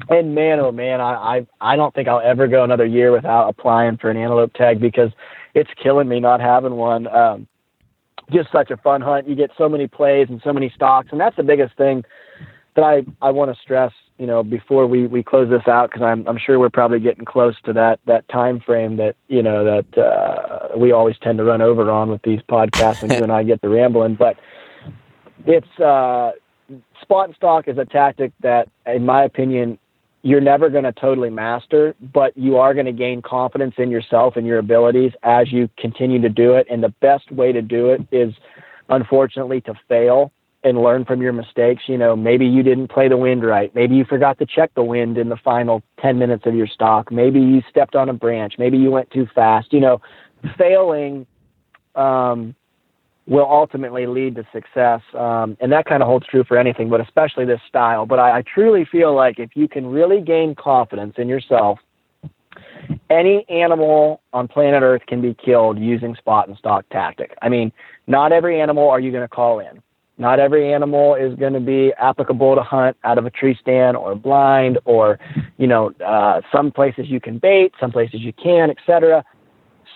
[0.10, 3.48] And man, oh man, I, I I don't think I'll ever go another year without
[3.48, 5.12] applying for an antelope tag because
[5.54, 7.08] it's killing me not having one.
[7.08, 7.48] Um,
[8.32, 9.28] just such a fun hunt.
[9.28, 12.04] You get so many plays and so many stocks, and that's the biggest thing
[12.76, 16.04] that I, I want to stress, you know, before we, we close this out, because
[16.04, 19.64] I'm, I'm sure we're probably getting close to that, that time frame that, you know,
[19.64, 23.32] that uh, we always tend to run over on with these podcasts when you and
[23.32, 24.16] I get the rambling.
[24.16, 24.38] But
[25.46, 26.32] it's uh,
[27.02, 29.78] spot and stock is a tactic that, in my opinion,
[30.24, 34.38] you're never going to totally master, but you are going to gain confidence in yourself
[34.38, 36.66] and your abilities as you continue to do it.
[36.70, 38.34] And the best way to do it is,
[38.88, 40.32] unfortunately, to fail
[40.64, 41.84] and learn from your mistakes.
[41.88, 43.74] You know, maybe you didn't play the wind right.
[43.76, 47.12] Maybe you forgot to check the wind in the final 10 minutes of your stock.
[47.12, 48.56] Maybe you stepped on a branch.
[48.58, 49.74] Maybe you went too fast.
[49.74, 50.02] You know,
[50.58, 51.26] failing
[51.96, 52.56] um,
[53.28, 55.02] will ultimately lead to success.
[55.14, 58.06] Um, and that kind of holds true for anything, but especially this style.
[58.06, 61.80] But I, I truly feel like if you can really gain confidence in yourself,
[63.10, 67.36] any animal on planet Earth can be killed using spot and stock tactic.
[67.42, 67.72] I mean,
[68.08, 69.82] not every animal are you going to call in.
[70.18, 73.98] Not every animal is going to be applicable to hunt out of a tree stand
[73.98, 75.20] or blind or,
[75.58, 79.26] you know, uh, some places you can bait, some places you can, etc.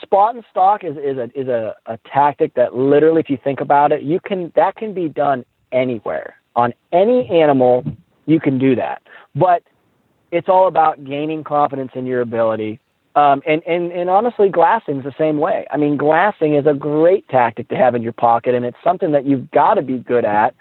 [0.01, 3.61] Spot and stock is, is a is a, a tactic that literally, if you think
[3.61, 7.83] about it, you can that can be done anywhere on any animal.
[8.25, 9.01] You can do that,
[9.35, 9.63] but
[10.31, 12.79] it's all about gaining confidence in your ability
[13.17, 15.65] Um, and, and, and honestly, glassing's the same way.
[15.71, 19.11] I mean, glassing is a great tactic to have in your pocket, and it's something
[19.13, 20.53] that you've got to be good at.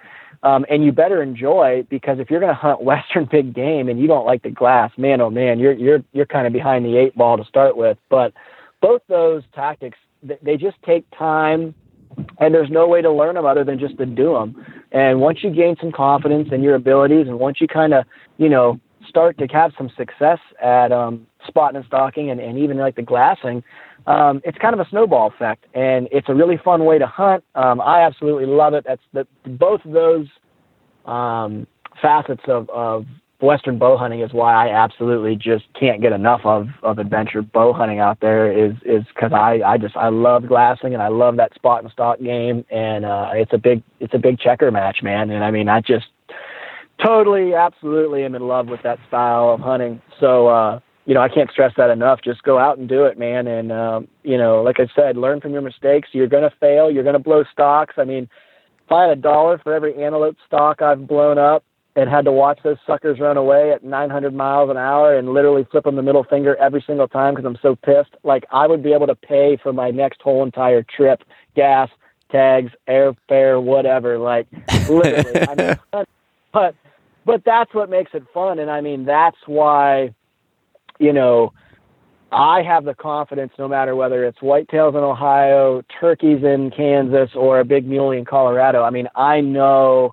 [0.42, 4.00] Um, and you better enjoy because if you're going to hunt Western big game and
[4.00, 6.96] you don't like the glass, man, oh man, you're, you're, you're kind of behind the
[6.96, 7.98] eight ball to start with.
[8.08, 8.32] But
[8.80, 11.74] both those tactics, they just take time
[12.38, 14.64] and there's no way to learn them other than just to do them.
[14.92, 18.04] And once you gain some confidence in your abilities, and once you kind of,
[18.38, 22.76] you know, start to have some success at um, spotting and stalking, and, and even
[22.76, 23.62] like the glassing,
[24.06, 27.42] um, it's kind of a snowball effect, and it's a really fun way to hunt.
[27.54, 28.84] Um, I absolutely love it.
[28.86, 30.26] That's the both of those
[31.06, 31.66] um,
[32.00, 33.06] facets of, of
[33.40, 37.72] western bow hunting is why I absolutely just can't get enough of of adventure bow
[37.72, 41.36] hunting out there is is because I I just I love glassing and I love
[41.36, 45.02] that spot and stalk game and uh, it's a big it's a big checker match
[45.02, 46.06] man and I mean I just
[47.04, 51.28] totally absolutely am in love with that style of hunting so uh, you know I
[51.28, 54.62] can't stress that enough just go out and do it man and um, you know
[54.62, 57.94] like I said learn from your mistakes you're gonna fail you're gonna blow stocks.
[57.98, 58.28] I mean
[58.84, 61.64] if I had a dollar for every antelope stock I've blown up
[61.96, 65.66] and had to watch those suckers run away at 900 miles an hour and literally
[65.70, 68.14] flip them the middle finger every single time because I'm so pissed.
[68.22, 71.22] Like I would be able to pay for my next whole entire trip,
[71.54, 71.88] gas,
[72.30, 74.18] tags, airfare, whatever.
[74.18, 74.46] Like
[74.88, 76.06] literally, I mean,
[76.52, 76.74] but
[77.26, 80.14] but that's what makes it fun, and I mean that's why,
[80.98, 81.52] you know.
[82.32, 87.60] I have the confidence no matter whether it's whitetails in Ohio, turkeys in Kansas, or
[87.60, 88.82] a big muley in Colorado.
[88.82, 90.12] I mean, I know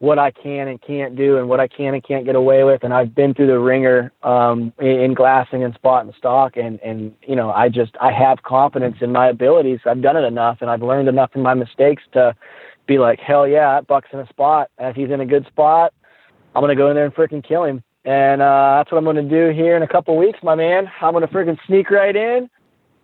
[0.00, 2.82] what I can and can't do and what I can and can't get away with.
[2.82, 6.56] And I've been through the ringer um, in, in glassing and spot and stalk.
[6.56, 9.80] And, and, you know, I just, I have confidence in my abilities.
[9.84, 12.34] I've done it enough and I've learned enough from my mistakes to
[12.86, 14.70] be like, hell yeah, that buck's in a spot.
[14.78, 15.92] And if he's in a good spot,
[16.54, 17.82] I'm going to go in there and freaking kill him.
[18.04, 20.90] And uh, that's what I'm going to do here in a couple weeks, my man.
[21.00, 22.48] I'm going to freaking sneak right in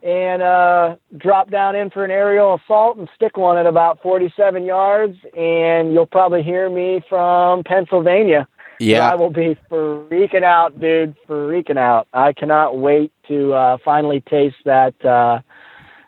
[0.02, 4.64] and uh, drop down in for an aerial assault and stick one at about 47
[4.64, 5.16] yards.
[5.36, 8.48] And you'll probably hear me from Pennsylvania.
[8.78, 9.10] Yeah.
[9.10, 12.08] I will be freaking out, dude, freaking out.
[12.12, 15.40] I cannot wait to uh, finally taste that uh,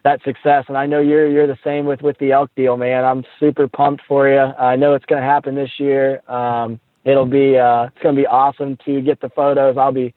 [0.04, 0.64] that success.
[0.68, 3.04] And I know you're you're the same with with the elk deal, man.
[3.04, 4.38] I'm super pumped for you.
[4.38, 6.22] I know it's going to happen this year.
[6.30, 6.78] Um,
[7.08, 9.76] it'll be uh, it's going to be awesome to get the photos.
[9.76, 10.14] I'll be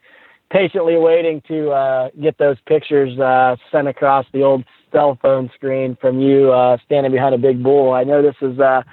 [0.49, 5.97] patiently waiting to uh, get those pictures uh, sent across the old cell phone screen
[6.01, 7.93] from you uh, standing behind a big bull.
[7.93, 8.84] I know this is uh,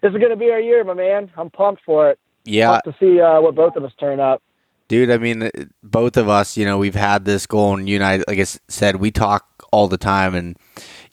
[0.00, 1.30] this is going to be our year, my man.
[1.36, 2.18] I'm pumped for it.
[2.44, 4.42] Yeah, pumped to see uh, what both of us turn up.
[4.88, 5.50] Dude, I mean,
[5.82, 8.44] both of us, you know, we've had this goal, and you and I, like I
[8.68, 10.56] said, we talk all the time, and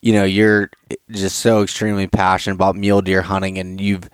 [0.00, 0.70] you know, you're
[1.10, 4.08] just so extremely passionate about mule deer hunting, and you've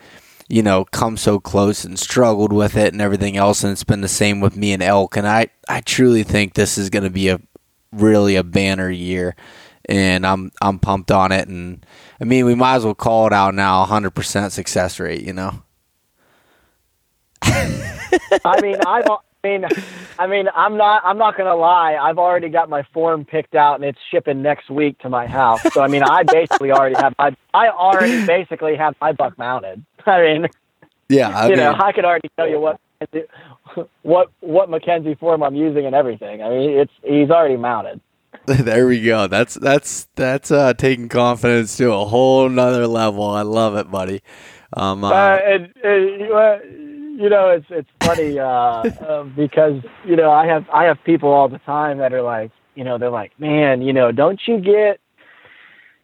[0.49, 3.65] you know, come so close and struggled with it and everything else.
[3.65, 5.17] And it's been the same with me and elk.
[5.17, 7.41] And I, I truly think this is going to be a
[7.93, 9.35] really a banner year.
[9.89, 11.49] And I'm I'm pumped on it.
[11.49, 11.85] And
[12.21, 15.63] I mean, we might as well call it out now 100% success rate, you know?
[17.43, 19.07] I mean, I've,
[19.47, 19.65] mean,
[20.19, 21.95] I mean, I'm not, I'm not gonna lie.
[21.95, 25.61] I've already got my form picked out, and it's shipping next week to my house.
[25.73, 29.85] So, I mean, I basically already have my, I already basically have my buck mounted.
[30.07, 30.47] I mean,
[31.09, 32.81] yeah, I you mean, know, I could already tell you what,
[34.03, 36.43] what, what McKenzie form I'm using and everything.
[36.43, 38.01] I mean, it's he's already mounted.
[38.47, 39.27] there we go.
[39.27, 43.25] That's that's that's uh, taking confidence to a whole nother level.
[43.25, 44.23] I love it, buddy.
[44.73, 46.59] Um, uh, uh,
[47.17, 51.31] you know, it's it's funny uh, uh, because you know I have I have people
[51.31, 54.61] all the time that are like, you know, they're like, man, you know, don't you
[54.61, 55.01] get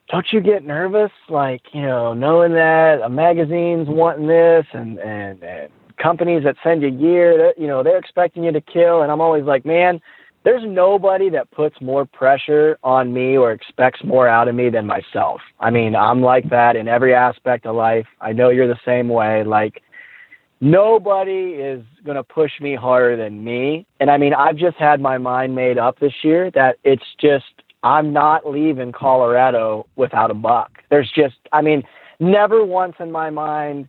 [0.08, 5.42] don't you get nervous, like you know, knowing that a magazine's wanting this and and,
[5.42, 5.70] and
[6.02, 9.20] companies that send you gear, that you know, they're expecting you to kill, and I'm
[9.20, 10.00] always like, man,
[10.44, 14.86] there's nobody that puts more pressure on me or expects more out of me than
[14.86, 15.40] myself.
[15.60, 18.06] I mean, I'm like that in every aspect of life.
[18.20, 19.44] I know you're the same way.
[19.44, 19.82] Like
[20.62, 23.84] nobody is going to push me harder than me.
[23.98, 27.44] And I mean, I've just had my mind made up this year that it's just
[27.82, 30.70] I'm not leaving Colorado without a buck.
[30.88, 31.82] There's just, I mean,
[32.20, 33.88] never once in my mind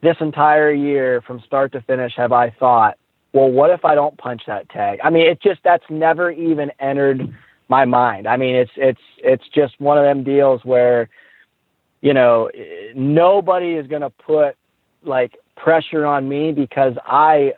[0.00, 2.98] this entire year from start to finish have I thought,
[3.32, 5.00] well, what if I don't punch that tag?
[5.02, 7.34] I mean, it just, that's never even entered
[7.68, 8.28] my mind.
[8.28, 11.08] I mean, it's, it's, it's just one of them deals where,
[12.00, 12.48] you know,
[12.94, 14.56] nobody is going to put
[15.02, 17.52] like pressure on me because I,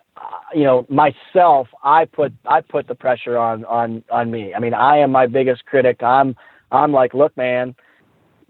[0.54, 4.54] you know, myself, I put I put the pressure on on on me.
[4.54, 6.02] I mean, I am my biggest critic.
[6.02, 6.36] I'm
[6.70, 7.74] I'm like, look, man,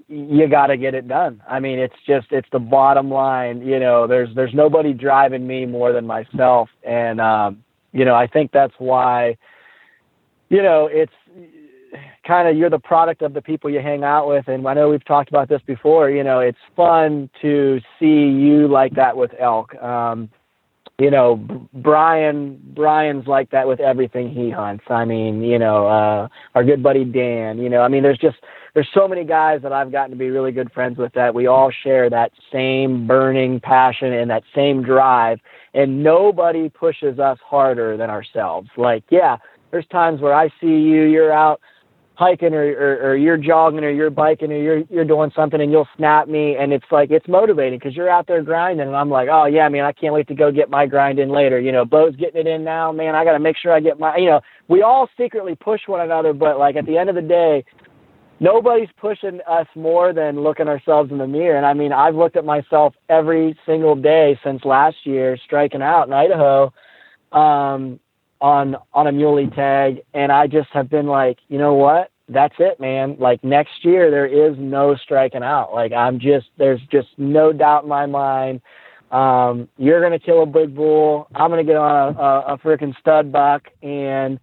[0.09, 1.43] you got to get it done.
[1.49, 3.63] I mean, it's just it's the bottom line.
[3.63, 8.27] You know, there's there's nobody driving me more than myself, and um, you know, I
[8.27, 9.37] think that's why
[10.49, 11.13] you know, it's
[12.27, 14.49] kind of you're the product of the people you hang out with.
[14.49, 16.11] And I know we've talked about this before.
[16.11, 19.75] You know, it's fun to see you like that with elk.
[19.77, 20.31] Um,
[20.99, 21.37] you know,
[21.73, 24.85] Brian, Brian's like that with everything he hunts.
[24.89, 28.37] I mean, you know, uh, our good buddy Dan, you know, I mean, there's just,
[28.75, 31.47] there's so many guys that I've gotten to be really good friends with that we
[31.49, 35.41] all share that same burning passion and that same drive.
[35.75, 38.69] And nobody pushes us harder than ourselves.
[38.77, 39.39] Like, yeah,
[39.73, 41.61] there's times where I see you, you're out
[42.17, 45.73] hiking or, or, or you're jogging or you're biking or you're you're doing something and
[45.73, 46.57] you'll snap me.
[46.57, 48.87] And it's like it's motivating because you're out there grinding.
[48.87, 51.31] And I'm like oh yeah man I can't wait to go get my grind in
[51.31, 51.59] later.
[51.59, 53.15] You know Beau's getting it in now man.
[53.15, 56.01] I got to make sure I get my you know we all secretly push one
[56.01, 57.65] another but like at the end of the day
[58.39, 61.57] nobody's pushing us more than looking ourselves in the mirror.
[61.57, 66.07] And I mean I've looked at myself every single day since last year striking out
[66.07, 66.73] in Idaho.
[67.33, 67.99] Um
[68.45, 72.11] on on a muley tag and I just have been like, you know what?
[72.29, 73.17] That's it, man.
[73.19, 75.73] Like next year there is no striking out.
[75.73, 78.61] Like I'm just there's just no doubt in my mind.
[79.11, 81.27] Um, you're gonna kill a big bull.
[81.35, 84.39] I'm gonna get on a, a, a freaking stud buck, and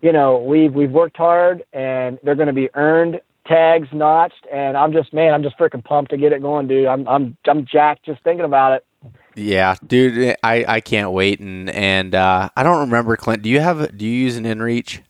[0.00, 4.92] you know we've we've worked hard, and they're gonna be earned tags notched, and I'm
[4.92, 6.86] just man, I'm just freaking pumped to get it going, dude.
[6.86, 8.86] I'm I'm I'm jacked just thinking about it.
[9.34, 13.42] Yeah, dude, I, I can't wait and and uh, I don't remember Clint.
[13.42, 15.00] Do you have do you use an InReach?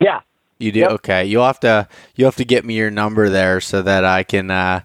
[0.00, 0.20] Yeah.
[0.58, 0.80] You do?
[0.80, 0.90] Yep.
[0.92, 1.24] Okay.
[1.26, 4.50] You'll have to you'll have to get me your number there so that I can
[4.50, 4.80] uh,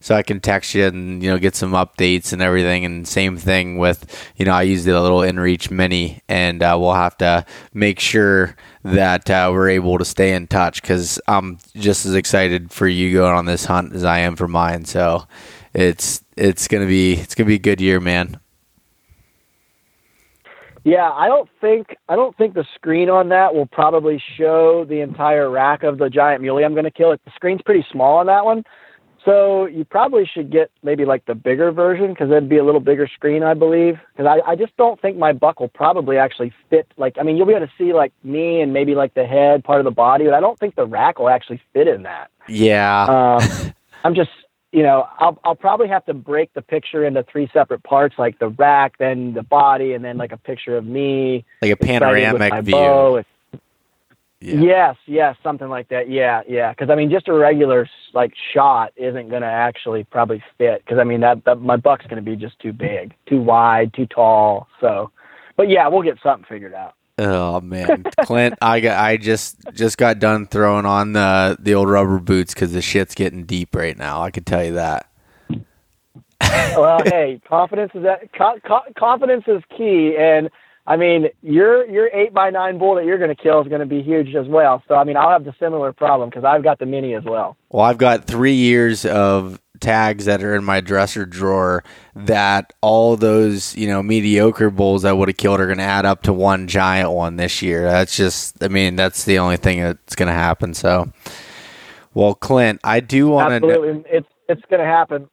[0.00, 2.84] so I can text you and you know get some updates and everything.
[2.84, 6.94] And same thing with you know I use the little InReach Mini, and uh, we'll
[6.94, 7.44] have to
[7.74, 12.70] make sure that uh, we're able to stay in touch because I'm just as excited
[12.70, 14.84] for you going on this hunt as I am for mine.
[14.86, 15.26] So
[15.74, 18.40] it's it's gonna be it's gonna be a good year, man.
[20.84, 25.00] Yeah, I don't think I don't think the screen on that will probably show the
[25.00, 27.12] entire rack of the giant muley I'm going to kill.
[27.12, 28.64] It the screen's pretty small on that one,
[29.24, 32.80] so you probably should get maybe like the bigger version because it'd be a little
[32.80, 33.98] bigger screen, I believe.
[34.16, 36.86] Because I I just don't think my buck will probably actually fit.
[36.96, 39.64] Like I mean, you'll be able to see like me and maybe like the head
[39.64, 42.30] part of the body, but I don't think the rack will actually fit in that.
[42.48, 43.38] Yeah.
[43.42, 43.72] Um,
[44.04, 44.30] I'm just
[44.72, 48.38] you know, I'll I'll probably have to break the picture into three separate parts, like
[48.38, 52.64] the rack, then the body, and then like a picture of me, like a panoramic
[52.64, 53.24] view.
[54.40, 54.60] Yeah.
[54.60, 56.08] Yes, yes, something like that.
[56.08, 56.70] Yeah, yeah.
[56.70, 60.84] Because I mean, just a regular like shot isn't going to actually probably fit.
[60.84, 63.92] Because I mean, that, that my buck's going to be just too big, too wide,
[63.94, 64.68] too tall.
[64.80, 65.10] So,
[65.56, 66.94] but yeah, we'll get something figured out.
[67.18, 71.90] Oh man, Clint, I got I just just got done throwing on the the old
[71.90, 74.22] rubber boots because the shit's getting deep right now.
[74.22, 75.10] I can tell you that.
[76.40, 80.48] well, hey, confidence is that co- co- confidence is key, and
[80.86, 83.80] I mean your your eight by nine bull that you're going to kill is going
[83.80, 84.84] to be huge as well.
[84.86, 87.56] So I mean, I'll have the similar problem because I've got the mini as well.
[87.70, 91.84] Well, I've got three years of tags that are in my dresser drawer
[92.14, 96.06] that all those you know mediocre bulls I would have killed are going to add
[96.06, 97.82] up to one giant one this year.
[97.82, 100.74] That's just, I mean, that's the only thing that's going to happen.
[100.74, 101.12] So,
[102.14, 105.28] well, Clint, I do want to absolutely it's it's going to happen.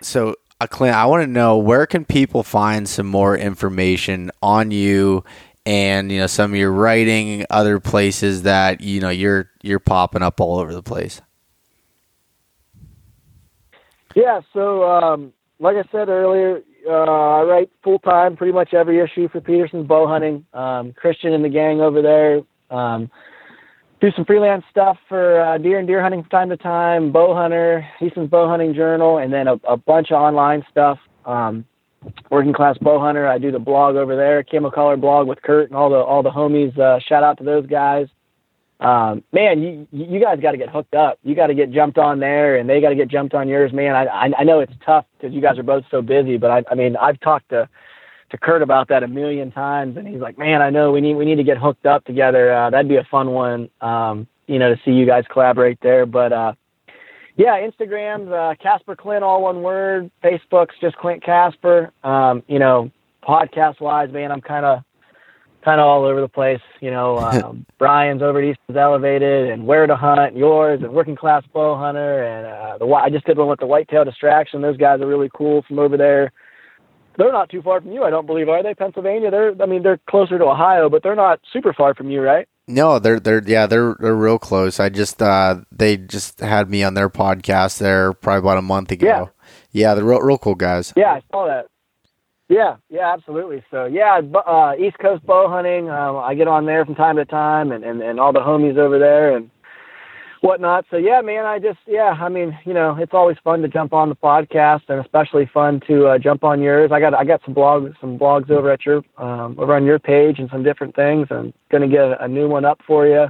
[0.00, 4.70] So, uh, Clint, I want to know where can people find some more information on
[4.70, 5.24] you
[5.64, 10.22] and you know some of your writing, other places that you know you're you're popping
[10.22, 11.20] up all over the place.
[14.14, 19.00] Yeah, so um, like I said earlier, uh, I write full time pretty much every
[19.00, 20.44] issue for Petersen's Bow Hunting.
[20.52, 22.42] Um, Christian and the gang over there
[22.76, 23.10] um,
[24.00, 27.12] do some freelance stuff for uh, deer and deer hunting from time to time.
[27.12, 30.98] Bow Hunter, Eastmans' Bow Hunting Journal, and then a, a bunch of online stuff.
[31.24, 31.64] Um,
[32.30, 33.28] working class bow hunter.
[33.28, 36.22] I do the blog over there, Camo Collar blog with Kurt and all the all
[36.22, 36.76] the homies.
[36.76, 38.08] Uh, shout out to those guys
[38.82, 41.18] um, man, you you guys got to get hooked up.
[41.22, 43.72] You got to get jumped on there, and they got to get jumped on yours,
[43.72, 43.94] man.
[43.94, 46.64] I I, I know it's tough because you guys are both so busy, but I
[46.70, 47.68] I mean I've talked to
[48.30, 51.14] to Kurt about that a million times, and he's like, man, I know we need
[51.14, 52.52] we need to get hooked up together.
[52.52, 56.04] Uh, that'd be a fun one, um, you know, to see you guys collaborate there.
[56.04, 56.54] But uh,
[57.36, 60.10] yeah, Instagram's uh, Casper Clint, all one word.
[60.24, 61.92] Facebook's just Clint Casper.
[62.02, 62.90] Um, you know,
[63.22, 64.82] podcast wise, man, I'm kind of
[65.64, 66.60] kind of all over the place.
[66.80, 71.16] You know, um, Brian's over at Eastmans' Elevated and Where to Hunt, yours, and Working
[71.16, 74.62] Class Bow Hunter, and uh, the I just did one with the Whitetail Distraction.
[74.62, 76.32] Those guys are really cool from over there.
[77.18, 78.74] They're not too far from you, I don't believe, are they?
[78.74, 79.30] Pennsylvania.
[79.30, 82.48] They're, I mean, they're closer to Ohio, but they're not super far from you, right?
[82.68, 84.78] No, they're they're yeah they're they're real close.
[84.78, 88.92] I just uh they just had me on their podcast there probably about a month
[88.92, 89.06] ago.
[89.06, 89.24] Yeah,
[89.72, 90.92] yeah they're real real cool guys.
[90.96, 91.66] Yeah, I saw that.
[92.52, 93.64] Yeah, yeah, absolutely.
[93.70, 95.88] So yeah, uh, East Coast bow hunting.
[95.88, 98.76] Um, I get on there from time to time, and, and and all the homies
[98.76, 99.50] over there and
[100.42, 100.84] whatnot.
[100.90, 103.94] So yeah, man, I just yeah, I mean, you know, it's always fun to jump
[103.94, 106.90] on the podcast, and especially fun to uh, jump on yours.
[106.92, 109.98] I got I got some blogs some blogs over at your um, over on your
[109.98, 111.28] page and some different things.
[111.30, 113.28] I'm gonna get a, a new one up for you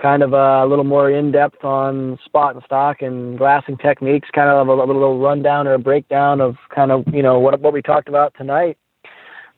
[0.00, 4.48] kind of a little more in depth on spot and stock and glassing techniques, kind
[4.48, 7.82] of a, little rundown or a breakdown of kind of you know what what we
[7.82, 8.78] talked about tonight.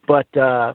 [0.07, 0.73] But uh,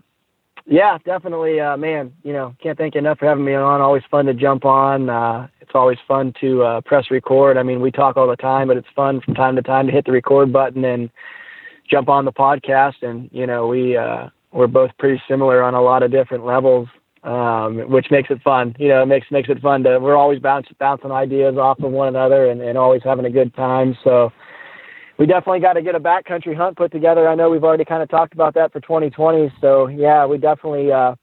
[0.66, 2.12] yeah, definitely, uh, man.
[2.22, 3.80] You know, can't thank you enough for having me on.
[3.80, 5.08] Always fun to jump on.
[5.08, 7.56] Uh, it's always fun to uh, press record.
[7.56, 9.92] I mean, we talk all the time, but it's fun from time to time to
[9.92, 11.10] hit the record button and
[11.90, 13.02] jump on the podcast.
[13.02, 16.88] And you know, we uh, we're both pretty similar on a lot of different levels
[17.24, 18.74] um, which makes it fun.
[18.78, 19.98] You know, it makes makes it fun to.
[19.98, 23.54] We're always bouncing bouncing ideas off of one another and, and always having a good
[23.54, 23.96] time.
[24.04, 24.32] So
[25.18, 27.28] we definitely got to get a backcountry hunt put together.
[27.28, 29.52] I know we've already kind of talked about that for 2020.
[29.60, 30.92] So yeah, we definitely.
[30.92, 31.14] Uh,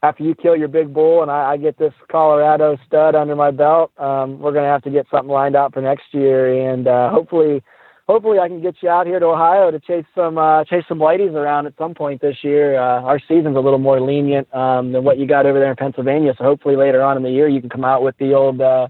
[0.00, 3.50] after you kill your big bull and I, I get this Colorado stud under my
[3.50, 7.10] belt, um, we're gonna have to get something lined out for next year, and uh,
[7.10, 7.62] hopefully
[8.08, 10.98] hopefully I can get you out here to Ohio to chase some uh, chase some
[10.98, 12.78] whiteys around at some point this year.
[12.78, 15.76] Uh, our season's a little more lenient um, than what you got over there in
[15.76, 18.60] Pennsylvania, so hopefully later on in the year you can come out with the old
[18.60, 18.88] uh,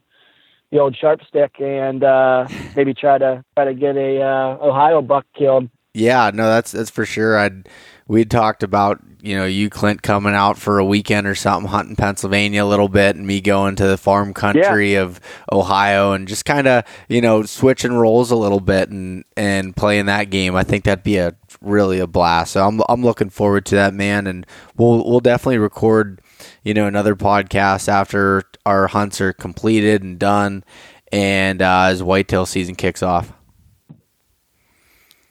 [0.70, 2.46] the old sharp stick and uh,
[2.76, 5.68] maybe try to try to get a uh, Ohio buck killed.
[5.94, 7.36] Yeah, no, that's that's for sure.
[7.36, 7.68] I'd
[8.08, 11.96] we talked about you know you Clint coming out for a weekend or something hunting
[11.96, 15.02] Pennsylvania a little bit and me going to the farm country yeah.
[15.02, 15.20] of
[15.52, 20.06] Ohio and just kind of you know switching roles a little bit and and playing
[20.06, 20.56] that game.
[20.56, 22.52] I think that'd be a really a blast.
[22.52, 24.26] So I'm I'm looking forward to that man.
[24.26, 26.20] And we'll we'll definitely record
[26.62, 30.64] you know another podcast after our hunts are completed and done
[31.12, 33.32] and uh, as whitetail season kicks off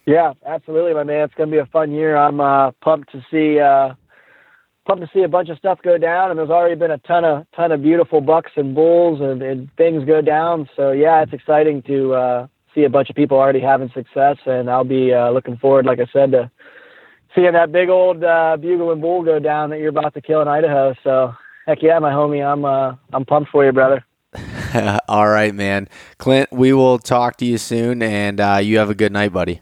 [0.07, 1.25] yeah, absolutely, my man.
[1.25, 2.15] It's going to be a fun year.
[2.15, 3.93] I'm uh, pumped to see uh,
[4.87, 7.25] pumped to see a bunch of stuff go down, and there's already been a ton
[7.25, 10.69] of ton of beautiful bucks and bulls and, and things go down.
[10.77, 14.69] So yeah, it's exciting to uh, see a bunch of people already having success, and
[14.69, 16.49] I'll be uh, looking forward, like I said, to
[17.35, 20.41] seeing that big old uh, bugle and bull go down that you're about to kill
[20.41, 20.95] in Idaho.
[21.03, 21.33] So
[21.65, 24.05] heck yeah, my homie, I'm uh, I'm pumped for you, brother.
[25.09, 25.89] All right, man.
[26.17, 29.61] Clint, we will talk to you soon, and uh, you have a good night, buddy.